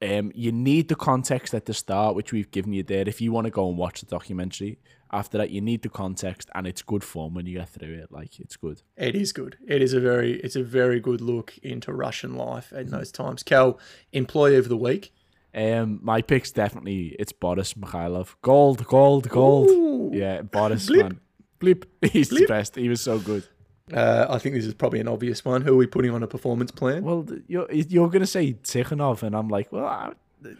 Um, 0.02 0.32
you 0.34 0.50
need 0.50 0.88
the 0.88 0.94
context 0.94 1.52
at 1.52 1.66
the 1.66 1.74
start, 1.74 2.16
which 2.16 2.32
we've 2.32 2.50
given 2.50 2.72
you 2.72 2.82
there. 2.82 3.06
If 3.06 3.20
you 3.20 3.32
want 3.32 3.44
to 3.44 3.50
go 3.50 3.68
and 3.68 3.76
watch 3.76 4.00
the 4.00 4.06
documentary, 4.06 4.78
after 5.12 5.38
that, 5.38 5.50
you 5.50 5.60
need 5.60 5.82
the 5.82 5.88
context, 5.88 6.48
and 6.54 6.66
it's 6.66 6.82
good 6.82 7.04
fun 7.04 7.34
when 7.34 7.46
you 7.46 7.58
get 7.58 7.68
through 7.68 7.94
it. 7.94 8.12
Like 8.12 8.38
it's 8.40 8.56
good. 8.56 8.82
It 8.96 9.14
is 9.14 9.32
good. 9.32 9.56
It 9.66 9.82
is 9.82 9.92
a 9.92 10.00
very 10.00 10.40
it's 10.40 10.56
a 10.56 10.62
very 10.62 11.00
good 11.00 11.20
look 11.20 11.58
into 11.58 11.92
Russian 11.92 12.34
life 12.34 12.72
in 12.72 12.88
those 12.88 13.10
times. 13.12 13.42
Cal, 13.42 13.78
employee 14.12 14.56
of 14.56 14.68
the 14.68 14.76
week. 14.76 15.12
Um, 15.52 15.98
my 16.02 16.22
pick's 16.22 16.52
definitely 16.52 17.16
it's 17.18 17.32
Boris 17.32 17.74
Mikhailov. 17.74 18.36
Gold, 18.40 18.86
gold, 18.86 19.28
gold. 19.28 19.68
Ooh. 19.68 20.10
Yeah, 20.14 20.42
Boris 20.42 20.86
Blip. 20.86 21.02
man. 21.02 21.20
Blip. 21.58 21.86
He's 22.12 22.28
the 22.28 22.46
best. 22.46 22.76
He 22.76 22.88
was 22.88 23.00
so 23.00 23.18
good. 23.18 23.46
Uh, 23.92 24.26
I 24.28 24.38
think 24.38 24.54
this 24.54 24.64
is 24.66 24.74
probably 24.74 25.00
an 25.00 25.08
obvious 25.08 25.44
one. 25.44 25.62
Who 25.62 25.74
are 25.74 25.76
we 25.76 25.86
putting 25.86 26.10
on 26.12 26.22
a 26.22 26.26
performance 26.26 26.70
plan? 26.70 27.02
Well, 27.04 27.26
you're 27.48 27.70
you're 27.72 28.08
gonna 28.08 28.26
say 28.26 28.54
Tikhonov, 28.62 29.22
and 29.22 29.34
I'm 29.36 29.48
like, 29.48 29.70
well, 29.72 29.86
I, 29.86 30.12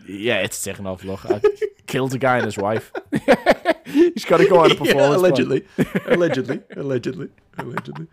yeah, 0.09 0.39
it's 0.41 0.59
Tikhonov. 0.67 1.05
Look, 1.05 1.25
I 1.31 1.41
killed 1.87 2.15
a 2.15 2.19
guy 2.19 2.37
and 2.37 2.45
his 2.47 2.59
wife. 2.59 2.93
He's 3.87 4.25
got 4.25 4.37
to 4.39 4.47
go 4.49 4.61
on 4.61 4.71
a 4.71 4.75
performance. 4.77 4.95
yeah, 4.95 4.97
plan. 4.97 5.13
allegedly, 5.15 5.65
allegedly, 6.07 6.61
allegedly, 6.77 7.29
allegedly. 7.59 8.07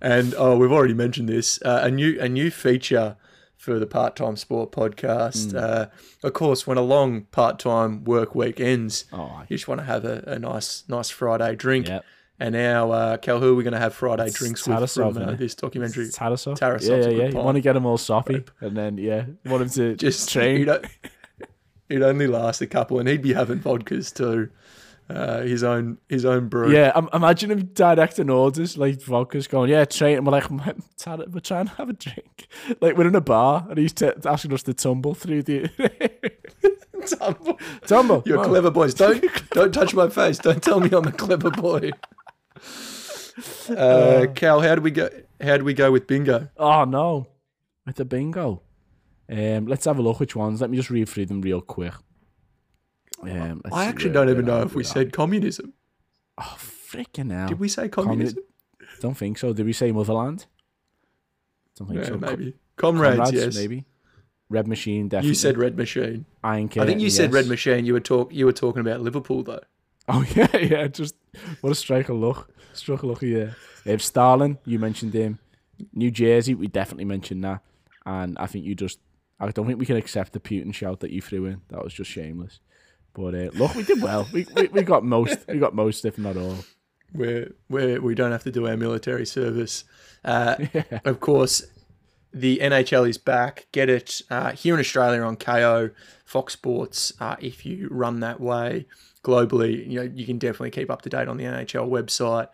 And 0.00 0.34
oh, 0.36 0.56
we've 0.56 0.70
already 0.72 0.94
mentioned 0.94 1.28
this. 1.28 1.60
Uh, 1.62 1.80
a 1.84 1.90
new 1.90 2.18
a 2.20 2.28
new 2.28 2.50
feature 2.50 3.16
for 3.56 3.78
the 3.78 3.86
Part 3.86 4.14
Time 4.16 4.36
Sport 4.36 4.70
podcast. 4.72 5.52
Hmm. 5.52 5.56
Uh, 5.56 5.86
of 6.22 6.32
course, 6.34 6.66
when 6.66 6.76
a 6.78 6.82
long 6.82 7.22
part 7.32 7.58
time 7.58 8.04
work 8.04 8.34
week 8.34 8.60
ends, 8.60 9.06
Oh, 9.12 9.40
you 9.48 9.56
just 9.56 9.66
want 9.68 9.80
to 9.80 9.84
have 9.86 10.04
a, 10.04 10.22
a 10.26 10.38
nice 10.38 10.84
nice 10.88 11.10
Friday 11.10 11.56
drink. 11.56 11.88
Yep. 11.88 12.04
And 12.40 12.52
now, 12.54 12.90
uh, 12.90 13.16
Cal, 13.18 13.38
who 13.38 13.52
are 13.52 13.54
we 13.54 13.62
going 13.62 13.74
to 13.74 13.78
have 13.78 13.94
Friday 13.94 14.28
drinks 14.30 14.66
with 14.66 14.76
Tarasov, 14.76 15.14
from 15.14 15.22
uh, 15.22 15.32
this 15.32 15.54
documentary? 15.54 16.04
It's 16.06 16.18
Tarasov. 16.18 16.58
Tarasov's 16.58 16.88
yeah, 16.88 16.96
yeah, 16.96 17.08
yeah. 17.08 17.28
You 17.28 17.36
want 17.36 17.54
to 17.56 17.60
get 17.60 17.76
him 17.76 17.86
all 17.86 17.96
soppy, 17.96 18.42
and 18.60 18.76
then 18.76 18.98
yeah, 18.98 19.26
you 19.44 19.50
want 19.50 19.62
him 19.62 19.70
to 19.70 19.94
Just 20.04 20.30
train. 20.30 20.66
He'd, 21.88 22.02
only 22.02 22.26
last 22.26 22.60
a 22.60 22.66
couple, 22.66 22.98
and 22.98 23.08
he'd 23.08 23.22
be 23.22 23.34
having 23.34 23.60
vodkas 23.60 24.12
too. 24.12 24.50
Uh, 25.08 25.42
his 25.42 25.62
own 25.62 25.98
his 26.08 26.24
own 26.24 26.48
brew. 26.48 26.72
Yeah, 26.72 26.90
um, 26.94 27.08
imagine 27.12 27.50
him 27.50 27.66
directing 27.66 28.30
orders 28.30 28.78
like 28.78 29.00
vodka's 29.02 29.46
going, 29.46 29.70
yeah, 29.70 29.84
train. 29.84 30.16
And 30.16 30.26
we're 30.26 30.32
like, 30.32 30.46
Tar- 30.96 31.26
we're 31.30 31.40
trying 31.40 31.66
to 31.66 31.72
have 31.74 31.90
a 31.90 31.92
drink. 31.92 32.48
Like 32.80 32.96
we're 32.96 33.06
in 33.06 33.14
a 33.14 33.20
bar, 33.20 33.66
and 33.68 33.78
he's 33.78 33.92
t- 33.92 34.10
asking 34.24 34.54
us 34.54 34.62
to 34.64 34.72
tumble 34.74 35.14
through 35.14 35.42
the 35.42 35.68
Tumble. 37.18 37.58
tumble. 37.86 38.22
You're 38.24 38.42
clever 38.42 38.70
boys. 38.70 38.94
Don't 38.94 39.22
don't 39.50 39.72
touch 39.72 39.94
my 39.94 40.08
face. 40.08 40.38
Don't 40.38 40.62
tell 40.62 40.80
me 40.80 40.88
I'm 40.90 41.06
a 41.06 41.12
clever 41.12 41.50
boy. 41.50 41.90
Uh, 43.68 44.26
Cal, 44.34 44.60
how 44.60 44.74
do 44.76 44.80
we 44.80 44.90
go? 44.90 45.08
How 45.40 45.56
do 45.56 45.64
we 45.64 45.74
go 45.74 45.90
with 45.90 46.06
bingo? 46.06 46.48
Oh 46.56 46.84
no, 46.84 47.26
with 47.84 47.96
the 47.96 48.04
bingo. 48.04 48.62
Um, 49.28 49.66
let's 49.66 49.84
have 49.86 49.98
a 49.98 50.02
look 50.02 50.20
which 50.20 50.36
ones. 50.36 50.60
Let 50.60 50.70
me 50.70 50.76
just 50.76 50.90
read 50.90 51.08
through 51.08 51.26
them 51.26 51.40
real 51.40 51.60
quick. 51.60 51.94
Um, 53.22 53.62
I 53.72 53.86
actually 53.86 54.10
don't 54.12 54.28
even 54.28 54.44
know 54.44 54.62
if 54.62 54.74
we 54.74 54.84
said 54.84 55.12
communism. 55.12 55.72
Oh 56.38 56.56
freaking 56.58 57.32
hell! 57.32 57.48
Did 57.48 57.58
we 57.58 57.68
say 57.68 57.88
Communi- 57.88 58.04
communism? 58.04 58.42
Don't 59.00 59.16
think 59.16 59.38
so. 59.38 59.52
Did 59.52 59.66
we 59.66 59.72
say 59.72 59.90
motherland? 59.92 60.46
Don't 61.76 61.88
think 61.88 62.00
Yeah, 62.00 62.06
so. 62.08 62.18
Maybe. 62.18 62.54
Comrades, 62.76 63.16
Comrades, 63.16 63.32
yes. 63.32 63.56
maybe. 63.56 63.84
Red 64.48 64.68
Machine, 64.68 65.08
definitely. 65.08 65.28
You 65.30 65.34
said 65.34 65.58
Red 65.58 65.76
Machine. 65.76 66.26
Iron 66.44 66.70
I 66.78 66.86
think 66.86 67.00
you 67.00 67.10
said 67.10 67.32
Red. 67.32 67.46
Machine. 67.48 67.84
You 67.86 67.94
were 67.94 68.00
talk. 68.00 68.32
You 68.32 68.46
were 68.46 68.52
talking 68.52 68.80
about 68.80 69.00
Liverpool 69.00 69.42
though. 69.42 69.62
Oh 70.08 70.24
yeah, 70.36 70.56
yeah. 70.56 70.86
Just 70.86 71.14
what 71.60 71.70
a 71.70 71.74
striker 71.74 72.14
look. 72.14 72.50
Struck 72.72 73.02
lucky 73.02 73.28
yeah. 73.28 73.50
Um, 73.86 73.98
Stalin, 73.98 74.58
you 74.64 74.78
mentioned 74.78 75.14
him. 75.14 75.38
New 75.92 76.10
Jersey, 76.10 76.54
we 76.54 76.66
definitely 76.66 77.04
mentioned 77.04 77.44
that. 77.44 77.60
And 78.06 78.36
I 78.38 78.46
think 78.46 78.64
you 78.64 78.74
just 78.74 78.98
I 79.40 79.50
don't 79.50 79.66
think 79.66 79.78
we 79.78 79.86
can 79.86 79.96
accept 79.96 80.32
the 80.32 80.40
Putin 80.40 80.72
shout 80.72 81.00
that 81.00 81.10
you 81.10 81.20
threw 81.20 81.46
in. 81.46 81.60
That 81.68 81.82
was 81.82 81.92
just 81.92 82.10
shameless. 82.10 82.60
But 83.14 83.34
uh, 83.34 83.50
look, 83.54 83.74
we 83.74 83.82
did 83.84 84.02
well. 84.02 84.26
We, 84.32 84.46
we 84.54 84.68
we 84.68 84.82
got 84.82 85.04
most. 85.04 85.46
We 85.48 85.58
got 85.58 85.74
most, 85.74 86.04
if 86.04 86.18
not 86.18 86.36
all. 86.36 86.56
where 87.12 87.52
where 87.68 88.00
we 88.00 88.14
don't 88.14 88.32
have 88.32 88.44
to 88.44 88.50
do 88.50 88.66
our 88.66 88.76
military 88.76 89.26
service. 89.26 89.84
Uh, 90.24 90.56
Of 91.04 91.20
course, 91.20 91.64
the 92.32 92.58
NHL 92.58 93.08
is 93.08 93.18
back. 93.18 93.66
Get 93.72 93.88
it 93.88 94.22
uh, 94.30 94.52
here 94.52 94.74
in 94.74 94.80
Australia 94.80 95.22
on 95.22 95.36
Kayo, 95.36 95.92
Fox 96.24 96.54
Sports. 96.54 97.12
Uh, 97.20 97.36
if 97.40 97.64
you 97.64 97.88
run 97.90 98.20
that 98.20 98.40
way 98.40 98.86
globally, 99.24 99.88
you 99.90 100.00
know 100.00 100.12
you 100.14 100.24
can 100.24 100.38
definitely 100.38 100.70
keep 100.70 100.90
up 100.90 101.02
to 101.02 101.08
date 101.08 101.26
on 101.26 101.36
the 101.36 101.44
NHL 101.44 101.88
website. 101.88 102.48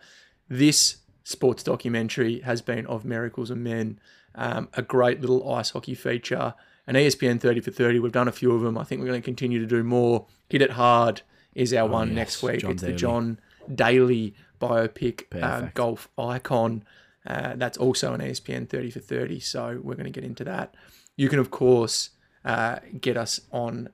This 0.48 0.96
sports 1.24 1.62
documentary 1.62 2.40
has 2.40 2.62
been 2.62 2.86
of 2.86 3.04
miracles 3.04 3.50
and 3.50 3.62
men. 3.62 4.00
Um, 4.34 4.68
a 4.74 4.82
great 4.82 5.20
little 5.20 5.52
ice 5.52 5.70
hockey 5.70 5.94
feature. 5.94 6.54
An 6.86 6.94
ESPN 6.94 7.40
30 7.40 7.60
for 7.60 7.70
30. 7.70 7.98
We've 7.98 8.10
done 8.10 8.28
a 8.28 8.32
few 8.32 8.52
of 8.52 8.62
them. 8.62 8.78
I 8.78 8.84
think 8.84 9.00
we're 9.00 9.08
going 9.08 9.20
to 9.20 9.24
continue 9.24 9.60
to 9.60 9.66
do 9.66 9.84
more. 9.84 10.26
Hit 10.48 10.62
It 10.62 10.72
Hard 10.72 11.22
is 11.54 11.74
our 11.74 11.86
one 11.86 12.08
yes, 12.08 12.16
next 12.16 12.42
week. 12.42 12.60
John 12.60 12.70
it's 12.72 12.82
the 12.82 12.92
John 12.92 13.38
Daly 13.72 14.34
biopic 14.60 15.24
uh, 15.40 15.68
golf 15.74 16.08
icon. 16.18 16.84
Uh, 17.26 17.54
that's 17.56 17.76
also 17.78 18.14
an 18.14 18.20
ESPN 18.20 18.68
30 18.68 18.90
for 18.90 19.00
30. 19.00 19.40
So 19.40 19.80
we're 19.82 19.94
going 19.94 20.04
to 20.04 20.10
get 20.10 20.24
into 20.24 20.44
that. 20.44 20.74
You 21.16 21.28
can, 21.28 21.38
of 21.38 21.50
course, 21.50 22.10
uh, 22.44 22.76
get 23.00 23.16
us 23.16 23.40
on 23.52 23.90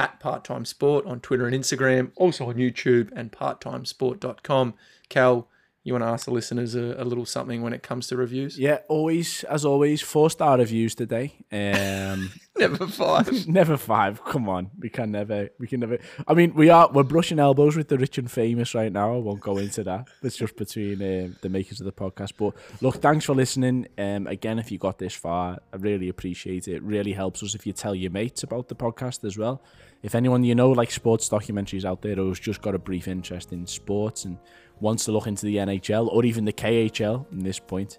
at 0.00 0.18
Part 0.18 0.44
Time 0.44 0.64
Sport 0.64 1.04
on 1.04 1.20
Twitter 1.20 1.46
and 1.46 1.54
Instagram, 1.54 2.10
also 2.16 2.48
on 2.48 2.54
YouTube 2.54 3.10
and 3.14 3.30
parttimesport.com. 3.30 4.72
Cal, 5.10 5.46
you 5.84 5.92
want 5.92 6.02
to 6.02 6.08
ask 6.08 6.24
the 6.24 6.30
listeners 6.30 6.74
a, 6.74 6.94
a 6.96 7.04
little 7.04 7.26
something 7.26 7.60
when 7.60 7.74
it 7.74 7.82
comes 7.82 8.06
to 8.06 8.16
reviews? 8.16 8.58
Yeah, 8.58 8.78
always 8.88 9.44
as 9.44 9.66
always, 9.66 10.00
four 10.00 10.30
star 10.30 10.56
reviews 10.56 10.94
today. 10.94 11.34
Um 11.52 12.32
Never 12.60 12.86
five. 12.86 13.48
never 13.48 13.76
five. 13.78 14.22
Come 14.24 14.46
on, 14.46 14.70
we 14.78 14.90
can 14.90 15.10
never. 15.10 15.48
We 15.58 15.66
can 15.66 15.80
never. 15.80 15.98
I 16.28 16.34
mean, 16.34 16.52
we 16.54 16.68
are. 16.68 16.90
We're 16.92 17.04
brushing 17.04 17.38
elbows 17.38 17.74
with 17.74 17.88
the 17.88 17.96
rich 17.96 18.18
and 18.18 18.30
famous 18.30 18.74
right 18.74 18.92
now. 18.92 19.14
I 19.14 19.16
won't 19.16 19.40
go 19.40 19.56
into 19.56 19.82
that. 19.84 20.08
It's 20.22 20.36
just 20.36 20.56
between 20.56 21.00
um, 21.00 21.36
the 21.40 21.48
makers 21.48 21.80
of 21.80 21.86
the 21.86 21.92
podcast. 21.92 22.32
But 22.36 22.54
look, 22.82 22.96
thanks 22.96 23.24
for 23.24 23.34
listening. 23.34 23.88
Um, 23.96 24.26
again, 24.26 24.58
if 24.58 24.70
you 24.70 24.76
got 24.76 24.98
this 24.98 25.14
far, 25.14 25.58
I 25.72 25.76
really 25.76 26.10
appreciate 26.10 26.68
it. 26.68 26.74
It 26.74 26.82
really 26.82 27.14
helps 27.14 27.42
us 27.42 27.54
if 27.54 27.66
you 27.66 27.72
tell 27.72 27.94
your 27.94 28.10
mates 28.10 28.42
about 28.42 28.68
the 28.68 28.74
podcast 28.74 29.24
as 29.24 29.38
well. 29.38 29.62
If 30.02 30.14
anyone 30.14 30.44
you 30.44 30.54
know 30.54 30.70
like 30.70 30.90
sports 30.90 31.28
documentaries 31.28 31.84
out 31.84 32.00
there 32.02 32.14
who's 32.14 32.40
just 32.40 32.62
got 32.62 32.74
a 32.74 32.78
brief 32.78 33.06
interest 33.06 33.52
in 33.52 33.66
sports 33.66 34.24
and 34.24 34.38
wants 34.80 35.04
to 35.04 35.12
look 35.12 35.26
into 35.26 35.44
the 35.46 35.56
NHL 35.56 36.08
or 36.08 36.24
even 36.24 36.44
the 36.44 36.52
KHL 36.52 37.30
in 37.32 37.40
this 37.40 37.58
point, 37.58 37.98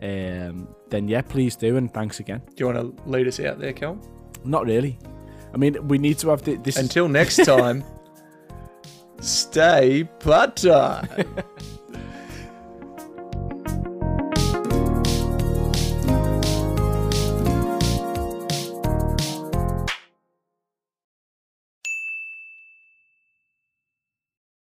um, 0.00 0.68
then 0.88 1.08
yeah, 1.08 1.22
please 1.22 1.56
do. 1.56 1.76
And 1.76 1.92
thanks 1.92 2.20
again. 2.20 2.42
Do 2.54 2.54
you 2.64 2.72
want 2.72 2.96
to 2.96 3.10
lead 3.10 3.28
us 3.28 3.38
out 3.40 3.58
there, 3.58 3.72
Kel? 3.72 3.98
Not 4.44 4.66
really. 4.66 4.98
I 5.52 5.58
mean, 5.58 5.86
we 5.88 5.98
need 5.98 6.18
to 6.18 6.30
have 6.30 6.42
this. 6.42 6.76
Until 6.76 7.08
next 7.08 7.44
time, 7.44 7.84
stay 9.20 10.04
part 10.20 10.56
time. 10.56 11.34